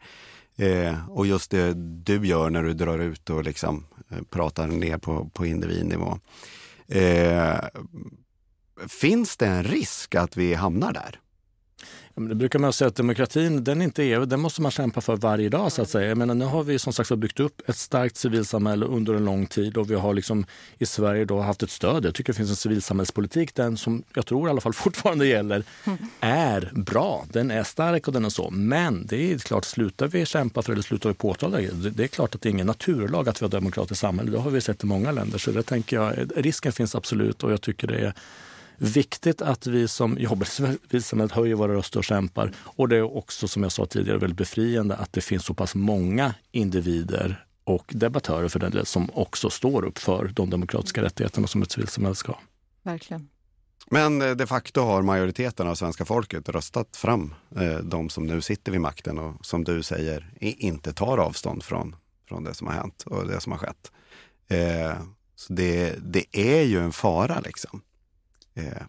Eh, 0.56 1.10
och 1.10 1.28
just 1.28 1.52
det 1.52 1.74
du 2.04 2.28
gör 2.28 2.50
när 2.50 2.64
du 2.64 2.74
drar 2.74 3.00
ut 3.00 3.30
och 3.30 3.44
liksom 3.44 3.86
eh, 4.10 4.24
pratar 4.30 4.68
ner 4.68 4.98
på, 4.98 5.30
på 5.34 5.46
individnivå. 5.46 6.20
Eh, 6.88 7.60
finns 8.88 9.38
det 9.38 9.48
en 9.48 9.64
risk 9.64 10.16
att 10.16 10.38
vi 10.38 10.54
hamnar 10.54 10.94
där? 10.94 11.20
Det 12.16 12.36
brukar 12.36 12.60
man 12.60 12.74
säga 12.74 12.88
att 12.88 12.96
demokratin, 12.96 13.64
den 13.64 13.82
inte 13.82 14.04
är 14.04 14.20
den 14.26 14.40
måste 14.40 14.62
man 14.62 14.72
kämpa 14.72 15.02
för 15.02 15.16
varje 15.16 15.50
dag 15.50 15.72
så 15.72 15.82
att 15.82 15.90
säga. 15.90 16.08
Jag 16.08 16.18
menar, 16.18 16.36
nu 16.36 16.46
har 16.46 16.64
vi 16.64 16.80
som 16.80 16.94
sagt 16.94 17.12
byggt 17.16 17.40
upp 17.40 17.70
ett 17.70 17.78
starkt 17.78 18.18
civilsamhälle 18.18 18.86
under 18.86 19.14
en 19.14 19.26
lång 19.26 19.46
tid 19.46 19.78
och 19.78 19.92
vi 19.92 19.96
har 19.96 20.14
liksom 20.14 20.46
i 20.78 20.86
Sverige 20.86 21.26
då 21.26 21.40
haft 21.40 21.64
ett 21.64 21.70
stöd. 21.70 22.06
Jag 22.06 22.16
tycker 22.16 22.34
det 22.34 22.38
finns 22.38 22.50
en 22.50 22.56
civilsamhällspolitik, 22.56 23.56
den 23.56 23.78
som 23.78 24.04
jag 24.16 24.26
tror 24.26 24.48
i 24.48 24.52
alla 24.52 24.62
fall 24.62 24.74
fortfarande 24.84 25.28
gäller, 25.28 25.64
är 26.20 26.72
bra. 26.74 27.26
Den 27.32 27.52
är 27.52 27.64
stark 27.64 28.08
och 28.08 28.14
den 28.14 28.26
är 28.26 28.30
så. 28.30 28.50
Men 28.50 29.06
det 29.06 29.34
är 29.34 29.38
klart, 29.38 29.66
slutar 29.66 30.08
vi 30.08 30.26
kämpa 30.26 30.62
för 30.62 30.72
det 30.72 30.74
eller 30.74 30.84
slutar 30.84 31.10
vi 31.10 31.16
påtala 31.16 31.58
det, 31.58 31.90
det 31.90 32.04
är 32.04 32.08
klart 32.08 32.36
att 32.36 32.42
det 32.42 32.50
är 32.50 32.52
ingen 32.52 32.68
naturlag 32.68 33.30
att 33.30 33.42
vi 33.42 33.46
har 33.46 33.52
demokratiskt 33.52 34.02
samhälle. 34.02 34.32
Det 34.32 34.40
har 34.40 34.52
vi 34.52 34.62
sett 34.62 34.84
i 34.84 34.86
många 34.86 35.12
länder. 35.12 35.38
Så 35.38 35.52
det 35.52 35.64
tänker 35.64 35.96
jag, 35.96 36.30
risken 36.36 36.72
finns 36.72 36.96
absolut 36.96 37.44
och 37.44 37.52
jag 37.52 37.62
tycker 37.62 37.88
det 37.88 37.98
är 37.98 38.14
viktigt 38.78 39.42
att 39.42 39.68
vi 39.68 39.88
som 39.88 40.18
jobbar 40.18 40.46
i 40.46 40.50
civilsamhället 40.50 41.32
höjer 41.32 41.56
våra 41.56 41.74
röster 41.74 42.00
och 42.00 42.04
kämpar. 42.04 42.52
Och 42.58 42.90
det 42.90 42.98
är 42.98 43.18
också, 43.18 43.48
som 43.48 43.64
jag 43.64 43.72
sa 43.72 43.86
tidigare, 43.86 44.18
väldigt 44.18 44.38
befriande 44.38 44.96
att 44.96 45.14
det 45.14 45.22
finns 45.22 45.46
så 45.46 45.54
pass 45.54 45.76
många 45.76 46.34
individer 46.52 47.46
och 47.64 47.92
debattörer 47.96 48.50
för 48.50 48.60
den 48.60 48.86
som 48.86 49.10
också 49.14 49.50
står 49.50 49.86
upp 49.86 49.98
för 49.98 50.28
de 50.28 50.50
demokratiska 50.50 51.02
rättigheterna 51.02 51.48
som 51.48 51.62
ett 51.62 51.72
civilsamhälle 51.72 52.16
ska 52.16 52.36
Verkligen. 52.84 53.28
Men 53.90 54.22
eh, 54.22 54.32
de 54.32 54.48
facto 54.48 54.82
har 54.82 55.02
majoriteten 55.02 55.68
av 55.68 55.76
svenska 55.76 56.06
folket 56.06 56.50
röstat 56.50 56.98
fram 56.98 57.34
eh, 57.56 57.78
de 57.78 58.10
som 58.10 58.28
nu 58.28 58.42
sitter 58.42 58.72
vid 58.72 58.82
makten 58.82 59.20
och 59.20 59.46
som 59.46 59.64
du 59.64 59.84
säger 59.84 60.34
inte 60.40 60.94
tar 60.94 61.18
avstånd 61.18 61.64
från, 61.64 61.96
från 62.28 62.44
det 62.44 62.54
som 62.54 62.68
har 62.68 62.74
hänt 62.74 63.04
och 63.06 63.28
det 63.28 63.40
som 63.40 63.52
har 63.52 63.60
skett. 63.60 63.92
Eh, 64.48 64.98
så 65.36 65.54
det, 65.54 65.96
det 66.02 66.26
är 66.32 66.62
ju 66.62 66.80
en 66.80 66.92
fara 66.92 67.40
liksom. 67.40 67.82
Eh, 68.54 68.84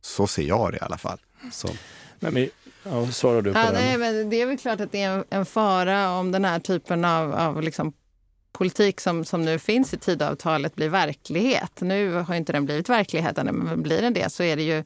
så 0.00 0.26
ser 0.26 0.42
jag 0.42 0.72
det 0.72 0.76
i 0.76 0.80
alla 0.80 0.98
fall. 0.98 1.18
Så. 1.52 1.68
Nej, 2.20 2.32
men, 2.32 2.48
ja, 2.82 3.06
svarar 3.06 3.42
du 3.42 3.52
på 3.52 3.58
ja, 3.58 3.64
den? 3.64 3.74
nej, 3.74 3.98
men 3.98 4.30
det 4.30 4.42
är 4.42 4.46
väl 4.46 4.58
klart 4.58 4.80
att 4.80 4.92
det 4.92 5.02
är 5.02 5.10
en, 5.10 5.24
en 5.30 5.46
fara 5.46 6.10
om 6.10 6.32
den 6.32 6.44
här 6.44 6.58
typen 6.58 7.04
av, 7.04 7.34
av 7.34 7.62
liksom 7.62 7.92
politik 8.52 9.00
som, 9.00 9.24
som 9.24 9.44
nu 9.44 9.58
finns 9.58 9.94
i 9.94 9.98
tidavtalet 9.98 10.74
blir 10.74 10.88
verklighet. 10.88 11.80
Nu 11.80 12.12
har 12.12 12.34
inte 12.34 12.52
den 12.52 12.64
blivit 12.64 12.88
verklighet 12.88 13.36
men 13.36 13.82
blir 13.82 14.02
den 14.02 14.14
det 14.14 14.32
så 14.32 14.42
är 14.42 14.56
det 14.56 14.62
ju 14.62 14.84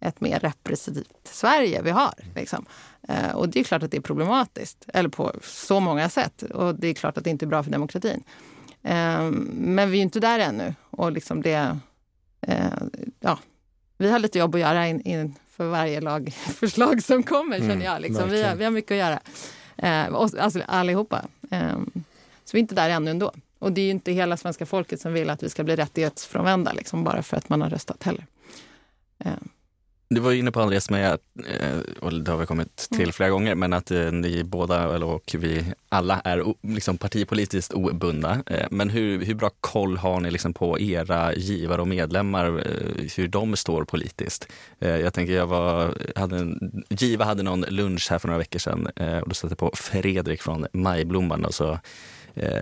ett 0.00 0.20
mer 0.20 0.38
repressivt 0.40 1.08
Sverige 1.24 1.82
vi 1.82 1.90
har. 1.90 2.14
Liksom. 2.34 2.66
Eh, 3.08 3.30
och 3.30 3.48
det 3.48 3.60
är 3.60 3.64
klart 3.64 3.82
att 3.82 3.90
det 3.90 3.96
är 3.96 4.00
problematiskt, 4.00 4.84
eller 4.88 5.08
på 5.08 5.32
så 5.42 5.80
många 5.80 6.08
sätt. 6.08 6.42
Och 6.42 6.74
det 6.74 6.88
är 6.88 6.94
klart 6.94 7.18
att 7.18 7.24
det 7.24 7.30
inte 7.30 7.44
är 7.44 7.46
bra 7.46 7.62
för 7.62 7.70
demokratin. 7.70 8.22
Eh, 8.82 9.30
men 9.52 9.90
vi 9.90 9.98
är 9.98 10.02
inte 10.02 10.20
där 10.20 10.38
ännu. 10.38 10.74
Och 10.90 11.12
liksom 11.12 11.42
det, 11.42 11.78
eh, 12.40 12.72
ja, 13.20 13.38
vi 13.98 14.10
har 14.10 14.18
lite 14.18 14.38
jobb 14.38 14.54
att 14.54 14.60
göra 14.60 14.86
in, 14.88 15.00
in 15.00 15.34
för 15.50 15.66
varje 15.66 16.00
lagförslag 16.00 17.02
som 17.04 17.22
kommer, 17.22 17.58
känner 17.58 17.72
Mm, 17.74 17.84
jag. 17.86 18.00
Liksom. 18.02 18.30
Vi, 18.30 18.42
har, 18.42 18.54
vi 18.56 18.64
har 18.64 18.70
mycket 18.70 18.90
att 18.90 18.98
göra. 18.98 19.20
Eh, 19.76 20.14
oss- 20.14 20.34
alltså 20.34 20.60
allihopa. 20.66 21.22
Eh, 21.50 21.78
så 22.44 22.50
vi 22.52 22.58
är 22.58 22.60
inte 22.60 22.74
där 22.74 22.90
ännu 22.90 23.10
ändå. 23.10 23.32
Och 23.58 23.72
det 23.72 23.80
är 23.80 23.84
ju 23.84 23.90
inte 23.90 24.12
hela 24.12 24.36
svenska 24.36 24.66
folket 24.66 25.00
som 25.00 25.12
vill 25.12 25.30
att 25.30 25.42
vi 25.42 25.50
ska 25.50 25.64
bli 25.64 25.76
rättighetsfrånvända, 25.76 26.72
liksom, 26.72 27.04
bara 27.04 27.22
för 27.22 27.36
att 27.36 27.48
man 27.48 27.62
har 27.62 27.70
röstat 27.70 28.02
heller. 28.02 28.26
Eh, 29.18 29.30
Du 30.08 30.20
var 30.20 30.32
inne 30.32 30.50
på 30.52 30.60
Andreas 30.60 30.90
med, 30.90 31.18
eh, 31.60 31.78
och 32.00 32.12
det 32.12 32.30
har 32.30 32.38
vi 32.38 32.46
kommit 32.46 32.76
till 32.76 33.00
Mm. 33.00 33.12
flera 33.12 33.30
gånger, 33.30 33.54
men 33.54 33.72
att 33.72 33.90
eh, 33.90 34.12
ni 34.12 34.44
båda 34.44 34.94
eller, 34.94 35.06
och 35.06 35.34
vi 35.38 35.64
alla 35.88 36.20
är 36.20 36.44
liksom 36.62 36.98
partipolitiskt 36.98 37.72
obundna. 37.74 38.42
Eh, 38.46 38.66
Men 38.70 38.90
hur, 38.90 39.24
hur 39.24 39.34
bra 39.34 39.50
koll 39.60 39.96
har 39.96 40.20
ni 40.20 40.30
liksom 40.30 40.54
på 40.54 40.80
era 40.80 41.34
givare 41.34 41.80
och 41.80 41.88
medlemmar, 41.88 42.44
hur 43.16 43.28
de 43.28 43.56
står 43.56 43.84
politiskt? 43.84 44.46
Jag 44.78 45.14
tänker, 45.14 45.32
jag 45.32 45.46
var, 45.46 45.94
hade 46.16 46.36
en, 46.36 46.84
Giva 46.88 47.24
hade 47.24 47.42
någon 47.42 47.60
lunch 47.60 48.06
här 48.10 48.18
för 48.18 48.28
några 48.28 48.38
veckor 48.38 48.58
sedan 48.58 48.86
och 49.22 49.28
då 49.28 49.34
satte 49.34 49.52
jag 49.52 49.58
på 49.58 49.70
Fredrik 49.74 50.42
från 50.42 50.66
Majblomman 50.72 51.44
och 51.44 51.54
så 51.54 51.78
eh, 52.34 52.60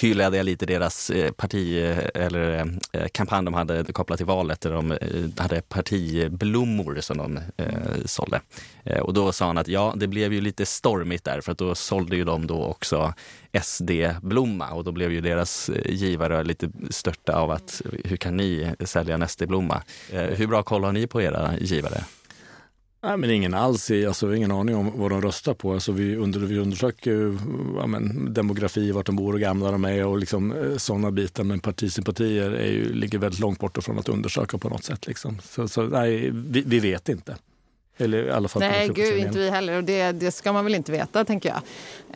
hyllade 0.00 0.36
jag 0.36 0.44
lite 0.44 0.66
deras 0.66 1.10
eh, 1.10 1.32
parti 1.32 1.84
eh, 1.84 2.22
eller 2.22 2.78
eh, 2.92 3.06
kampanj 3.12 3.44
de 3.44 3.54
hade 3.54 3.92
kopplat 3.92 4.16
till 4.16 4.26
valet 4.26 4.60
där 4.60 4.72
de 4.72 4.92
eh, 4.92 4.98
hade 5.36 5.62
partiblommor 5.62 7.00
som 7.00 7.18
de 7.18 7.36
eh, 7.56 8.04
sålde. 8.04 8.40
Eh, 8.84 9.00
och 9.00 9.14
då 9.14 9.32
sa 9.32 9.46
han 9.46 9.58
att 9.58 9.68
ja, 9.68 9.94
det 9.96 10.06
blev 10.06 10.32
ju 10.32 10.40
lite 10.40 10.66
stormigt 10.66 11.24
där 11.24 11.40
för 11.40 11.52
att 11.52 11.58
då 11.58 11.74
sålde 11.74 12.16
ju 12.16 12.24
de 12.24 12.46
då 12.46 12.64
också 12.64 13.14
SD-blomma 13.62 14.70
och 14.70 14.84
då 14.84 14.92
blev 14.92 15.12
ju 15.12 15.20
deras 15.20 15.68
eh, 15.68 15.92
givare 15.94 16.44
lite 16.44 16.70
störta 16.90 17.36
av 17.36 17.50
att 17.50 17.82
hur 18.04 18.16
kan 18.16 18.36
ni 18.36 18.74
sälja 18.84 19.14
en 19.14 19.28
SD-blomma? 19.28 19.82
Eh, 20.12 20.22
hur 20.22 20.46
bra 20.46 20.62
koll 20.62 20.84
har 20.84 20.92
ni 20.92 21.06
på 21.06 21.22
era 21.22 21.58
givare? 21.58 22.04
Nej, 23.04 23.16
men 23.16 23.30
ingen 23.30 23.54
alls. 23.54 23.90
Alltså, 23.90 24.34
ingen 24.34 24.50
aning 24.50 24.76
om 24.76 24.92
vad 24.94 25.10
de 25.10 25.22
röstar 25.22 25.54
på. 25.54 25.72
Alltså, 25.72 25.92
vi, 25.92 26.16
under, 26.16 26.40
vi 26.40 26.58
undersöker 26.58 27.38
ja, 27.76 27.86
men, 27.86 28.34
demografi, 28.34 28.92
vart 28.92 29.06
de 29.06 29.16
bor 29.16 29.32
och 29.32 29.40
gamla 29.40 29.70
de 29.70 29.84
är 29.84 30.06
och 30.06 30.18
liksom, 30.18 30.52
eh, 30.52 30.76
sådana 30.76 31.10
bitar. 31.10 31.44
Men 31.44 31.60
partisympatier 31.60 32.50
är 32.50 32.70
ju, 32.72 32.94
ligger 32.94 33.18
väldigt 33.18 33.40
långt 33.40 33.58
bort 33.58 33.84
från 33.84 33.98
att 33.98 34.08
undersöka 34.08 34.58
på 34.58 34.68
något 34.68 34.84
sätt. 34.84 35.06
Liksom. 35.06 35.38
Så, 35.42 35.68
så 35.68 35.82
nej, 35.82 36.30
vi, 36.30 36.62
vi 36.66 36.78
vet 36.78 37.08
inte. 37.08 37.36
Eller 37.96 38.24
i 38.24 38.30
alla 38.30 38.48
fall 38.48 38.60
nej, 38.60 38.88
gud, 38.88 39.18
inte 39.18 39.38
vi 39.38 39.50
heller. 39.50 39.76
Och 39.76 39.84
det, 39.84 40.12
det 40.12 40.32
ska 40.32 40.52
man 40.52 40.64
väl 40.64 40.74
inte 40.74 40.92
veta, 40.92 41.24
tänker 41.24 41.48
jag. 41.48 41.58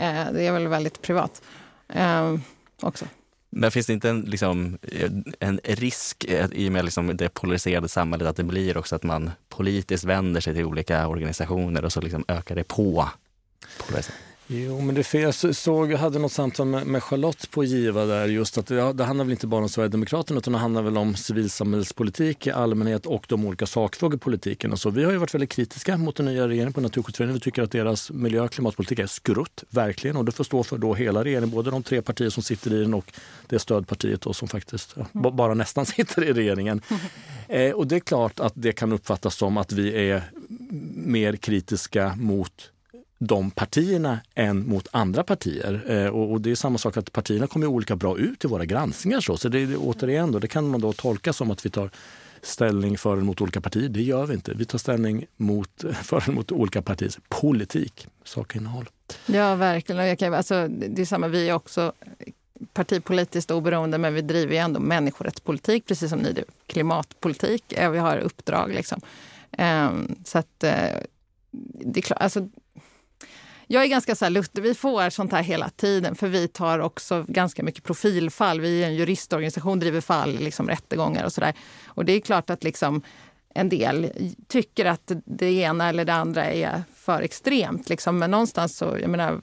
Eh, 0.08 0.32
det 0.32 0.46
är 0.46 0.52
väl 0.52 0.68
väldigt 0.68 1.02
privat 1.02 1.42
eh, 1.88 2.36
också. 2.82 3.04
Men 3.58 3.70
finns 3.70 3.86
det 3.86 3.92
inte 3.92 4.10
en, 4.10 4.20
liksom, 4.20 4.78
en 5.40 5.60
risk 5.64 6.24
i 6.52 6.68
och 6.68 6.72
med 6.72 6.84
liksom 6.84 7.16
det 7.16 7.28
polariserade 7.28 7.88
samhället 7.88 8.28
att 8.28 8.36
det 8.36 8.44
blir 8.44 8.76
också 8.76 8.96
att 8.96 9.02
man 9.02 9.30
politiskt 9.48 10.04
vänder 10.04 10.40
sig 10.40 10.54
till 10.54 10.64
olika 10.64 11.08
organisationer 11.08 11.84
och 11.84 11.92
så 11.92 12.00
liksom 12.00 12.24
ökar 12.28 12.54
det 12.54 12.64
på 12.64 13.08
polariseringen? 13.86 14.25
Jo, 14.48 14.80
men 14.80 14.94
det. 14.94 15.14
Jag 15.14 15.34
så- 15.34 15.54
såg, 15.54 15.92
jag 15.92 15.98
hade 15.98 16.18
något 16.18 16.32
samtal 16.32 16.66
med, 16.66 16.86
med 16.86 17.02
Charlotte 17.02 17.50
på 17.50 17.64
Giva 17.64 18.04
där 18.04 18.26
just 18.26 18.58
att 18.58 18.70
ja, 18.70 18.92
det 18.92 19.04
handlar 19.04 19.24
väl 19.24 19.32
inte 19.32 19.46
bara 19.46 19.62
om 19.62 19.68
Sverigedemokraterna 19.68 20.38
utan 20.38 20.52
det 20.52 20.58
handlar 20.58 20.82
väl 20.82 20.96
om 20.96 21.14
civilsamhällspolitik 21.14 22.46
i 22.46 22.50
allmänhet 22.50 23.06
och 23.06 23.24
de 23.28 23.44
olika 23.46 23.66
sakfrågor 23.66 24.16
i 24.16 24.18
politiken. 24.18 24.72
Och 24.72 24.78
så. 24.78 24.90
Vi 24.90 25.04
har 25.04 25.12
ju 25.12 25.18
varit 25.18 25.34
väldigt 25.34 25.50
kritiska 25.50 25.96
mot 25.96 26.16
den 26.16 26.26
nya 26.26 26.48
regeringen 26.48 26.72
på 26.72 26.80
Naturskyddsföreningen. 26.80 27.34
Vi 27.34 27.40
tycker 27.40 27.62
att 27.62 27.70
deras 27.70 28.10
miljö 28.10 28.40
och 28.40 28.50
klimatpolitik 28.52 28.98
är 28.98 29.06
skrutt, 29.06 29.64
verkligen. 29.70 30.16
Och 30.16 30.24
det 30.24 30.32
får 30.32 30.44
stå 30.44 30.62
för 30.62 30.78
då 30.78 30.94
hela 30.94 31.24
regeringen, 31.24 31.50
både 31.50 31.70
de 31.70 31.82
tre 31.82 32.02
partier 32.02 32.30
som 32.30 32.42
sitter 32.42 32.74
i 32.74 32.78
den 32.80 32.94
och 32.94 33.12
det 33.46 33.58
stödpartiet 33.58 34.20
då 34.20 34.32
som 34.32 34.48
faktiskt 34.48 34.92
ja, 34.96 35.06
ba- 35.12 35.30
bara 35.30 35.54
nästan 35.54 35.86
sitter 35.96 36.24
i 36.24 36.32
regeringen. 36.32 36.80
Eh, 37.48 37.72
och 37.72 37.86
det 37.86 37.96
är 37.96 38.00
klart 38.00 38.40
att 38.40 38.52
det 38.56 38.72
kan 38.72 38.92
uppfattas 38.92 39.34
som 39.36 39.56
att 39.56 39.72
vi 39.72 40.08
är 40.10 40.22
mer 40.94 41.36
kritiska 41.36 42.14
mot 42.16 42.70
de 43.18 43.50
partierna 43.50 44.20
än 44.34 44.68
mot 44.68 44.88
andra 44.90 45.22
partier. 45.22 45.84
Eh, 45.88 46.06
och, 46.06 46.32
och 46.32 46.40
det 46.40 46.50
är 46.50 46.54
samma 46.54 46.78
sak 46.78 46.96
att 46.96 47.12
partierna 47.12 47.46
kommer 47.46 47.66
olika 47.66 47.96
bra 47.96 48.18
ut 48.18 48.44
i 48.44 48.48
våra 48.48 48.64
granskningar. 48.64 49.20
Så, 49.20 49.36
så 49.36 49.48
det, 49.48 49.66
det, 49.66 49.76
återigen, 49.76 50.32
då, 50.32 50.38
det 50.38 50.48
kan 50.48 50.68
man 50.68 50.80
då 50.80 50.92
tolka 50.92 51.32
som 51.32 51.50
att 51.50 51.66
vi 51.66 51.70
tar 51.70 51.90
ställning 52.42 52.98
för 52.98 53.12
eller 53.12 53.22
mot 53.22 53.40
olika 53.40 53.60
partier. 53.60 53.88
Det 53.88 54.02
gör 54.02 54.26
vi 54.26 54.34
inte. 54.34 54.54
Vi 54.54 54.64
tar 54.64 54.78
ställning 54.78 55.26
mot, 55.36 55.84
för 56.02 56.22
eller 56.22 56.32
mot 56.32 56.52
olika 56.52 56.82
partiers 56.82 57.18
politik, 57.28 58.06
sakinnehåll. 58.24 58.88
Ja, 59.26 59.54
verkligen. 59.54 60.06
Jag 60.06 60.18
kan, 60.18 60.34
alltså, 60.34 60.68
det 60.68 61.02
är 61.02 61.06
samma, 61.06 61.28
vi 61.28 61.48
är 61.48 61.54
också 61.54 61.92
partipolitiskt 62.72 63.50
oberoende 63.50 63.98
men 63.98 64.14
vi 64.14 64.22
driver 64.22 64.52
ju 64.52 64.58
ändå 64.58 64.80
människorättspolitik 64.80 65.86
precis 65.86 66.10
som 66.10 66.18
ni 66.18 66.32
driver 66.32 66.50
klimatpolitik. 66.66 67.72
Eh, 67.72 67.90
vi 67.90 67.98
har 67.98 68.18
uppdrag 68.18 68.74
liksom. 68.74 69.00
Ehm, 69.52 70.14
så 70.24 70.38
att 70.38 70.64
eh, 70.64 70.96
det 71.84 72.00
är 72.00 72.02
klart, 72.02 72.20
alltså, 72.20 72.48
jag 73.66 73.82
är 73.82 73.86
ganska 73.86 74.14
så 74.14 74.24
här 74.24 74.30
lutter. 74.30 74.62
Vi 74.62 74.74
får 74.74 75.10
sånt 75.10 75.32
här 75.32 75.42
hela 75.42 75.68
tiden 75.68 76.14
för 76.14 76.28
vi 76.28 76.48
tar 76.48 76.78
också 76.78 77.24
ganska 77.28 77.62
mycket 77.62 77.84
profilfall. 77.84 78.60
Vi 78.60 78.82
är 78.82 78.86
en 78.86 78.94
juristorganisation, 78.94 79.80
driver 79.80 80.00
fall, 80.00 80.38
liksom 80.38 80.68
rättegångar 80.68 81.24
och 81.24 81.32
sådär. 81.32 81.54
Och 81.86 82.04
det 82.04 82.12
är 82.12 82.20
klart 82.20 82.50
att 82.50 82.64
liksom 82.64 83.02
en 83.54 83.68
del 83.68 84.12
tycker 84.48 84.84
att 84.84 85.12
det 85.24 85.52
ena 85.52 85.88
eller 85.88 86.04
det 86.04 86.14
andra 86.14 86.44
är 86.44 86.82
för 86.94 87.22
extremt. 87.22 87.88
Liksom. 87.88 88.18
Men 88.18 88.30
någonstans 88.30 88.76
så, 88.76 88.98
jag 89.00 89.10
menar, 89.10 89.40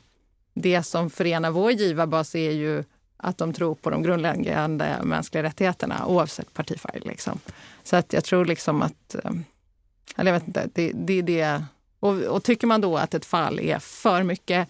det 0.54 0.84
som 0.84 1.10
förenar 1.10 1.52
vår 1.52 1.72
givarbas 1.72 2.36
är 2.36 2.52
ju 2.52 2.84
att 3.18 3.38
de 3.38 3.54
tror 3.54 3.76
på 3.76 3.90
de 3.90 4.04
grundläggande 4.04 5.00
mänskliga 5.04 5.44
rättigheterna 5.44 6.06
oavsett 6.06 6.54
partifärg. 6.54 7.00
Liksom. 7.06 7.40
Så 7.84 7.96
att 7.96 8.14
jag 8.14 8.24
tror 8.24 8.46
liksom 8.46 8.82
att, 8.82 9.16
eh, 9.16 9.32
eller 10.18 10.32
jag 10.32 10.40
vet 10.40 10.48
inte, 10.48 10.70
det, 10.74 10.92
det 10.94 11.14
är 11.14 11.24
det. 11.24 11.64
Och, 12.04 12.22
och 12.22 12.44
tycker 12.44 12.68
man 12.68 12.82
då 12.82 12.98
att 12.98 13.14
ett 13.14 13.26
fall 13.26 13.60
är 13.60 13.80
för 13.80 14.24
mycket, 14.24 14.68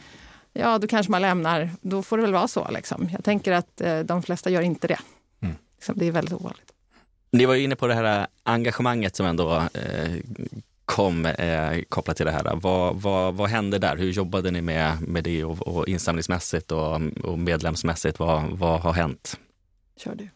ja 0.53 0.77
då 0.77 0.87
kanske 0.87 1.11
man 1.11 1.21
lämnar, 1.21 1.69
då 1.81 2.03
får 2.03 2.17
det 2.17 2.23
väl 2.23 2.33
vara 2.33 2.47
så. 2.47 2.67
Liksom. 2.71 3.09
Jag 3.11 3.23
tänker 3.23 3.51
att 3.51 3.81
eh, 3.81 3.99
de 3.99 4.23
flesta 4.23 4.49
gör 4.49 4.61
inte 4.61 4.87
det. 4.87 4.99
Mm. 5.41 5.55
Liksom, 5.75 5.97
det 5.97 6.07
är 6.07 6.11
väldigt 6.11 6.33
ovanligt. 6.33 6.71
Ni 7.31 7.45
var 7.45 7.53
ju 7.53 7.63
inne 7.63 7.75
på 7.75 7.87
det 7.87 7.93
här 7.93 8.27
engagemanget 8.43 9.15
som 9.15 9.25
ändå 9.25 9.55
eh, 9.55 10.11
kom 10.85 11.25
eh, 11.25 11.81
kopplat 11.89 12.17
till 12.17 12.25
det 12.25 12.31
här. 12.31 12.55
Vad, 12.55 12.95
vad, 12.95 13.33
vad 13.33 13.49
hände 13.49 13.79
där? 13.79 13.97
Hur 13.97 14.11
jobbade 14.11 14.51
ni 14.51 14.61
med, 14.61 15.01
med 15.01 15.23
det 15.23 15.43
och, 15.43 15.67
och 15.67 15.87
insamlingsmässigt 15.87 16.71
och, 16.71 17.01
och 17.23 17.39
medlemsmässigt? 17.39 18.19
Vad, 18.19 18.43
vad 18.43 18.81
har 18.81 18.93
hänt? 18.93 19.39
Kör 19.97 20.15
du. 20.15 20.29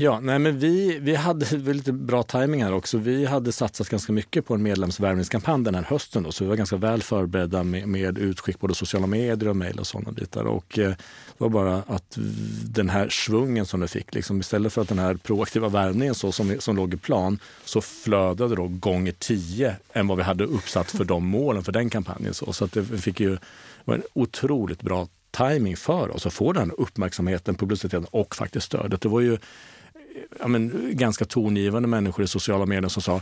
Ja, 0.00 0.20
nej 0.20 0.38
men 0.38 0.58
vi, 0.58 0.98
vi 0.98 1.14
hade 1.14 1.56
lite 1.72 1.92
bra 1.92 2.22
timing 2.22 2.64
här 2.64 2.72
också. 2.72 2.98
Vi 2.98 3.24
hade 3.26 3.52
satsat 3.52 3.88
ganska 3.88 4.12
mycket 4.12 4.46
på 4.46 4.54
en 4.54 4.62
medlemsvärvningskampanj 4.62 5.64
den 5.64 5.74
här 5.74 5.82
hösten 5.82 6.22
då, 6.22 6.32
så 6.32 6.44
vi 6.44 6.48
var 6.48 6.56
ganska 6.56 6.76
väl 6.76 7.02
förberedda 7.02 7.62
med, 7.62 7.88
med 7.88 8.18
utskick 8.18 8.60
på 8.60 8.74
sociala 8.74 9.06
medier 9.06 9.48
och 9.48 9.56
mejl 9.56 9.78
och 9.78 9.86
sådana 9.86 10.12
bitar. 10.12 10.44
Och 10.44 10.78
eh, 10.78 10.88
det 10.88 10.96
var 11.38 11.48
bara 11.48 11.82
att 11.86 12.18
den 12.64 12.88
här 12.88 13.08
svungen 13.08 13.66
som 13.66 13.80
det 13.80 13.88
fick, 13.88 14.14
liksom, 14.14 14.40
istället 14.40 14.72
för 14.72 14.82
att 14.82 14.88
den 14.88 14.98
här 14.98 15.14
proaktiva 15.14 15.68
värvningen 15.68 16.14
så, 16.14 16.32
som, 16.32 16.56
som 16.58 16.76
låg 16.76 16.94
i 16.94 16.96
plan, 16.96 17.38
så 17.64 17.80
flödade 17.80 18.56
då 18.56 18.68
gånger 18.68 19.12
tio 19.12 19.76
än 19.92 20.06
vad 20.06 20.16
vi 20.16 20.22
hade 20.22 20.44
uppsatt 20.44 20.90
för 20.90 21.04
de 21.04 21.26
målen 21.26 21.64
för 21.64 21.72
den 21.72 21.90
kampanjen. 21.90 22.34
Så, 22.34 22.52
så 22.52 22.64
att 22.64 22.72
det 22.72 22.84
fick 22.84 23.20
ju, 23.20 23.38
var 23.84 23.94
en 23.94 24.02
otroligt 24.12 24.82
bra 24.82 25.08
timing 25.30 25.76
för 25.76 26.16
oss 26.16 26.26
att 26.26 26.32
få 26.32 26.52
den 26.52 26.70
uppmärksamheten, 26.70 27.54
publiciteten 27.54 28.06
och 28.10 28.36
faktiskt 28.36 28.66
stödet. 28.66 29.00
Det 29.00 29.08
var 29.08 29.20
ju 29.20 29.38
ja, 30.40 30.48
men, 30.48 30.90
ganska 30.90 31.24
tongivande 31.24 31.88
människor 31.88 32.24
i 32.24 32.28
sociala 32.28 32.66
medier 32.66 32.88
som 32.88 33.02
sa 33.02 33.20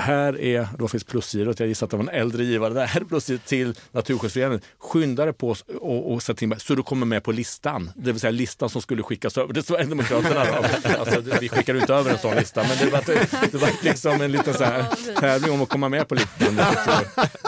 här 0.00 0.40
är, 0.40 0.68
då 0.78 0.88
finns 0.88 1.04
plusgirot, 1.04 1.60
jag 1.60 1.68
gissar 1.68 1.86
att 1.86 1.90
det 1.90 1.96
var 1.96 2.04
en 2.04 2.20
äldre 2.20 2.44
givare, 2.44 2.74
det 2.74 2.86
här 2.86 3.00
är 3.00 3.04
plusgirot 3.04 3.44
till 3.44 3.74
Naturskyddsföreningen. 3.92 4.60
Skynda 4.78 5.24
dig 5.24 5.34
på 5.34 5.56
och, 5.80 6.12
och 6.12 6.22
sätt 6.22 6.36
till 6.36 6.54
så 6.58 6.74
du 6.74 6.82
kommer 6.82 7.06
med 7.06 7.24
på 7.24 7.32
listan. 7.32 7.90
Det 7.96 8.12
vill 8.12 8.20
säga 8.20 8.30
listan 8.30 8.70
som 8.70 8.82
skulle 8.82 9.02
skickas 9.02 9.38
över 9.38 9.54
till 9.54 9.62
Sverigedemokraterna. 9.62 10.40
alltså, 10.98 11.20
vi 11.40 11.48
skickar 11.48 11.74
inte 11.74 11.94
över 11.94 12.10
en 12.10 12.18
sån 12.18 12.36
lista, 12.36 12.62
men 12.62 12.78
det 12.78 12.90
var, 12.90 13.02
det 13.50 13.58
var 13.58 13.70
liksom 13.82 14.20
en 14.20 14.32
liten 14.32 14.54
så 14.54 14.64
här 14.64 14.84
tävling 15.20 15.52
om 15.52 15.62
att 15.62 15.68
komma 15.68 15.88
med 15.88 16.08
på 16.08 16.14
listan. 16.14 16.56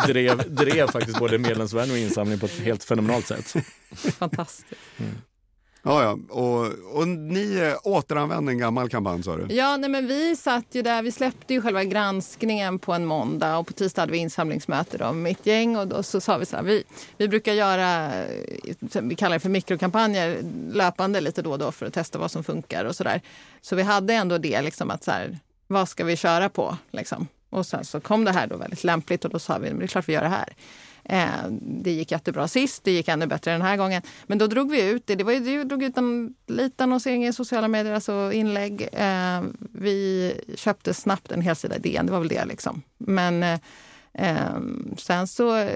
Det 0.07 0.13
drev, 0.13 0.55
drev 0.55 0.87
faktiskt 0.87 1.19
både 1.19 1.39
medlemsvärn 1.39 1.91
och 1.91 1.99
insamling 1.99 2.39
på 2.39 2.47
ett 2.47 2.59
helt 2.59 2.85
fenomenalt 2.85 3.27
sätt. 3.27 3.55
Fantastiskt. 4.19 4.73
Mm. 4.99 5.13
Ja, 5.85 6.03
ja. 6.03 6.35
Och, 6.35 6.67
och 6.99 7.09
ni 7.09 7.75
återanvände 7.83 8.53
en 8.53 8.59
gammal 8.59 8.89
kampanj 8.89 9.23
sa 9.23 9.37
du? 9.37 9.55
Ja, 9.55 9.77
nej, 9.77 9.91
men 9.91 10.07
vi 10.07 10.37
satt 10.37 10.65
ju 10.71 10.83
där. 10.83 11.03
Vi 11.03 11.13
släppte 11.13 11.55
ju 11.55 11.63
själva 11.63 11.85
granskningen 11.85 12.79
på 12.79 12.93
en 12.93 13.07
måndag 13.07 13.59
och 13.59 13.67
på 13.67 13.73
tisdag 13.73 14.03
hade 14.03 14.13
vi 14.13 14.19
insamlingsmöte 14.19 14.99
då 14.99 15.13
mitt 15.13 15.47
gäng 15.47 15.77
och 15.77 15.89
då 15.89 16.03
så 16.03 16.21
sa 16.21 16.39
vi 16.39 16.47
så 16.47 16.57
här, 16.57 16.63
vi, 16.63 16.85
vi 17.17 17.29
brukar 17.29 17.53
göra, 17.53 18.11
vi 19.03 19.15
kallar 19.15 19.37
det 19.37 19.41
för 19.41 19.49
mikrokampanjer 19.49 20.43
löpande 20.73 21.21
lite 21.21 21.43
då 21.43 21.53
och 21.53 21.59
då 21.59 21.73
för 21.73 21.87
att 21.87 21.95
testa 21.95 22.19
vad 22.19 22.31
som 22.31 22.45
funkar 22.45 22.85
och 22.85 22.97
så 22.97 23.05
där. 23.05 23.21
Så 23.61 23.77
vi 23.77 23.83
hade 23.83 24.15
ändå 24.15 24.39
det 24.39 24.63
liksom 24.63 24.91
att 24.91 25.05
så 25.05 25.11
här, 25.11 25.39
vad 25.67 25.89
ska 25.89 26.05
vi 26.05 26.17
köra 26.17 26.49
på 26.49 26.77
liksom? 26.91 27.29
Och 27.51 27.67
sen 27.67 27.85
så 27.85 28.01
kom 28.01 28.25
det 28.25 28.33
här 28.33 28.47
då 28.47 28.57
väldigt 28.57 28.85
lämpligt 28.85 29.25
och 29.25 29.31
då 29.31 29.39
sa 29.39 29.59
vi, 29.59 29.69
men 29.71 29.79
det 29.79 29.85
är 29.85 29.87
klart 29.87 30.09
vi 30.09 30.13
gör 30.13 30.23
det 30.23 30.29
här. 30.29 30.55
Eh, 31.05 31.29
det 31.61 31.91
gick 31.91 32.11
jättebra 32.11 32.49
sist, 32.49 32.85
det 32.85 32.91
gick 32.91 33.09
ännu 33.09 33.27
bättre 33.27 33.53
den 33.53 33.63
här 33.63 33.77
gången. 33.77 34.03
Men 34.27 34.39
då 34.39 34.47
drog 34.47 34.71
vi 34.71 34.91
ut 34.91 35.07
det. 35.07 35.15
Det, 35.15 35.25
var 35.25 35.33
ju, 35.33 35.41
det 35.41 35.65
drog 35.65 35.83
ut 35.83 35.99
en 35.99 36.35
liten 36.47 36.85
annonsering 36.85 37.27
i 37.27 37.33
sociala 37.33 37.69
medier, 37.69 37.95
alltså 37.95 38.31
inlägg. 38.33 38.89
Eh, 38.93 39.43
vi 39.73 40.33
köpte 40.55 40.95
snabbt 40.95 41.33
en 41.33 41.41
helsida 41.41 41.77
i 41.77 41.79
DN, 41.79 42.07
det 42.07 42.13
var 42.13 42.19
väl 42.19 42.29
det 42.29 42.45
liksom. 42.45 42.83
Men 42.99 43.43
eh, 44.13 44.57
sen 44.97 45.27
så 45.27 45.69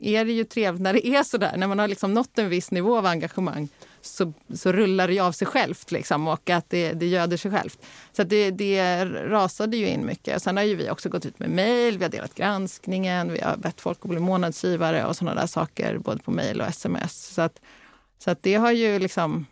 är 0.00 0.24
det 0.24 0.32
ju 0.32 0.44
trevligt 0.44 0.82
när 0.82 0.92
det 0.92 1.06
är 1.06 1.22
så 1.22 1.38
där, 1.38 1.56
när 1.56 1.66
man 1.66 1.78
har 1.78 1.88
liksom 1.88 2.14
nått 2.14 2.38
en 2.38 2.48
viss 2.48 2.70
nivå 2.70 2.98
av 2.98 3.06
engagemang 3.06 3.68
så, 4.02 4.32
så 4.54 4.72
rullar 4.72 5.08
det 5.08 5.20
av 5.20 5.32
sig 5.32 5.46
självt 5.46 5.92
liksom, 5.92 6.28
och 6.28 6.50
att 6.50 6.70
det, 6.70 6.92
det 6.92 7.06
göder 7.06 7.36
sig 7.36 7.50
självt. 7.50 7.78
Så 8.12 8.22
det, 8.22 8.50
det 8.50 9.04
rasade 9.04 9.76
ju 9.76 9.88
in 9.88 10.06
mycket. 10.06 10.42
Sen 10.42 10.56
har 10.56 10.64
ju 10.64 10.74
vi 10.74 10.90
också 10.90 11.08
gått 11.08 11.26
ut 11.26 11.38
med 11.38 11.50
mejl, 11.50 11.98
vi 11.98 12.04
har 12.04 12.10
delat 12.10 12.34
granskningen, 12.34 13.32
vi 13.32 13.40
har 13.40 13.56
bett 13.56 13.80
folk 13.80 13.98
att 14.02 14.10
bli 14.10 14.20
månadsgivare 14.20 15.06
och 15.06 15.16
sådana 15.16 15.40
där 15.40 15.46
saker 15.46 15.98
både 15.98 16.22
på 16.22 16.30
mejl 16.30 16.60
och 16.60 16.66
sms. 16.66 17.34
Så, 17.34 17.42
att, 17.42 17.60
så 18.18 18.30
att 18.30 18.42
det 18.42 18.54
har 18.54 18.72
ju 18.72 18.98
liksom 18.98 19.46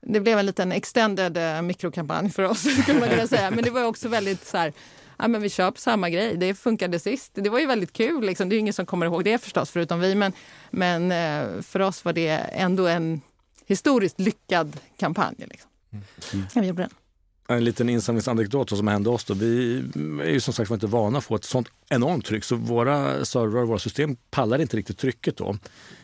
det 0.00 0.20
blev 0.20 0.38
en 0.38 0.46
liten 0.46 0.72
extended 0.72 1.36
eh, 1.36 1.62
mikrokampanj 1.62 2.30
för 2.30 2.42
oss, 2.42 2.60
skulle 2.82 3.00
man 3.00 3.08
kunna 3.08 3.26
säga. 3.26 3.50
Men 3.50 3.64
det 3.64 3.70
var 3.70 3.84
också 3.84 4.08
väldigt 4.08 4.46
så 4.46 4.56
här, 4.56 4.72
ja, 5.18 5.28
men 5.28 5.42
vi 5.42 5.50
kör 5.50 5.70
på 5.70 5.80
samma 5.80 6.10
grej. 6.10 6.36
Det 6.36 6.54
funkade 6.54 6.98
sist. 6.98 7.32
Det 7.34 7.50
var 7.50 7.58
ju 7.58 7.66
väldigt 7.66 7.92
kul. 7.92 8.26
Liksom. 8.26 8.48
Det 8.48 8.56
är 8.56 8.58
ingen 8.58 8.74
som 8.74 8.86
kommer 8.86 9.06
ihåg 9.06 9.24
det 9.24 9.38
förstås, 9.38 9.70
förutom 9.70 10.00
vi. 10.00 10.14
Men, 10.14 10.32
men 10.70 11.12
eh, 11.12 11.62
för 11.62 11.80
oss 11.80 12.04
var 12.04 12.12
det 12.12 12.30
ändå 12.52 12.86
en 12.86 13.20
historiskt 13.66 14.20
lyckad 14.20 14.76
kampanj. 14.96 15.34
Liksom. 15.38 15.70
Mm. 16.32 16.46
vi 16.54 16.66
gjorde 16.66 16.82
den. 16.82 16.90
En 17.48 17.64
liten 17.64 17.88
insamlingsanekdot 17.88 18.68
som 18.68 18.88
hände 18.88 19.10
oss. 19.10 19.24
Då. 19.24 19.34
Vi 19.34 19.82
är 20.22 20.30
ju 20.30 20.40
som 20.40 20.54
sagt 20.54 20.70
inte 20.70 20.86
vana 20.86 21.18
att 21.18 21.24
få 21.24 21.34
ett 21.34 21.44
sånt 21.44 21.68
enormt 21.88 22.24
tryck 22.24 22.44
så 22.44 22.56
våra 22.56 23.24
servrar 23.24 23.62
och 23.62 23.68
våra 23.68 23.78
system 23.78 24.16
pallar 24.30 24.60
inte 24.60 24.76
riktigt 24.76 24.98
trycket 24.98 25.36
då. 25.36 25.56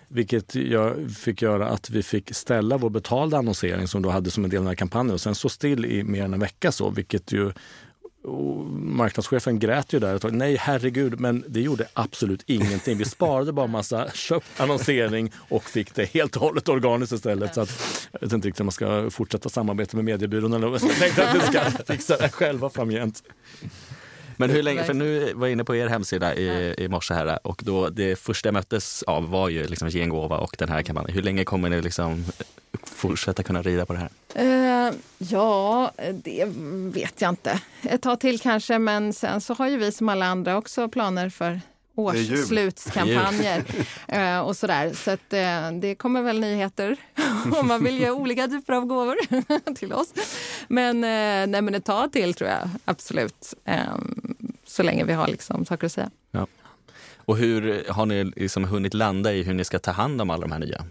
Vilket 0.09 0.55
jag 0.55 1.11
fick 1.11 1.43
göra 1.43 1.69
att 1.69 1.91
vi 1.91 2.03
fick 2.03 2.35
ställa 2.35 2.77
vår 2.77 2.91
betalda 2.91 3.39
annonsering 3.39 3.89
som 3.89 4.03
då 4.03 4.11
hade 4.11 4.31
som 4.31 4.45
en 4.45 4.51
del 4.51 4.59
av 4.59 4.65
den 4.65 4.69
här 4.69 4.75
kampanjen 4.75 5.15
och 5.15 5.21
sen 5.21 5.35
stå 5.35 5.49
still 5.49 5.85
i 5.85 6.05
mer 6.05 6.25
än 6.25 6.35
en 6.35 6.41
vecka 6.41 6.73
så, 6.73 6.91
vilket 6.91 7.33
ju 7.33 7.53
och 8.23 8.65
marknadschefen 8.67 9.59
grät 9.59 9.93
ju 9.93 9.99
där 9.99 10.15
ett 10.15 10.23
tag. 10.23 10.33
Nej, 10.33 10.57
herregud, 10.57 11.21
men 11.21 11.45
det 11.49 11.61
gjorde 11.61 11.89
absolut 11.93 12.43
ingenting. 12.47 12.99
Vi 12.99 13.05
sparade 13.05 13.53
bara 13.53 13.67
massa 13.67 14.11
köpt 14.15 14.61
annonsering 14.61 15.33
och 15.37 15.65
fick 15.65 15.95
det 15.95 16.05
helt 16.05 16.37
och 16.37 16.43
hållet 16.43 16.69
organiskt 16.69 17.13
istället. 17.13 17.55
Så 17.55 17.61
att, 17.61 18.09
jag 18.13 18.21
vet 18.21 18.33
inte 18.33 18.49
riktigt 18.49 18.61
om 18.61 18.67
man 18.67 18.73
ska 18.73 19.11
fortsätta 19.11 19.49
samarbeta 19.49 19.97
med 19.97 20.05
mediebyrån 20.05 20.53
eller. 20.53 20.71
Jag 20.71 20.81
tänkte 20.81 21.29
att 21.29 21.37
vi 21.37 21.41
ska 21.41 21.61
fixa 21.87 22.17
det 22.17 22.29
själva 22.29 22.71
framgent. 22.71 23.23
Men 24.37 24.51
hur 24.51 24.63
länge, 24.63 24.85
för 24.85 24.95
nu 24.95 25.33
var 25.35 25.47
jag 25.47 25.53
inne 25.53 25.65
på 25.65 25.77
er 25.77 25.87
hemsida 25.87 26.35
i, 26.35 26.75
i 26.79 26.89
morse 26.89 27.15
här 27.15 27.47
och 27.47 27.61
då 27.65 27.89
det 27.89 28.17
första 28.17 28.47
jag 28.47 28.55
möttes 28.55 29.03
av 29.03 29.31
var 29.31 29.49
ju 29.49 29.67
liksom 29.67 29.89
gengåva 29.89 30.39
och 30.39 30.57
den 30.59 30.69
här 30.69 30.83
kampanjen. 30.83 31.15
Hur 31.15 31.23
länge 31.23 31.45
kommer 31.45 31.69
ni 31.69 31.83
liksom 31.83 32.25
fortsätta 32.85 33.43
kunna 33.43 33.63
rida 33.63 33.87
på 33.87 33.93
det 33.93 33.99
här? 33.99 34.11
Uh, 34.89 34.95
ja, 35.19 35.93
det 36.25 36.45
vet 36.95 37.21
jag 37.21 37.29
inte. 37.29 37.61
Ett 37.83 38.03
tag 38.03 38.21
till 38.21 38.41
kanske, 38.41 38.79
men 38.79 39.13
sen 39.13 39.41
så 39.41 39.55
har 39.55 39.69
ju 39.69 39.77
vi 39.77 39.93
som 39.93 40.09
alla 40.09 40.27
andra 40.27 40.57
också 40.57 40.89
planer 40.89 41.29
för 41.29 41.61
årsslutskampanjer 41.95 43.65
uh, 44.13 44.41
och 44.47 44.57
sådär. 44.57 44.93
Så 44.95 45.11
att, 45.11 45.33
uh, 45.33 45.81
det 45.81 45.95
kommer 45.95 46.23
väl 46.23 46.41
nyheter 46.41 46.97
om 47.61 47.69
man 47.69 47.85
vill 47.85 47.99
ge 47.99 48.11
olika 48.11 48.49
typer 48.49 48.73
av 48.73 48.85
gåvor 48.85 49.17
till 49.75 49.93
oss. 49.93 50.13
Men, 50.69 50.97
uh, 50.97 51.51
nej, 51.51 51.63
men 51.63 51.75
ett 51.75 51.85
tag 51.85 52.13
till 52.13 52.35
tror 52.35 52.51
jag 52.51 52.71
absolut. 52.85 53.55
Um, 53.65 54.22
så 54.73 54.83
länge 54.83 55.05
vi 55.05 55.13
har 55.13 55.29
liksom 55.29 55.65
saker 55.65 55.87
att 55.87 55.93
säga. 55.93 56.11
Ja. 56.31 56.47
Och 57.17 57.37
hur 57.37 57.85
har 57.89 58.07
ni 58.07 58.25
liksom 58.25 58.65
hunnit 58.65 58.95
landa 58.95 59.33
i 59.33 59.43
hur 59.43 59.55
ni 59.55 59.65
ska 59.65 59.79
ta 59.79 59.91
hand 59.91 60.21
om 60.21 60.31
alla 60.31 60.41
de 60.41 60.53
här 60.53 60.59
nya? 60.59 60.85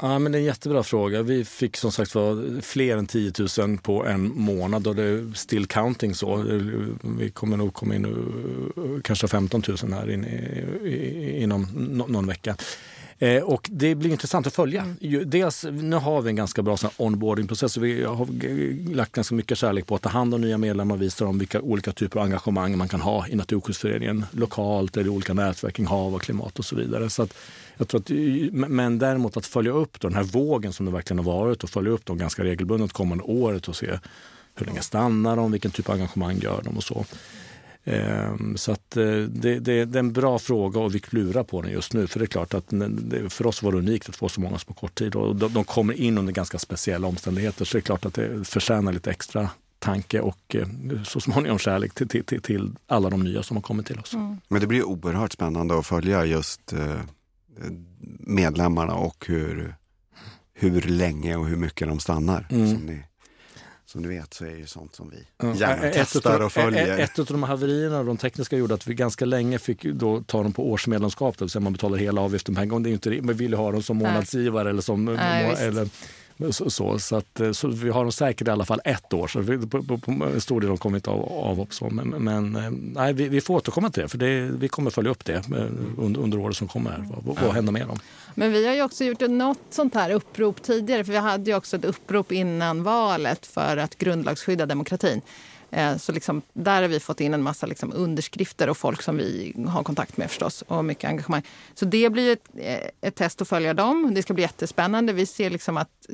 Ja, 0.00 0.18
men 0.18 0.32
det 0.32 0.38
är 0.38 0.40
en 0.40 0.46
jättebra 0.46 0.82
fråga. 0.82 1.22
Vi 1.22 1.44
fick 1.44 1.76
som 1.76 1.92
sagt 1.92 2.14
var 2.14 2.60
fler 2.60 2.96
än 2.96 3.06
10 3.06 3.32
000 3.58 3.78
på 3.78 4.06
en 4.06 4.40
månad 4.40 4.86
och 4.86 4.96
det 4.96 5.02
är 5.02 5.32
still 5.34 5.66
counting 5.66 6.14
så. 6.14 6.36
Vi 7.02 7.30
kommer 7.30 7.56
nog 7.56 7.74
komma 7.74 7.94
in 7.94 9.02
kanske 9.04 9.28
15 9.28 9.62
000 9.82 9.92
här 9.92 10.10
in, 10.10 10.24
inom 11.42 11.62
någon 12.08 12.26
vecka. 12.26 12.56
Eh, 13.18 13.42
och 13.42 13.68
det 13.72 13.94
blir 13.94 14.10
intressant 14.10 14.46
att 14.46 14.54
följa. 14.54 14.82
Mm. 14.82 15.30
Dels, 15.30 15.64
nu 15.64 15.96
har 15.96 16.22
vi 16.22 16.30
en 16.30 16.36
ganska 16.36 16.62
bra 16.62 16.76
onboardingprocess. 16.96 17.76
Vi 17.76 18.04
har 18.04 18.26
lagt 18.94 19.12
ganska 19.12 19.34
mycket 19.34 19.58
kärlek 19.58 19.86
på 19.86 19.94
att 19.94 20.02
ta 20.02 20.08
hand 20.08 20.34
om 20.34 20.40
nya 20.40 20.58
medlemmar 20.58 20.94
och 20.94 21.02
visa 21.02 21.24
dem 21.24 21.38
vilka 21.38 21.60
olika 21.60 21.92
typer 21.92 22.20
av 22.20 22.24
engagemang 22.26 22.78
man 22.78 22.88
kan 22.88 23.00
ha 23.00 23.28
i 23.28 23.36
Naturskyddsföreningen 23.36 24.26
lokalt 24.30 24.96
eller 24.96 25.06
i 25.06 25.10
olika 25.10 25.34
nätverk 25.34 25.74
kring 25.74 25.86
hav 25.86 26.14
och 26.14 26.22
klimat 26.22 26.58
och 26.58 26.64
så 26.64 26.76
vidare. 26.76 27.10
Så 27.10 27.22
att, 27.22 27.34
jag 27.76 27.88
tror 27.88 28.00
att, 28.00 28.10
men 28.52 28.98
däremot 28.98 29.36
att 29.36 29.46
följa 29.46 29.72
upp 29.72 30.00
den 30.00 30.14
här 30.14 30.22
vågen 30.22 30.72
som 30.72 30.86
det 30.86 30.92
verkligen 30.92 31.24
har 31.24 31.32
varit 31.32 31.64
och 31.64 31.70
följa 31.70 31.90
upp 31.90 32.06
dem 32.06 32.18
ganska 32.18 32.44
regelbundet 32.44 32.92
kommande 32.92 33.24
året 33.24 33.68
och 33.68 33.76
se 33.76 33.98
hur 34.54 34.66
länge 34.66 34.82
stannar 34.82 35.36
de, 35.36 35.52
vilken 35.52 35.70
typ 35.70 35.88
av 35.88 35.94
engagemang 35.94 36.38
gör 36.38 36.62
de 36.64 36.76
och 36.76 36.84
så. 36.84 37.04
Ehm, 37.88 38.56
så 38.56 38.72
att 38.72 38.96
eh, 38.96 39.04
det, 39.04 39.60
det, 39.60 39.84
det, 39.84 39.98
är 39.98 40.00
en 40.00 40.12
bra 40.12 40.38
fråga 40.38 40.80
och 40.80 40.94
vi 40.94 40.98
klurar 40.98 41.42
på 41.42 41.62
den 41.62 41.72
just 41.72 41.92
nu. 41.92 42.06
För 42.06 42.18
det 42.18 42.24
är 42.24 42.26
klart 42.26 42.54
att 42.54 42.72
för 43.28 43.46
oss 43.46 43.62
var 43.62 43.72
det 43.72 43.78
unikt 43.78 44.08
att 44.08 44.16
få 44.16 44.28
så 44.28 44.40
många 44.40 44.58
på 44.66 44.74
kort 44.74 44.94
tid. 44.94 45.14
Och 45.14 45.36
de, 45.36 45.52
de 45.52 45.64
kommer 45.64 45.94
in 45.94 46.18
under 46.18 46.32
ganska 46.32 46.58
speciella 46.58 47.06
omständigheter 47.06 47.64
så 47.64 47.76
det 47.76 47.78
är 47.78 47.82
klart 47.82 48.04
att 48.04 48.14
det 48.14 48.44
förtjänar 48.44 48.92
lite 48.92 49.10
extra 49.10 49.50
tanke 49.78 50.20
och 50.20 50.56
eh, 50.56 50.66
så 51.04 51.20
småningom 51.20 51.58
kärlek 51.58 51.94
till, 51.94 52.08
till, 52.08 52.24
till, 52.24 52.42
till 52.42 52.76
alla 52.86 53.10
de 53.10 53.24
nya 53.24 53.42
som 53.42 53.56
har 53.56 53.62
kommit 53.62 53.86
till 53.86 53.98
oss. 53.98 54.14
Mm. 54.14 54.36
Men 54.48 54.60
det 54.60 54.66
blir 54.66 54.82
oerhört 54.82 55.32
spännande 55.32 55.78
att 55.78 55.86
följa 55.86 56.24
just 56.24 56.72
eh, 56.72 57.00
medlemmarna 58.20 58.94
och 58.94 59.26
hur, 59.28 59.74
hur 60.54 60.82
länge 60.82 61.36
och 61.36 61.46
hur 61.46 61.56
mycket 61.56 61.88
de 61.88 62.00
stannar. 62.00 62.46
Mm. 62.50 62.74
Som 62.76 62.86
ni 62.86 63.02
som 63.92 64.02
du 64.02 64.08
vet 64.08 64.34
så 64.34 64.44
är 64.44 64.56
det 64.56 64.66
sånt 64.66 64.94
som 64.94 65.10
vi 65.10 65.46
gärna 65.58 65.86
ett 65.86 65.94
testar 65.94 66.40
och 66.40 66.52
följer. 66.52 66.98
Ett, 66.98 67.18
av 67.18 67.26
de 67.26 67.42
haverierna, 67.42 68.02
de 68.02 68.16
tekniska, 68.16 68.56
gjorde 68.56 68.74
att 68.74 68.86
vi 68.86 68.94
ganska 68.94 69.24
länge 69.24 69.58
fick 69.58 69.82
då 69.82 70.22
ta 70.22 70.42
dem 70.42 70.52
på 70.52 70.70
årsmedlemskap, 70.70 71.38
det 71.38 71.44
vill 71.44 71.50
säga 71.50 71.60
man 71.60 71.72
betalar 71.72 71.98
hela 71.98 72.20
avgiften 72.20 72.54
på 72.54 72.60
en 72.60 72.68
gång. 72.68 72.82
Det 72.82 72.90
är 72.90 72.92
inte, 72.92 73.22
man 73.22 73.34
vill 73.34 73.54
ha 73.54 73.72
dem 73.72 73.82
som 73.82 73.96
månadsgivare 73.96 74.70
eller 74.70 74.82
som... 74.82 75.04
Nej, 75.04 75.56
eller, 75.58 75.88
så, 76.38 76.70
så, 76.70 76.98
så, 76.98 77.16
att, 77.16 77.40
eh, 77.40 77.52
så 77.52 77.68
vi 77.68 77.90
har 77.90 78.04
dem 78.04 78.12
säkert 78.12 78.48
i 78.48 78.50
alla 78.50 78.64
fall 78.64 78.80
ett 78.84 79.12
år. 79.12 79.28
Så 79.28 79.40
vi, 79.40 79.66
på, 79.66 79.82
på, 79.82 79.98
på 79.98 80.10
en 80.10 80.40
stor 80.40 80.60
del 80.60 80.70
har 80.70 80.76
kommit 80.76 81.08
av 81.08 81.32
avhopp. 81.32 81.74
Så. 81.74 81.90
Men, 81.90 82.08
men 82.08 82.56
eh, 82.56 82.70
nej, 82.70 83.12
vi, 83.12 83.28
vi 83.28 83.40
får 83.40 83.54
återkomma 83.54 83.90
till 83.90 84.02
det, 84.02 84.08
för 84.08 84.18
det, 84.18 84.40
vi 84.40 84.68
kommer 84.68 84.90
följa 84.90 85.10
upp 85.10 85.24
det 85.24 85.32
eh, 85.32 85.66
under, 85.98 86.20
under 86.20 86.38
året 86.38 86.56
som 86.56 86.68
kommer. 86.68 86.90
Här. 86.90 87.04
Vad, 87.24 87.38
vad 87.40 87.54
händer 87.54 87.72
med 87.72 87.86
dem? 87.86 87.98
Men 88.34 88.52
vi 88.52 88.66
har 88.66 88.74
ju 88.74 88.82
också 88.82 89.04
gjort 89.04 89.20
något 89.20 89.58
sånt 89.70 89.94
här 89.94 90.10
upprop 90.10 90.62
tidigare. 90.62 91.04
För 91.04 91.12
vi 91.12 91.18
hade 91.18 91.50
ju 91.50 91.56
också 91.56 91.76
ett 91.76 91.84
upprop 91.84 92.32
innan 92.32 92.82
valet 92.82 93.46
för 93.46 93.76
att 93.76 93.98
grundlagsskydda 93.98 94.66
demokratin. 94.66 95.22
Eh, 95.70 95.96
så 95.96 96.12
liksom, 96.12 96.42
där 96.52 96.82
har 96.82 96.88
vi 96.88 97.00
fått 97.00 97.20
in 97.20 97.34
en 97.34 97.42
massa 97.42 97.66
liksom 97.66 97.92
underskrifter 97.94 98.68
och 98.68 98.76
folk 98.76 99.02
som 99.02 99.16
vi 99.16 99.54
har 99.68 99.84
kontakt 99.84 100.16
med 100.16 100.28
förstås 100.28 100.62
och 100.62 100.84
mycket 100.84 101.10
engagemang. 101.10 101.42
Så 101.74 101.84
det 101.84 102.10
blir 102.10 102.32
ett, 102.32 102.48
eh, 102.56 102.90
ett 103.00 103.14
test 103.14 103.42
att 103.42 103.48
följa 103.48 103.74
dem. 103.74 104.14
Det 104.14 104.22
ska 104.22 104.34
bli 104.34 104.42
jättespännande. 104.42 105.12
Vi 105.12 105.26
ser 105.26 105.50
liksom 105.50 105.76
att 105.76 106.06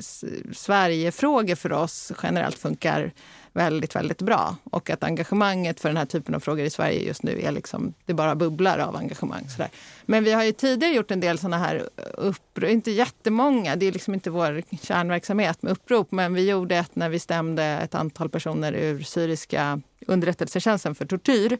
Sverigefrågor 0.53 1.55
för 1.55 1.71
oss 1.71 2.11
generellt 2.23 2.59
funkar 2.59 3.13
väldigt, 3.55 3.95
väldigt 3.95 4.21
bra. 4.21 4.55
Och 4.63 4.89
att 4.89 5.03
engagemanget 5.03 5.79
för 5.79 5.89
den 5.89 5.97
här 5.97 6.05
typen 6.05 6.35
av 6.35 6.39
frågor 6.39 6.65
i 6.65 6.69
Sverige 6.69 7.03
just 7.03 7.23
nu 7.23 7.41
är 7.41 7.51
liksom, 7.51 7.93
det 8.05 8.13
bara 8.13 8.35
bubblar 8.35 8.79
av 8.79 8.95
engagemang. 8.95 9.49
Sådär. 9.49 9.69
Men 10.05 10.23
vi 10.23 10.31
har 10.31 10.43
ju 10.43 10.51
tidigare 10.51 10.93
gjort 10.93 11.11
en 11.11 11.19
del 11.19 11.37
sådana 11.37 11.57
här 11.57 11.75
uh, 11.75 11.83
upprop, 12.13 12.69
inte 12.69 12.91
jättemånga, 12.91 13.75
det 13.75 13.85
är 13.85 13.91
liksom 13.91 14.13
inte 14.13 14.29
vår 14.29 14.63
kärnverksamhet 14.81 15.61
med 15.61 15.71
upprop, 15.71 16.11
men 16.11 16.33
vi 16.33 16.49
gjorde 16.49 16.75
ett 16.75 16.95
när 16.95 17.09
vi 17.09 17.19
stämde 17.19 17.63
ett 17.63 17.95
antal 17.95 18.29
personer 18.29 18.73
ur 18.73 19.01
syriska 19.01 19.81
underrättelsetjänsten 20.07 20.95
för 20.95 21.05
tortyr 21.05 21.57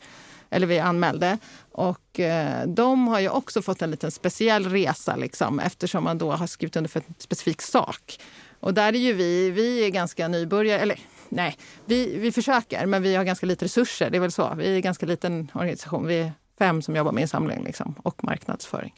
eller 0.50 0.68
vi 0.68 0.80
anmälde. 0.80 1.38
Och 1.72 2.20
eh, 2.20 2.68
de 2.68 3.08
har 3.08 3.20
ju 3.20 3.30
också 3.30 3.62
fått 3.62 3.82
en 3.82 3.92
liten 3.92 4.12
speciell 4.12 4.70
resa 4.70 5.16
liksom, 5.16 5.60
eftersom 5.60 6.04
man 6.04 6.18
då 6.18 6.32
har 6.32 6.48
skrivit 6.48 6.76
under 6.76 6.90
för 6.90 7.00
en 7.08 7.16
specifik 7.18 7.62
sak. 7.62 8.20
Och 8.60 8.74
där 8.74 8.94
är 8.94 9.00
ju 9.00 9.14
vi, 9.14 9.52
vi 9.52 9.86
är 9.86 9.90
ganska 9.90 10.28
nybörjare, 10.28 10.80
eller 10.80 11.00
nej, 11.30 11.58
vi, 11.86 12.18
vi 12.18 12.32
försöker 12.32 12.86
men 12.86 13.02
vi 13.02 13.16
har 13.16 13.24
ganska 13.24 13.46
lite 13.46 13.66
resurser. 13.66 14.10
Det 14.10 14.18
är 14.18 14.22
väl 14.22 14.32
så. 14.32 14.54
Vi 14.58 14.68
är 14.68 14.76
en 14.76 14.82
ganska 14.82 15.06
liten 15.06 15.52
organisation. 15.54 16.08
Vi 16.08 16.20
är 16.20 16.32
fem 16.60 16.82
som 16.82 16.96
jobbar 16.96 17.12
med 17.12 17.22
insamling 17.22 17.64
liksom, 17.64 17.96
och 18.04 18.24
marknadsföring. 18.24 18.94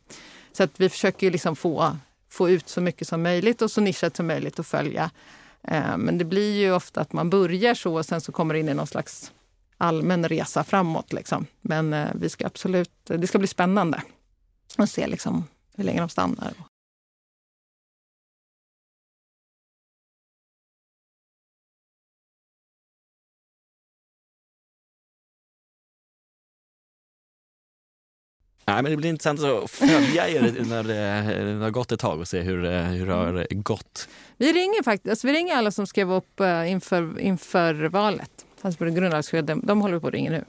Så 0.52 0.64
att 0.64 0.80
vi 0.80 0.90
försöker 0.90 1.32
liksom 1.32 1.56
få, 1.56 1.98
få 2.30 2.50
ut 2.50 2.70
så 2.70 2.82
mycket 2.82 3.08
som 3.08 3.24
möjligt 3.24 3.62
och 3.62 3.72
så 3.72 3.82
nischat 3.82 4.16
som 4.16 4.28
möjligt 4.28 4.60
att 4.60 4.68
följa. 4.68 5.12
Eh, 5.64 5.98
men 5.98 6.18
det 6.18 6.26
blir 6.26 6.56
ju 6.56 6.72
ofta 6.72 7.02
att 7.02 7.14
man 7.14 7.30
börjar 7.30 7.74
så 7.74 7.96
och 7.96 8.06
sen 8.06 8.22
så 8.22 8.32
kommer 8.32 8.54
det 8.54 8.60
in 8.60 8.70
i 8.70 8.74
någon 8.74 8.88
slags 8.88 9.32
allmän 9.78 10.30
resa 10.30 10.64
framåt. 10.64 11.14
Liksom. 11.14 11.46
Men 11.62 11.94
eh, 11.94 12.10
vi 12.16 12.30
ska 12.30 12.46
absolut, 12.46 12.92
det 13.04 13.28
ska 13.28 13.38
bli 13.38 13.48
spännande 13.48 14.02
att 14.78 14.90
se 14.90 15.08
liksom 15.08 15.48
hur 15.76 15.84
länge 15.84 16.00
de 16.00 16.10
stannar. 16.10 16.54
Nej, 28.68 28.84
men 28.84 28.91
det 28.91 28.97
blir 28.97 29.09
intressant 29.09 29.43
att 29.43 29.72
följa 29.72 30.30
er 30.30 30.65
när 30.70 30.84
det 30.84 31.63
har 31.63 31.70
gått 31.70 31.91
ett 31.91 31.99
tag 31.99 32.20
och 32.20 32.28
se 32.28 32.39
hur, 32.39 32.65
eh, 32.65 32.82
hur 32.82 33.07
det 33.07 33.13
har 33.13 33.47
gått. 33.49 34.09
Vi 34.38 34.53
ringer 34.53 34.84
faktiskt, 34.84 35.09
alltså 35.09 35.28
vi 35.28 35.34
ringer 35.34 35.55
alla 35.55 35.72
som 35.72 35.88
skrev 35.88 36.11
upp 36.11 36.39
eh, 36.39 36.72
inför, 36.72 37.20
inför 37.20 37.74
valet. 37.74 38.45
Alltså 38.61 38.78
på 38.78 38.86
grundlagsskydd, 38.86 39.51
de 39.63 39.82
håller 39.82 39.99
på 39.99 40.07
att 40.07 40.13
ringa 40.13 40.32
nu. 40.32 40.45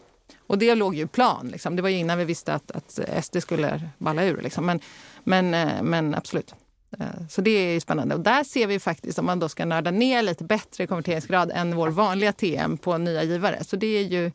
Och 0.47 0.59
det 0.59 0.75
låg 0.75 0.95
ju 0.95 1.07
plan. 1.07 1.49
Liksom. 1.49 1.77
Det 1.77 1.83
var 1.83 1.89
ju 1.89 1.97
innan 1.97 2.19
vi 2.19 2.25
visste 2.25 2.55
att, 2.55 2.71
att 2.71 3.25
SD 3.25 3.43
skulle 3.43 3.83
balla 3.99 4.25
ur. 4.25 4.43
Liksom. 4.43 4.67
Men, 4.67 4.81
men, 5.25 5.55
eh, 5.55 5.83
men 5.83 6.15
absolut. 6.15 6.55
Så 7.31 7.41
det 7.41 7.51
är 7.51 7.81
spännande. 7.81 8.15
Och 8.15 8.21
där 8.21 8.45
ser 8.45 8.67
vi 8.67 8.81
faktiskt, 8.81 9.19
om 9.19 9.27
man 9.27 9.39
då 9.39 9.49
ska 9.49 9.65
nörda 9.65 9.91
ner 9.91 10.23
lite 10.23 10.45
bättre 10.45 10.87
konverteringsgrad 10.87 11.51
än 11.55 11.77
vår 11.77 11.89
vanliga 11.89 12.33
TM 12.33 12.79
på 12.79 12.99
nya 12.99 13.23
givare. 13.23 13.65
Så 13.65 13.77
det 13.77 13.87
är 13.87 14.03
ju 14.03 14.31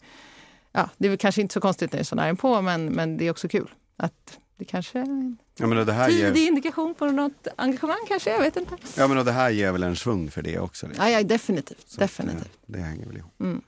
ja, 0.74 0.90
det 0.98 1.08
är 1.08 1.10
väl 1.10 1.18
kanske 1.18 1.42
inte 1.42 1.54
så 1.54 1.62
konstigt 1.62 1.92
när 1.92 1.98
det 1.98 2.02
är 2.02 2.04
så 2.04 2.16
nära 2.16 2.36
på, 2.36 2.62
men, 2.62 2.86
men 2.86 3.18
det 3.18 3.28
är 3.28 3.32
också 3.32 3.48
kul. 3.48 3.70
Att 3.98 4.40
det 4.58 4.66
kanske 4.66 5.00
är 5.00 5.04
en 5.04 5.38
ja, 5.58 5.68
men 5.68 5.86
det 5.86 5.94
här 5.94 6.10
tidig 6.10 6.38
ger... 6.38 6.48
indikation 6.48 6.96
på 6.96 7.06
något 7.06 7.48
engagemang 7.56 8.06
kanske, 8.08 8.30
jag 8.30 8.40
vet 8.40 8.58
inte. 8.58 8.76
Ja, 8.98 9.08
men 9.08 9.26
det 9.26 9.32
här 9.32 9.50
ger 9.50 9.72
väl 9.72 9.84
en 9.84 9.96
svung 9.96 10.32
för 10.32 10.42
det 10.42 10.60
också? 10.60 10.88
Liksom. 10.88 11.06
Ja, 11.06 11.12
ja, 11.12 11.24
definitivt. 11.24 11.90
Så 11.90 12.00
definitivt. 12.00 12.52
Det, 12.66 12.78
det 12.78 12.84
hänger 12.84 13.06
väl 13.06 13.18
ihop. 13.18 13.42
Mm. 13.42 13.62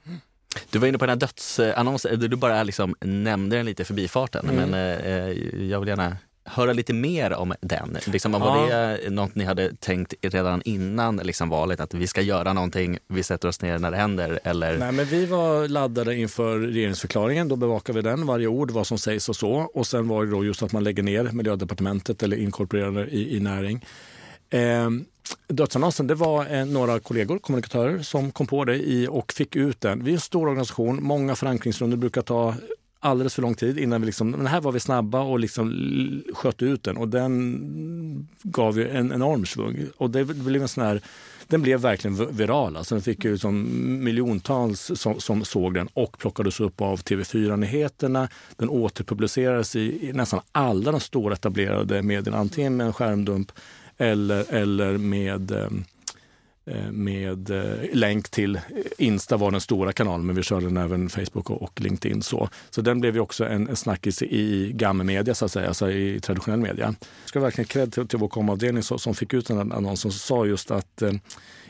Du 0.69 0.79
var 0.79 0.87
inne 0.87 0.97
på 0.97 1.05
den 1.05 1.09
här 1.09 1.19
dödsannonsen, 1.19 2.19
du 2.19 2.35
bara 2.35 2.63
liksom 2.63 2.95
nämnde 2.99 3.55
den 3.55 3.65
lite 3.65 3.81
i 3.81 3.85
förbifarten, 3.85 4.49
mm. 4.49 4.69
men 4.69 4.73
eh, 4.73 5.31
jag 5.69 5.79
vill 5.79 5.89
gärna 5.89 6.17
höra 6.45 6.73
lite 6.73 6.93
mer 6.93 7.33
om 7.33 7.53
den. 7.61 7.97
Liksom, 8.07 8.31
var 8.31 8.69
ja. 8.69 8.77
det 8.77 9.09
något 9.09 9.35
ni 9.35 9.43
hade 9.43 9.75
tänkt 9.75 10.13
redan 10.21 10.61
innan 10.65 11.17
liksom, 11.17 11.49
valet, 11.49 11.79
att 11.79 11.93
vi 11.93 12.07
ska 12.07 12.21
göra 12.21 12.53
någonting, 12.53 12.97
vi 13.07 13.23
sätter 13.23 13.47
oss 13.47 13.61
ner 13.61 13.79
när 13.79 13.91
det 13.91 13.97
händer? 13.97 14.39
Eller? 14.43 14.77
Nej, 14.77 14.91
men 14.91 15.05
vi 15.05 15.25
var 15.25 15.67
laddade 15.67 16.15
inför 16.15 16.59
regeringsförklaringen, 16.59 17.47
då 17.47 17.55
bevakar 17.55 17.93
vi 17.93 18.01
den, 18.01 18.25
varje 18.25 18.47
ord, 18.47 18.71
vad 18.71 18.87
som 18.87 18.97
sägs 18.97 19.29
och 19.29 19.35
så. 19.35 19.51
Och 19.73 19.87
sen 19.87 20.07
var 20.07 20.25
det 20.25 20.31
då 20.31 20.45
just 20.45 20.63
att 20.63 20.71
man 20.71 20.83
lägger 20.83 21.03
ner 21.03 21.23
miljödepartementet 21.23 22.23
eller 22.23 22.37
inkorporerar 22.37 22.91
det 22.91 23.07
i, 23.07 23.37
i 23.37 23.39
näring. 23.39 23.85
Eh, 24.49 24.89
Dödsannonsen, 25.47 26.07
det 26.07 26.15
var 26.15 26.53
eh, 26.55 26.65
några 26.65 26.99
kollegor, 26.99 27.39
kommunikatörer, 27.39 27.99
som 27.99 28.31
kom 28.31 28.47
på 28.47 28.65
det 28.65 28.75
i 28.75 29.07
och 29.07 29.33
fick 29.33 29.55
ut 29.55 29.81
den. 29.81 30.03
Vi 30.03 30.11
är 30.11 30.15
en 30.15 30.21
stor 30.21 30.47
organisation, 30.47 31.03
många 31.03 31.35
förankringsrundor 31.35 31.97
brukar 31.97 32.21
ta 32.21 32.55
alldeles 33.05 33.35
för 33.35 33.41
lång 33.41 33.55
tid 33.55 33.79
innan 33.79 34.01
vi 34.01 34.05
liksom, 34.05 34.31
men 34.31 34.47
här 34.47 34.61
var 34.61 34.71
vi 34.71 34.79
snabba 34.79 35.21
och 35.21 35.39
liksom 35.39 36.23
sköt 36.33 36.61
ut 36.61 36.83
den 36.83 36.97
och 36.97 37.07
den 37.07 38.27
gav 38.43 38.77
ju 38.77 38.89
en 38.89 39.11
enorm 39.11 39.45
svung. 39.45 39.85
Och 39.97 40.09
det 40.09 40.23
blev 40.25 40.61
en 40.61 40.67
sån 40.67 40.83
här, 40.83 41.01
den 41.47 41.61
blev 41.61 41.79
verkligen 41.79 42.35
viral. 42.35 42.77
Alltså 42.77 42.95
den 42.95 43.01
fick 43.01 43.25
ju 43.25 43.37
som 43.37 43.67
miljontals 44.03 44.91
som, 44.95 45.19
som 45.19 45.45
såg 45.45 45.73
den 45.73 45.89
och 45.93 46.17
plockades 46.17 46.59
upp 46.59 46.81
av 46.81 46.99
TV4-nyheterna. 46.99 48.27
Den 48.55 48.69
återpublicerades 48.69 49.75
i, 49.75 50.09
i 50.09 50.13
nästan 50.13 50.39
alla 50.51 50.91
de 50.91 50.99
stora 50.99 51.33
etablerade 51.33 52.01
medierna, 52.01 52.37
antingen 52.37 52.77
med 52.77 52.87
en 52.87 52.93
skärmdump 52.93 53.51
eller, 53.97 54.53
eller 54.53 54.97
med 54.97 55.51
um, 55.51 55.83
Eh, 55.94 55.94
Eh, 56.67 56.91
med 56.91 57.49
eh, 57.49 57.89
länk 57.93 58.29
till 58.29 58.59
Insta 58.97 59.37
var 59.37 59.51
den 59.51 59.61
stora 59.61 59.93
kanalen, 59.93 60.25
men 60.25 60.35
vi 60.35 60.43
körde 60.43 60.65
den 60.65 60.77
även 60.77 61.09
Facebook 61.09 61.49
och 61.49 61.81
LinkedIn. 61.81 62.21
Så, 62.21 62.49
så 62.69 62.81
den 62.81 62.99
blev 62.99 63.15
ju 63.15 63.19
också 63.21 63.45
en, 63.45 63.69
en 63.69 63.75
snackis 63.75 64.21
i 64.21 64.71
gammemedia, 64.75 65.35
så 65.35 65.45
att 65.45 65.51
säga, 65.51 65.67
alltså 65.67 65.91
i 65.91 66.19
traditionell 66.19 66.59
media. 66.59 66.85
Jag 66.85 67.29
ska 67.29 67.39
verkligen 67.39 67.67
kredd 67.67 67.93
till, 67.93 68.07
till 68.07 68.19
vår 68.19 68.27
komavdelning 68.27 68.83
som 68.83 69.15
fick 69.15 69.33
ut 69.33 69.47
den 69.47 69.71
annonsen, 69.71 70.11
som 70.11 70.19
sa 70.19 70.45
just 70.45 70.71
att 70.71 71.01
eh, 71.01 71.11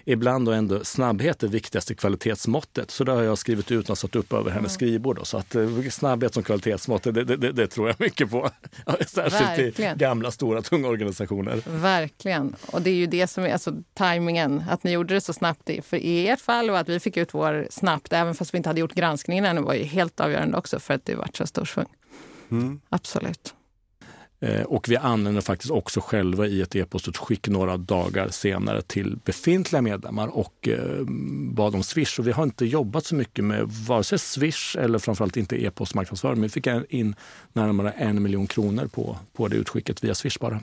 ibland 0.05 0.47
och 0.49 0.55
ändå 0.55 0.83
snabbhet 0.83 1.43
är 1.43 1.47
viktigaste 1.47 1.95
kvalitetsmåttet. 1.95 2.91
Så 2.91 3.03
det 3.03 3.11
har 3.11 3.21
jag 3.21 3.37
skrivit 3.37 3.71
ut 3.71 3.89
och 3.89 3.97
satt 3.97 4.15
upp 4.15 4.33
över 4.33 4.51
hennes 4.51 4.73
skrivbord. 4.73 5.15
Då. 5.15 5.25
Så 5.25 5.37
att 5.37 5.55
eh, 5.55 5.81
snabbhet 5.91 6.33
som 6.33 6.43
kvalitetsmått, 6.43 7.03
det, 7.03 7.11
det, 7.11 7.35
det, 7.35 7.51
det, 7.51 7.67
tror 7.67 7.87
jag 7.87 7.99
mycket 7.99 8.31
på. 8.31 8.49
Särskilt 9.07 9.41
Verkligen. 9.41 9.95
i 9.95 9.99
gamla, 9.99 10.31
stora, 10.31 10.61
tunga 10.61 10.87
organisationer. 10.87 11.61
Verkligen. 11.65 12.55
Och 12.71 12.81
det 12.81 12.89
är 12.89 12.95
ju 12.95 13.07
det 13.07 13.27
som 13.27 13.43
är 13.43 13.53
alltså, 13.53 13.73
tajmingen. 13.93 14.63
Att 14.69 14.83
ni 14.83 14.91
gjorde 14.91 15.13
det 15.13 15.21
så 15.21 15.33
snabbt 15.33 15.69
för 15.83 15.97
i 15.97 16.27
ert 16.27 16.41
fall 16.41 16.69
och 16.69 16.77
att 16.77 16.89
vi 16.89 16.99
fick 16.99 17.17
ut 17.17 17.33
vår 17.33 17.67
snabbt, 17.69 18.13
även 18.13 18.35
fast 18.35 18.53
vi 18.53 18.57
inte 18.57 18.69
hade 18.69 18.79
gjort 18.79 18.93
granskningen 18.93 19.45
ännu, 19.45 19.61
var 19.61 19.73
ju 19.73 19.83
helt 19.83 20.19
avgörande 20.19 20.57
också 20.57 20.79
för 20.79 20.93
att 20.93 21.05
det 21.05 21.15
var 21.15 21.29
så 21.33 21.47
stor 21.47 21.65
svung. 21.65 21.85
Mm. 22.51 22.79
Absolut. 22.89 23.53
Eh, 24.45 24.61
och 24.61 24.89
vi 24.89 24.97
använder 24.97 25.41
faktiskt 25.41 25.71
också 25.71 26.01
själva 26.01 26.47
i 26.47 26.61
ett 26.61 26.75
e-postutskick 26.75 27.47
några 27.47 27.77
dagar 27.77 28.29
senare 28.29 28.81
till 28.81 29.17
befintliga 29.25 29.81
medlemmar 29.81 30.27
och 30.27 30.67
eh, 30.67 31.05
bad 31.51 31.75
om 31.75 31.83
Swish. 31.83 32.19
Och 32.19 32.27
vi 32.27 32.31
har 32.31 32.43
inte 32.43 32.65
jobbat 32.65 33.05
så 33.05 33.15
mycket 33.15 33.43
med 33.43 33.63
vare 33.87 34.03
sig 34.03 34.19
Swish 34.19 34.77
eller 34.77 34.99
framförallt 34.99 35.37
inte 35.37 35.63
e-postmarknadsföring. 35.63 36.35
Men 36.35 36.43
vi 36.43 36.49
fick 36.49 36.67
in 36.89 37.15
närmare 37.53 37.91
en 37.91 38.23
miljon 38.23 38.47
kronor 38.47 38.87
på, 38.87 39.17
på 39.33 39.47
det 39.47 39.55
utskicket 39.55 40.03
via 40.03 40.15
Swish 40.15 40.39
bara. 40.39 40.59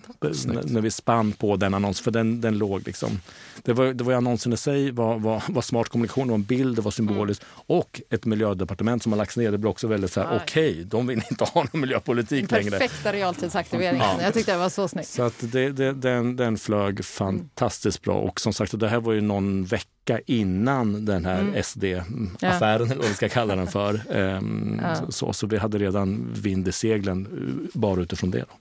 När 0.64 0.80
vi 0.80 0.90
spann 0.90 1.32
på 1.32 1.56
den 1.56 1.74
annonsen, 1.74 2.04
för 2.04 2.10
den, 2.10 2.40
den 2.40 2.58
låg 2.58 2.86
liksom... 2.86 3.20
Det 3.62 3.72
var, 3.72 3.86
det 3.86 4.04
var 4.04 4.12
annonsen 4.12 4.52
i 4.52 4.56
sig, 4.56 4.90
var, 4.90 5.18
var, 5.18 5.42
var 5.48 5.62
smart 5.62 5.88
kommunikation, 5.88 6.28
var 6.28 6.34
en 6.34 6.42
bild, 6.42 6.76
det 6.76 6.82
var 6.82 6.90
symboliskt. 6.90 7.42
Mm. 7.42 7.80
Och 7.80 8.00
ett 8.10 8.24
miljödepartement 8.24 9.02
som 9.02 9.12
har 9.12 9.16
lagts 9.16 9.36
ner, 9.36 9.50
det 9.50 9.58
blev 9.58 9.70
också 9.70 9.86
väldigt 9.86 10.12
så 10.12 10.20
här, 10.20 10.40
okej, 10.42 10.70
okay, 10.70 10.84
de 10.84 11.06
vill 11.06 11.22
inte 11.30 11.44
ha 11.44 11.66
någon 11.72 11.80
miljöpolitik 11.80 12.50
längre. 12.50 12.70
Perfekta 12.70 13.12
realtidsaktiviteter 13.12 13.71
aktiveringen. 13.74 14.08
Ja. 14.18 14.22
Jag 14.22 14.34
tyckte 14.34 14.52
det 14.52 14.58
var 14.58 14.68
så 14.68 14.88
snyggt. 14.88 15.08
Så 15.08 15.22
att 15.22 15.34
det, 15.38 15.72
det, 15.72 15.92
den, 15.92 16.36
den 16.36 16.58
flög 16.58 17.04
fantastiskt 17.04 18.02
bra 18.02 18.14
och 18.14 18.40
som 18.40 18.52
sagt 18.52 18.80
det 18.80 18.88
här 18.88 19.00
var 19.00 19.12
ju 19.12 19.20
någon 19.20 19.64
vecka 19.64 20.20
innan 20.26 21.04
den 21.04 21.24
här 21.24 21.40
mm. 21.40 21.62
SD-affären, 21.62 22.36
ja. 22.40 22.74
eller 22.74 22.96
vad 22.96 23.08
vi 23.08 23.14
ska 23.14 23.28
kalla 23.28 23.56
den 23.56 23.66
för. 23.66 24.00
Um, 24.16 24.80
ja. 24.82 24.96
så, 25.08 25.32
så 25.32 25.46
vi 25.46 25.58
hade 25.58 25.78
redan 25.78 26.32
vind 26.32 26.68
i 26.68 26.72
seglen 26.72 27.26
eh, 27.26 27.80
bara 27.80 28.00
utifrån 28.00 28.30
det. 28.30 28.38
Då. 28.38 28.54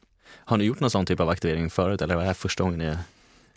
Har 0.45 0.57
ni 0.57 0.64
gjort 0.64 0.80
någon 0.80 0.89
sån 0.89 1.05
typ 1.05 1.20
av 1.20 1.30
aktivering 1.30 1.70
förut 1.70 2.01
eller 2.01 2.16
var 2.16 2.22
det 2.22 2.28
här 2.28 2.34
första 2.34 2.64
gången 2.64 2.80
ni 2.80 2.97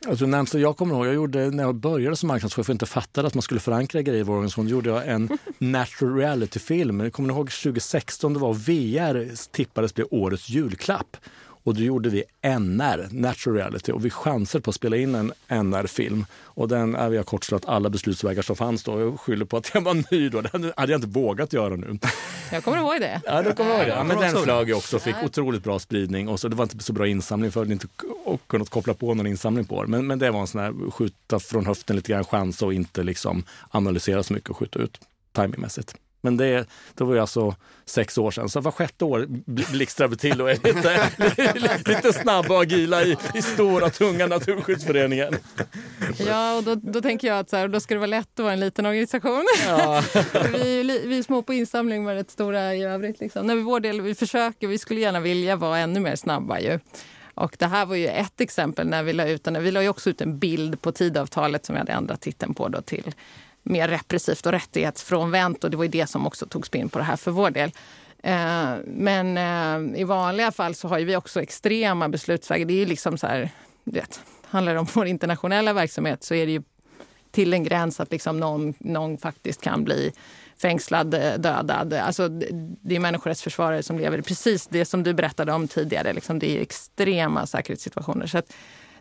Alltså, 0.07 0.27
närmsta 0.27 0.59
jag 0.59 0.77
kommer 0.77 0.95
ihåg, 0.95 1.07
jag 1.07 1.15
gjorde, 1.15 1.51
när 1.51 1.65
jag 1.65 1.75
började 1.75 2.17
som 2.17 2.27
marknadschef 2.27 2.69
och 2.69 2.73
inte 2.73 2.87
fattade 2.87 3.29
att 3.29 3.35
man 3.35 3.43
skulle 3.43 3.61
förankra 3.61 4.03
grejer 4.03 4.21
i 4.21 4.23
vår 4.23 4.35
organisation, 4.35 4.69
gjorde 4.69 4.91
jag 4.91 5.09
en 5.09 5.39
natural 5.59 6.17
reality-film. 6.17 7.11
Kommer 7.11 7.27
ni 7.29 7.35
ihåg 7.35 7.51
2016, 7.51 8.33
det 8.33 8.39
var 8.39 8.55
VR 8.55 9.51
tippades 9.53 9.95
bli 9.95 10.05
årets 10.11 10.49
julklapp. 10.49 11.17
Och 11.65 11.75
då 11.75 11.81
gjorde 11.81 12.09
vi 12.09 12.25
NR, 12.43 13.09
Natural 13.11 13.57
Reality, 13.57 13.93
och 13.93 14.05
vi 14.05 14.11
chansade 14.11 14.63
på 14.63 14.71
att 14.71 14.75
spela 14.75 14.97
in 14.97 15.15
en 15.15 15.33
NR-film. 15.49 16.27
Och 16.43 16.69
den, 16.69 16.95
är 16.95 17.11
vi 17.11 17.17
har 17.17 17.25
kortslått 17.25 17.65
alla 17.65 17.91
beslutsvägar 17.91 18.43
som 18.43 18.57
fanns 18.57 18.83
då. 18.83 19.01
Jag 19.01 19.21
skyller 19.21 19.45
på 19.45 19.57
att 19.57 19.71
jag 19.75 19.81
var 19.81 20.13
ny 20.13 20.29
då. 20.29 20.41
Det 20.41 20.73
hade 20.77 20.93
jag 20.93 20.99
inte 20.99 21.09
vågat 21.09 21.53
göra 21.53 21.77
nu. 21.77 21.99
Jag 22.53 22.65
kommer 22.65 22.79
ihåg 22.79 23.01
det. 23.01 23.21
Ja, 23.25 23.43
du 23.43 23.53
kommer 23.53 23.71
ihåg 23.71 23.81
det. 23.81 23.89
Ja, 23.89 24.05
men 24.05 24.21
den 24.21 24.37
flög 24.37 24.69
ju 24.69 24.75
också 24.75 24.99
fick 24.99 25.17
otroligt 25.25 25.65
bra 25.65 25.79
spridning. 25.79 26.29
Och 26.29 26.41
så, 26.41 26.49
det 26.49 26.57
var 26.57 26.65
inte 26.65 26.85
så 26.85 26.93
bra 26.93 27.07
insamling 27.07 27.53
för 27.53 27.63
att 27.63 27.69
inte 27.69 27.87
kunnat 28.47 28.71
koppla 28.71 28.95
på 28.95 29.15
någon 29.15 29.27
insamling 29.27 29.65
på 29.65 29.83
det. 29.83 29.91
Men, 29.91 30.07
men 30.07 30.19
det 30.19 30.31
var 30.31 30.41
en 30.41 30.47
sån 30.47 30.61
här 30.61 30.91
skjuta 30.91 31.41
från 31.41 31.67
höften 31.67 31.97
lite 31.97 32.13
grann, 32.13 32.25
chansa 32.25 32.67
och 32.67 32.75
inte 32.75 33.03
liksom 33.03 33.45
analysera 33.71 34.23
så 34.23 34.33
mycket 34.33 34.51
och 34.51 34.57
skjuta 34.57 34.79
ut 34.79 35.01
timingmässigt. 35.33 35.95
Men 36.25 36.37
det, 36.37 36.67
det 36.95 37.05
var 37.05 37.15
ju 37.15 37.21
alltså 37.21 37.55
sex 37.85 38.19
år 38.19 38.31
sedan. 38.31 38.49
Så 38.49 38.61
var 38.61 38.71
sjätte 38.71 39.05
år 39.05 39.27
blixtrar 39.73 40.09
vi 40.09 40.17
till 40.17 40.41
och 40.41 40.51
är 40.51 40.59
lite, 40.65 41.09
lite 41.91 42.13
snabba 42.13 42.55
och 42.55 42.63
agila 42.63 43.03
i, 43.03 43.17
i 43.35 43.43
stora, 43.43 43.91
tunga 43.91 44.27
Naturskyddsföreningen. 44.27 45.37
Ja, 46.27 46.57
och 46.57 46.65
då, 46.65 46.75
då 46.75 47.01
tänker 47.01 47.29
jag 47.29 47.39
att 47.39 47.51
så 47.51 47.57
här, 47.57 47.69
då 47.69 47.81
ska 47.81 47.95
det 47.95 47.99
vara 47.99 48.07
lätt 48.07 48.39
att 48.39 48.43
vara 48.43 48.53
en 48.53 48.61
liten 48.61 48.87
organisation. 48.87 49.47
Ja. 49.67 50.03
vi, 50.53 51.03
vi 51.07 51.19
är 51.19 51.23
små 51.23 51.43
på 51.43 51.55
insamling 51.55 52.05
men 52.05 52.15
rätt 52.15 52.31
stora 52.31 52.75
i 52.75 52.83
övrigt. 52.83 53.21
Liksom. 53.21 53.49
Vi, 53.49 53.63
vår 53.63 53.81
del, 53.81 54.01
vi 54.01 54.15
försöker, 54.15 54.69
vi 54.69 54.79
skulle 54.79 55.01
gärna 55.01 55.21
vilja 55.21 55.57
vara 55.57 55.79
ännu 55.79 56.01
mer 56.01 56.17
snabba 56.17 56.61
ju. 56.61 56.79
Och 57.35 57.57
det 57.59 57.67
här 57.67 57.87
var 57.87 57.97
ju 57.97 58.07
ett 58.07 58.41
exempel 58.41 58.87
när 58.87 59.03
vi 59.03 59.13
la 59.13 59.29
ut 59.29 59.45
den. 59.45 59.63
Vi 59.63 59.71
la 59.71 59.83
ju 59.83 59.89
också 59.89 60.11
ut 60.11 60.21
en 60.21 60.39
bild 60.39 60.81
på 60.81 60.93
tidavtalet 60.93 61.67
som 61.67 61.75
vi 61.75 61.79
hade 61.79 61.93
ändrat 61.93 62.21
titeln 62.21 62.55
på 62.55 62.69
då 62.69 62.83
till 62.83 63.15
mer 63.65 63.89
repressivt 63.89 64.47
och 64.47 64.53
rättighetsfrånvänt 64.53 65.65
och 65.65 65.71
det 65.71 65.77
var 65.77 65.85
ju 65.85 65.91
det 65.91 66.07
som 66.07 66.27
också 66.27 66.47
togs 66.47 66.75
in 66.75 66.89
på 66.89 66.99
det 66.99 67.05
här 67.05 67.17
för 67.17 67.31
vår 67.31 67.51
del. 67.51 67.71
Eh, 68.23 68.75
men 68.87 69.39
eh, 69.39 70.01
i 70.01 70.05
vanliga 70.05 70.53
fall 70.53 70.75
så 70.75 70.89
har 70.89 71.01
vi 71.01 71.17
också 71.17 71.43
extrema 71.43 72.09
beslutsvägar. 72.09 72.67
Det 72.67 72.75
är 72.75 72.79
ju 72.79 72.87
liksom 72.87 73.19
så 73.19 73.27
här, 73.27 73.51
vet, 73.85 74.21
handlar 74.45 74.75
det 74.75 74.81
om 74.81 74.87
vår 74.93 75.07
internationella 75.07 75.73
verksamhet 75.73 76.25
så 76.25 76.35
är 76.35 76.47
det 76.47 76.53
ju 76.53 76.63
till 77.31 77.55
en 77.55 77.65
gräns 77.65 78.01
att 78.01 78.11
liksom 78.11 78.41
någon, 78.41 78.75
någon 78.79 79.19
faktiskt 79.19 79.63
kan 79.63 79.85
bli 79.85 80.13
fängslad, 80.57 81.15
eh, 81.15 81.35
dödad. 81.39 81.93
Alltså, 81.93 82.29
det 82.29 82.97
är 82.97 83.01
människorättsförsvarare 83.01 83.83
som 83.83 83.99
lever 83.99 84.19
i 84.19 84.23
precis 84.23 84.67
det 84.67 84.85
som 84.85 85.03
du 85.03 85.15
berättade 85.15 85.53
om 85.53 85.69
tidigare. 85.69 86.13
Liksom, 86.13 86.39
det 86.39 86.57
är 86.57 86.63
extrema 86.63 87.47
säkerhetssituationer. 87.47 88.27
Så 88.27 88.39
att, 88.39 88.53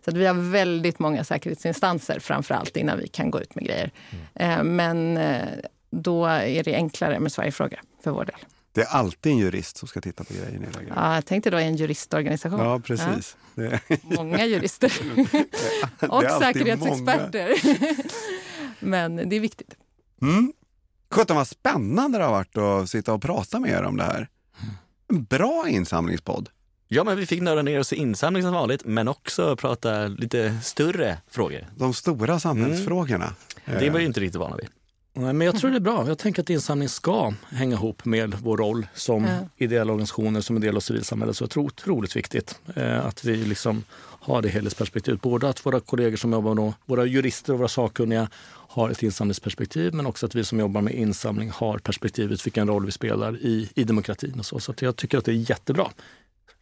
så 0.05 0.11
vi 0.11 0.25
har 0.25 0.51
väldigt 0.51 0.99
många 0.99 1.23
säkerhetsinstanser 1.23 2.19
framför 2.19 2.55
allt 2.55 2.77
innan 2.77 2.99
vi 2.99 3.07
kan 3.07 3.31
gå 3.31 3.41
ut 3.41 3.55
med 3.55 3.65
grejer. 3.65 3.91
Mm. 4.35 4.75
Men 4.75 5.17
eh, 5.17 5.47
då 5.89 6.25
är 6.25 6.63
det 6.63 6.75
enklare 6.75 7.19
med 7.19 7.31
Sverigefrågor 7.31 7.79
för 8.03 8.11
vår 8.11 8.25
del. 8.25 8.39
Det 8.71 8.81
är 8.81 8.87
alltid 8.87 9.31
en 9.31 9.37
jurist 9.37 9.77
som 9.77 9.87
ska 9.87 10.01
titta 10.01 10.23
på 10.23 10.33
grejer. 10.33 10.49
grejer. 10.49 10.93
Ja, 10.95 11.15
jag 11.15 11.25
tänkte 11.25 11.49
då 11.49 11.57
en 11.57 11.75
juristorganisation. 11.75 12.59
Ja, 12.59 12.79
precis. 12.79 13.37
Ja. 13.55 13.79
Många 14.01 14.45
jurister. 14.45 14.93
och 16.09 16.23
säkerhetsexperter. 16.41 17.53
Men 18.79 19.29
det 19.29 19.35
är 19.35 19.39
viktigt. 19.39 19.75
Mm. 20.21 20.53
Sjutton 21.11 21.37
vad 21.37 21.47
spännande 21.47 22.17
det 22.17 22.23
har 22.23 22.31
varit 22.31 22.57
att 22.57 22.89
sitta 22.89 23.13
och 23.13 23.21
prata 23.21 23.59
med 23.59 23.71
er 23.71 23.83
om 23.83 23.97
det 23.97 24.03
här. 24.03 24.29
En 25.09 25.23
bra 25.23 25.65
insamlingspodd. 25.69 26.49
Ja, 26.95 27.03
men 27.03 27.17
vi 27.17 27.25
fick 27.25 27.41
nörda 27.41 27.61
ner 27.61 27.79
oss 27.79 27.93
i 27.93 27.95
insamling 27.95 28.43
som 28.43 28.53
vanligt, 28.53 28.85
men 28.85 29.07
också 29.07 29.55
prata 29.55 30.07
lite 30.07 30.57
större 30.63 31.17
frågor. 31.29 31.67
De 31.75 31.93
stora 31.93 32.39
samhällsfrågorna. 32.39 33.33
Mm. 33.65 33.79
Det 33.79 33.89
var 33.89 33.99
ju 33.99 34.05
inte 34.05 34.19
riktigt 34.19 34.39
vana 34.39 34.55
vid. 34.55 34.67
Men 35.13 35.41
jag 35.41 35.55
tror 35.55 35.71
det 35.71 35.77
är 35.77 35.79
bra. 35.79 36.07
Jag 36.07 36.17
tänker 36.17 36.41
att 36.41 36.49
insamling 36.49 36.89
ska 36.89 37.33
hänga 37.49 37.75
ihop 37.75 38.05
med 38.05 38.35
vår 38.41 38.57
roll 38.57 38.87
som 38.93 39.25
ja. 39.25 39.37
ideella 39.57 39.91
organisationer, 39.91 40.41
som 40.41 40.55
en 40.55 40.61
del 40.61 40.75
av 40.75 40.79
civilsamhället. 40.79 41.37
Så 41.37 41.43
jag 41.43 41.49
tror 41.49 41.65
otroligt 41.65 42.15
viktigt 42.15 42.59
eh, 42.75 43.05
att 43.05 43.25
vi 43.25 43.35
liksom 43.35 43.83
har 43.99 44.41
det 44.41 44.49
helhetsperspektivet. 44.49 45.21
Både 45.21 45.49
att 45.49 45.65
våra 45.65 45.79
kollegor 45.79 46.17
som 46.17 46.31
jobbar 46.31 46.53
med 46.53 46.73
våra 46.85 47.05
jurister 47.05 47.53
och 47.53 47.59
våra 47.59 47.67
sakkunniga 47.67 48.27
har 48.67 48.89
ett 48.89 49.03
insamlingsperspektiv, 49.03 49.93
men 49.93 50.05
också 50.05 50.25
att 50.25 50.35
vi 50.35 50.43
som 50.43 50.59
jobbar 50.59 50.81
med 50.81 50.93
insamling 50.93 51.49
har 51.49 51.77
perspektivet 51.77 52.45
vilken 52.45 52.67
roll 52.67 52.85
vi 52.85 52.91
spelar 52.91 53.37
i, 53.37 53.69
i 53.75 53.83
demokratin. 53.83 54.39
Och 54.39 54.45
så 54.45 54.59
så 54.59 54.73
jag 54.79 54.95
tycker 54.95 55.17
att 55.17 55.25
det 55.25 55.31
är 55.31 55.49
jättebra 55.49 55.89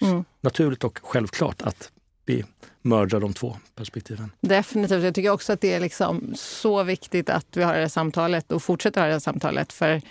mm. 0.02 0.24
naturligt 0.42 0.84
och 0.84 1.00
självklart 1.04 1.62
att 1.62 1.92
vi 2.26 2.44
mergar 2.82 3.20
de 3.20 3.34
två 3.34 3.58
perspektiven. 3.76 4.32
Definitivt. 4.42 5.04
Jag 5.04 5.16
tycker 5.16 5.30
också 5.30 5.54
att 5.54 5.62
det 5.62 5.74
är 5.74 5.80
liksom 5.80 6.34
så 6.36 6.84
viktigt 6.84 7.30
att 7.30 7.48
vi 7.54 7.64
har 7.64 7.74
det 7.74 7.80
här 7.80 7.88
samtalet 7.88 8.52
och 8.52 8.64
fortsätter 8.64 9.02
ha 9.02 9.08
det 9.08 9.14
här 9.14 9.20
samtalet. 9.20 9.74
För, 9.74 10.02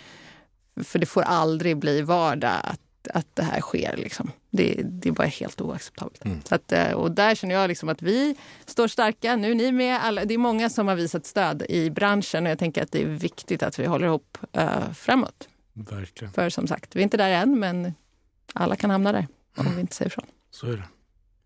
för 0.83 0.99
det 0.99 1.05
får 1.05 1.21
aldrig 1.21 1.77
bli 1.77 2.01
vardag 2.01 2.57
att, 2.63 3.07
att 3.13 3.27
det 3.33 3.43
här 3.43 3.61
sker. 3.61 3.97
Liksom. 3.97 4.31
Det, 4.49 4.81
det 4.83 5.09
är 5.09 5.13
bara 5.13 5.27
helt 5.27 5.61
oacceptabelt. 5.61 6.25
Mm. 6.25 6.41
Så 6.43 6.55
att, 6.55 6.71
eh, 6.71 6.91
och 6.91 7.11
där 7.11 7.35
känner 7.35 7.55
jag 7.55 7.67
liksom 7.67 7.89
att 7.89 8.01
vi 8.01 8.35
står 8.65 8.87
starka. 8.87 9.35
Nu 9.35 9.51
är 9.51 9.55
ni 9.55 9.71
med. 9.71 9.99
Alla, 10.03 10.25
det 10.25 10.33
är 10.33 10.37
många 10.37 10.69
som 10.69 10.87
har 10.87 10.95
visat 10.95 11.25
stöd 11.25 11.65
i 11.69 11.89
branschen 11.89 12.45
och 12.45 12.51
jag 12.51 12.59
tänker 12.59 12.83
att 12.83 12.91
det 12.91 13.01
är 13.01 13.05
viktigt 13.05 13.63
att 13.63 13.79
vi 13.79 13.85
håller 13.85 14.07
ihop 14.07 14.37
uh, 14.57 14.93
framåt. 14.93 15.47
Verkligen. 15.73 16.33
För 16.33 16.49
som 16.49 16.67
sagt, 16.67 16.95
vi 16.95 16.99
är 16.99 17.03
inte 17.03 17.17
där 17.17 17.29
än, 17.29 17.59
men 17.59 17.93
alla 18.53 18.75
kan 18.75 18.89
hamna 18.89 19.11
där 19.11 19.27
om 19.57 19.75
vi 19.75 19.81
inte 19.81 19.95
säger 19.95 20.11
ifrån. 20.11 20.25
Så 20.51 20.67
är 20.67 20.77
det. 20.77 20.83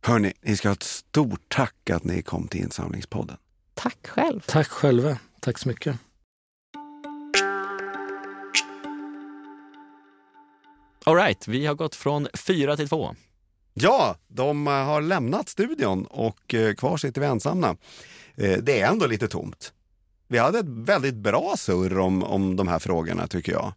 Hörni, 0.01 0.34
ni 0.41 0.58
ska 0.58 0.68
ha 0.68 0.74
ett 0.74 0.84
stort 0.84 1.41
tack 1.47 1.89
att 1.89 2.03
ni 2.03 2.22
kom 2.22 2.47
till 2.47 2.62
Insamlingspodden. 2.62 3.38
Tack 3.74 4.08
själv. 4.08 4.39
Tack 4.47 4.68
själva. 4.68 5.18
Tack 5.39 5.58
så 5.58 5.68
mycket. 5.68 5.97
All 11.03 11.16
right, 11.16 11.47
vi 11.47 11.66
har 11.66 11.76
gått 11.76 11.95
från 11.95 12.28
fyra 12.34 12.78
till 12.78 12.89
två. 12.89 13.16
Ja, 13.74 14.16
de 14.28 14.68
har 14.68 15.01
lämnat 15.01 15.49
studion 15.49 16.06
och 16.06 16.53
eh, 16.53 16.74
kvar 16.74 16.97
sitter 16.97 17.22
vi 17.22 17.28
ensamma. 17.28 17.78
Eh, 18.36 18.58
det 18.62 18.82
är 18.82 18.88
ändå 18.91 19.06
lite 19.08 19.28
tomt. 19.28 19.74
Vi 20.28 20.38
hade 20.38 20.60
ett 20.60 20.66
väldigt 20.68 21.16
bra 21.16 21.53
surr 21.58 21.99
om, 21.99 22.24
om 22.24 22.56
de 22.56 22.68
här 22.68 22.80
frågorna 22.80 23.28
tycker 23.28 23.51
jag. 23.51 23.74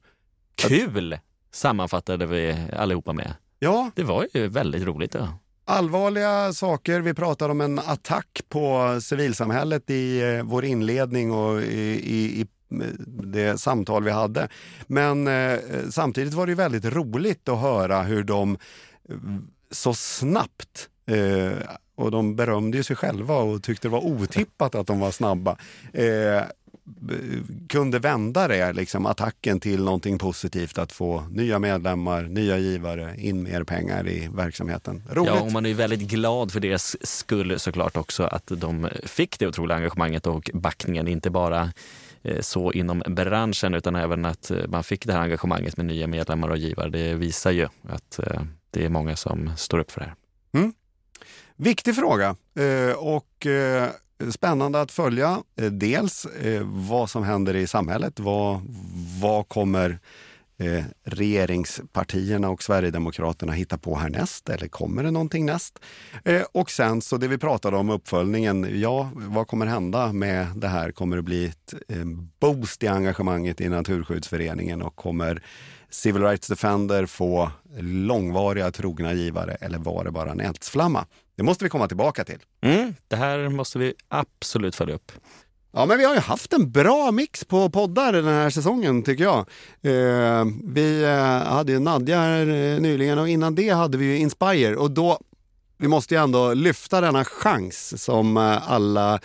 Kul 0.54 1.18
sammanfattade 1.50 2.26
vi 2.26 2.56
allihopa 2.76 3.12
med. 3.12 3.34
Ja. 3.58 3.90
Det 3.94 4.02
var 4.02 4.26
ju 4.34 4.48
väldigt 4.48 4.82
roligt. 4.82 5.14
Ja. 5.14 5.38
Allvarliga 5.64 6.52
saker. 6.52 7.00
Vi 7.00 7.14
pratar 7.14 7.48
om 7.48 7.60
en 7.60 7.78
attack 7.78 8.40
på 8.48 8.98
civilsamhället 9.02 9.90
i 9.90 10.20
eh, 10.20 10.42
vår 10.42 10.64
inledning 10.64 11.32
och 11.32 11.62
i, 11.62 12.00
i, 12.04 12.40
i 12.40 12.46
det 13.24 13.58
samtal 13.60 14.04
vi 14.04 14.10
hade. 14.10 14.48
Men 14.86 15.26
eh, 15.26 15.58
samtidigt 15.90 16.34
var 16.34 16.46
det 16.46 16.54
väldigt 16.54 16.84
roligt 16.84 17.48
att 17.48 17.60
höra 17.60 18.02
hur 18.02 18.24
de 18.24 18.58
eh, 19.08 19.16
så 19.70 19.94
snabbt 19.94 20.88
eh, 21.06 21.58
och 21.94 22.10
de 22.10 22.36
berömde 22.36 22.76
ju 22.76 22.82
sig 22.82 22.96
själva 22.96 23.36
och 23.36 23.62
tyckte 23.62 23.88
det 23.88 23.92
var 23.92 24.06
otippat 24.06 24.74
att 24.74 24.86
de 24.86 25.00
var 25.00 25.10
snabba. 25.10 25.56
Eh, 25.92 26.42
kunde 27.68 27.98
vända 27.98 28.48
det, 28.48 28.72
liksom, 28.72 29.06
attacken 29.06 29.60
till 29.60 29.84
någonting 29.84 30.18
positivt, 30.18 30.78
att 30.78 30.92
få 30.92 31.20
nya 31.30 31.58
medlemmar, 31.58 32.22
nya 32.22 32.58
givare, 32.58 33.14
in 33.18 33.42
mer 33.42 33.64
pengar 33.64 34.08
i 34.08 34.28
verksamheten. 34.34 35.02
Roligt! 35.10 35.32
Ja, 35.34 35.40
och 35.40 35.52
man 35.52 35.66
är 35.66 35.74
väldigt 35.74 36.00
glad 36.00 36.52
för 36.52 36.60
deras 36.60 36.96
skull 37.06 37.58
såklart 37.58 37.96
också 37.96 38.22
att 38.22 38.46
de 38.46 38.88
fick 39.04 39.38
det 39.38 39.46
otroliga 39.46 39.76
engagemanget 39.76 40.26
och 40.26 40.50
backningen, 40.54 41.08
inte 41.08 41.30
bara 41.30 41.72
eh, 42.22 42.40
så 42.40 42.72
inom 42.72 43.02
branschen 43.06 43.74
utan 43.74 43.96
även 43.96 44.24
att 44.24 44.50
eh, 44.50 44.66
man 44.68 44.84
fick 44.84 45.06
det 45.06 45.12
här 45.12 45.20
engagemanget 45.20 45.76
med 45.76 45.86
nya 45.86 46.06
medlemmar 46.06 46.48
och 46.48 46.58
givare. 46.58 46.90
Det 46.90 47.14
visar 47.14 47.50
ju 47.50 47.68
att 47.88 48.18
eh, 48.18 48.42
det 48.70 48.84
är 48.84 48.88
många 48.88 49.16
som 49.16 49.50
står 49.56 49.78
upp 49.78 49.90
för 49.90 50.00
det 50.00 50.06
här. 50.06 50.14
Mm. 50.52 50.72
Viktig 51.56 51.94
fråga 51.94 52.36
och 52.96 53.46
spännande 54.30 54.80
att 54.80 54.92
följa. 54.92 55.42
Eh, 55.56 55.70
dels 55.70 56.24
eh, 56.24 56.62
vad 56.64 57.10
som 57.10 57.24
händer 57.24 57.56
i 57.56 57.66
samhället. 57.66 58.20
Vad, 58.20 58.60
vad 59.20 59.48
kommer 59.48 59.98
eh, 60.58 60.84
regeringspartierna 61.04 62.50
och 62.50 62.62
Sverigedemokraterna 62.62 63.52
hitta 63.52 63.78
på 63.78 63.96
härnäst? 63.96 64.48
Eller 64.48 64.68
kommer 64.68 65.02
det 65.02 65.10
någonting 65.10 65.46
näst? 65.46 65.78
Eh, 66.24 66.42
och 66.52 66.70
sen 66.70 67.02
så 67.02 67.16
det 67.16 67.28
vi 67.28 67.38
pratade 67.38 67.76
om, 67.76 67.90
uppföljningen. 67.90 68.80
Ja, 68.80 69.10
vad 69.14 69.46
kommer 69.46 69.66
hända 69.66 70.12
med 70.12 70.46
det 70.56 70.68
här? 70.68 70.92
Kommer 70.92 71.16
det 71.16 71.22
bli 71.22 71.46
ett 71.46 71.74
boost 72.40 72.82
i 72.82 72.86
engagemanget 72.86 73.60
i 73.60 73.68
Naturskyddsföreningen 73.68 74.82
och 74.82 74.96
kommer 74.96 75.42
Civil 75.90 76.22
Rights 76.22 76.48
Defender 76.48 77.06
få 77.06 77.50
långvariga 77.80 78.70
trogna 78.70 79.12
givare 79.12 79.54
eller 79.54 79.78
var 79.78 80.04
det 80.04 80.10
bara 80.10 80.30
en 80.30 80.40
eldsflamma? 80.40 81.06
Det 81.38 81.44
måste 81.44 81.64
vi 81.64 81.70
komma 81.70 81.88
tillbaka 81.88 82.24
till. 82.24 82.38
Mm, 82.60 82.94
det 83.08 83.16
här 83.16 83.48
måste 83.48 83.78
vi 83.78 83.94
absolut 84.08 84.76
följa 84.76 84.94
upp. 84.94 85.12
Ja, 85.72 85.86
men 85.86 85.98
vi 85.98 86.04
har 86.04 86.14
ju 86.14 86.20
haft 86.20 86.52
en 86.52 86.70
bra 86.70 87.10
mix 87.10 87.44
på 87.44 87.70
poddar 87.70 88.12
den 88.12 88.24
här 88.24 88.50
säsongen 88.50 89.02
tycker 89.02 89.24
jag. 89.24 89.38
Eh, 89.82 90.44
vi 90.64 91.04
eh, 91.04 91.52
hade 91.52 91.72
ju 91.72 91.78
Nadja 91.78 92.38
eh, 92.40 92.80
nyligen 92.80 93.18
och 93.18 93.28
innan 93.28 93.54
det 93.54 93.68
hade 93.68 93.98
vi 93.98 94.04
ju 94.04 94.16
Inspire 94.16 94.76
och 94.76 94.90
då 94.90 95.18
vi 95.76 95.88
måste 95.88 96.14
ju 96.14 96.22
ändå 96.22 96.54
lyfta 96.54 97.00
denna 97.00 97.24
chans 97.24 98.04
som 98.04 98.36
eh, 98.36 98.70
alla 98.72 99.20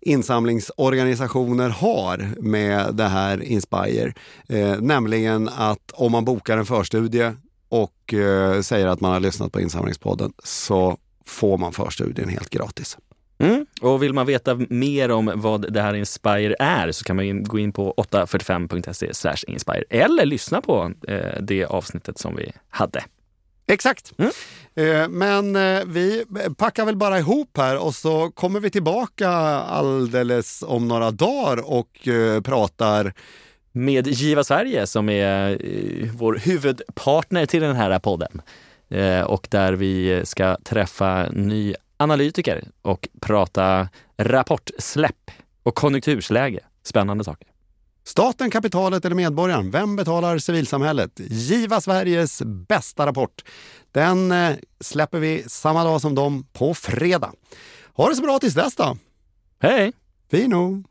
insamlingsorganisationer 0.00 1.68
har 1.68 2.34
med 2.40 2.94
det 2.94 3.08
här 3.08 3.42
Inspire. 3.42 4.12
Eh, 4.48 4.80
nämligen 4.80 5.48
att 5.48 5.90
om 5.92 6.12
man 6.12 6.24
bokar 6.24 6.58
en 6.58 6.66
förstudie 6.66 7.36
och 7.68 8.14
eh, 8.14 8.60
säger 8.60 8.86
att 8.86 9.00
man 9.00 9.12
har 9.12 9.20
lyssnat 9.20 9.52
på 9.52 9.60
Insamlingspodden 9.60 10.32
så 10.44 10.98
får 11.26 11.58
man 11.58 11.72
förstudien 11.72 12.28
helt 12.28 12.50
gratis. 12.50 12.98
Mm. 13.38 13.66
Och 13.80 14.02
vill 14.02 14.12
man 14.12 14.26
veta 14.26 14.54
mer 14.68 15.10
om 15.10 15.32
vad 15.34 15.72
det 15.72 15.82
här 15.82 15.94
Inspire 15.94 16.56
är 16.58 16.92
så 16.92 17.04
kan 17.04 17.16
man 17.16 17.44
gå 17.44 17.58
in 17.58 17.72
på 17.72 17.94
845.se 17.96 19.52
inspire 19.52 19.84
eller 19.90 20.26
lyssna 20.26 20.60
på 20.60 20.92
eh, 21.08 21.40
det 21.40 21.64
avsnittet 21.64 22.18
som 22.18 22.36
vi 22.36 22.52
hade. 22.68 23.04
Exakt. 23.68 24.12
Mm. 24.18 24.30
Eh, 24.74 25.08
men 25.08 25.56
eh, 25.56 25.84
vi 25.86 26.24
packar 26.56 26.84
väl 26.84 26.96
bara 26.96 27.18
ihop 27.18 27.56
här 27.56 27.78
och 27.78 27.94
så 27.94 28.30
kommer 28.30 28.60
vi 28.60 28.70
tillbaka 28.70 29.28
alldeles 29.28 30.62
om 30.66 30.88
några 30.88 31.10
dagar 31.10 31.70
och 31.70 32.08
eh, 32.08 32.40
pratar 32.40 33.14
Med 33.72 34.06
Giva 34.06 34.44
Sverige 34.44 34.86
som 34.86 35.08
är 35.08 35.50
eh, 35.50 36.10
vår 36.14 36.40
huvudpartner 36.42 37.46
till 37.46 37.62
den 37.62 37.76
här 37.76 37.98
podden. 37.98 38.42
Eh, 38.88 39.20
och 39.20 39.46
där 39.50 39.72
vi 39.72 40.22
ska 40.24 40.56
träffa 40.64 41.28
ny 41.32 41.74
analytiker 41.96 42.64
och 42.82 43.08
prata 43.20 43.88
rapportsläpp 44.16 45.30
och 45.62 45.74
konjunktursläge. 45.74 46.60
Spännande 46.82 47.24
saker. 47.24 47.48
Staten, 48.04 48.50
kapitalet 48.50 49.04
eller 49.04 49.16
medborgaren? 49.16 49.70
Vem 49.70 49.96
betalar 49.96 50.38
civilsamhället? 50.38 51.10
Giva 51.16 51.80
Sveriges 51.80 52.42
bästa 52.44 53.06
rapport. 53.06 53.44
Den 53.92 54.32
eh, 54.32 54.56
släpper 54.80 55.18
vi 55.18 55.44
samma 55.46 55.84
dag 55.84 56.00
som 56.00 56.14
dem 56.14 56.46
på 56.52 56.74
fredag. 56.74 57.32
Ha 57.92 58.08
det 58.08 58.16
så 58.16 58.22
bra 58.22 58.38
tills 58.38 58.54
dess 58.54 58.76
då. 58.76 58.96
Hej! 59.60 59.92
Fino! 60.30 60.84